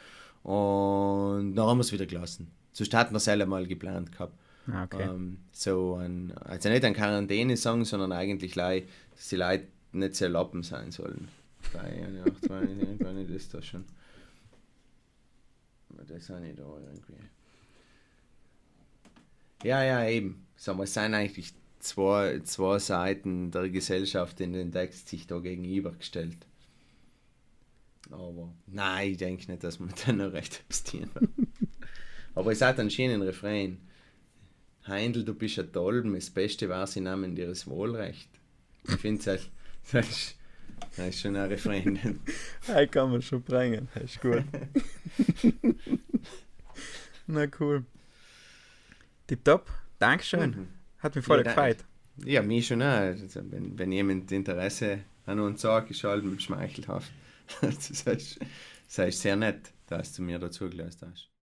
Und 0.48 1.56
dann 1.56 1.66
haben 1.66 1.78
wir 1.78 1.82
es 1.82 1.92
wieder 1.92 2.06
gelassen. 2.06 2.48
Sonst 2.72 2.94
hatten 2.94 3.12
wir 3.12 3.18
es 3.18 3.24
selber 3.24 3.46
mal 3.46 3.66
geplant 3.66 4.12
gehabt. 4.12 4.34
Ah, 4.70 4.84
Okay. 4.84 5.02
Ähm, 5.02 5.38
so 5.50 5.94
ein, 5.94 6.32
also 6.44 6.68
nicht 6.68 6.84
ein 6.84 6.94
Quarantäne-Song, 6.94 7.84
sondern 7.84 8.12
eigentlich, 8.12 8.54
dass 8.54 9.28
die 9.30 9.36
Leute 9.36 9.64
nicht 9.92 10.14
sehr 10.14 10.28
lappen 10.28 10.62
sein 10.62 10.92
sollen. 10.92 11.28
Bei 11.72 11.80
1, 11.80 12.26
8, 12.42 12.44
2, 12.46 12.60
irgendwann 12.60 13.16
ist 13.34 13.54
das 13.54 13.66
schon. 13.66 13.84
Das 16.06 16.30
habe 16.30 16.48
ich 16.48 16.56
da 16.56 16.62
irgendwie. 16.62 17.22
Ja, 19.62 19.82
ja, 19.84 20.08
eben. 20.08 20.46
Sagen 20.56 20.78
es 20.84 20.94
sind 20.94 21.14
eigentlich 21.14 21.52
zwei, 21.78 22.40
zwei 22.40 22.78
Seiten 22.78 23.50
der 23.52 23.68
Gesellschaft 23.68 24.40
in 24.40 24.52
den 24.52 24.72
Text 24.72 25.08
sich 25.08 25.26
da 25.26 25.38
gegenübergestellt. 25.38 26.36
Aber 28.10 28.52
nein, 28.66 29.12
ich 29.12 29.16
denke 29.18 29.50
nicht, 29.50 29.64
dass 29.64 29.78
man 29.80 29.92
dann 30.06 30.18
noch 30.18 30.32
recht 30.32 30.60
abstieren 30.66 31.10
Aber 32.34 32.52
es 32.52 32.62
hat 32.62 32.78
einen 32.80 32.90
schönen 32.90 33.22
Refrain. 33.22 33.78
Heindl, 34.86 35.24
du 35.24 35.34
bist 35.34 35.58
ein 35.60 35.70
Dolm, 35.72 36.14
das 36.14 36.30
Beste 36.30 36.68
war, 36.68 36.86
sie 36.86 37.00
nahmen 37.00 37.36
dir 37.36 37.48
Wohlrecht. 37.66 38.28
Ich 38.88 38.96
finde, 38.96 39.22
das, 39.24 40.08
ist- 40.08 40.36
das 40.96 41.08
ist 41.08 41.20
schon 41.20 41.36
ein 41.36 41.48
Refrain. 41.48 42.20
Hey, 42.66 42.86
kann 42.86 43.10
man 43.10 43.22
schon 43.22 43.42
bringen. 43.42 43.88
Das 43.94 44.04
ist 44.04 44.20
gut. 44.20 44.44
Na 47.26 47.46
cool. 47.60 47.84
Tipptopp. 49.26 49.70
Dankeschön. 49.98 50.68
Hat 50.98 51.14
mich 51.14 51.24
voll 51.24 51.38
Ja, 51.38 51.42
gefreut. 51.44 51.84
Ja, 52.24 52.42
mich 52.42 52.66
schon 52.66 52.82
auch. 52.82 52.86
Also, 52.86 53.40
wenn, 53.50 53.78
wenn 53.78 53.92
jemand 53.92 54.30
Interesse 54.32 55.00
an 55.26 55.40
uns 55.40 55.60
sagt, 55.60 55.90
ist 55.90 56.04
halt 56.04 56.24
mit 56.24 56.42
schmeichelhaft. 56.42 57.10
Das 57.62 57.88
ist, 57.90 58.06
das 58.06 58.38
ist 59.08 59.20
sehr 59.22 59.34
nett, 59.36 59.72
dass 59.86 60.12
du 60.12 60.20
mir 60.20 60.38
dazu 60.38 60.68
gelassen 60.68 61.10
hast. 61.10 61.30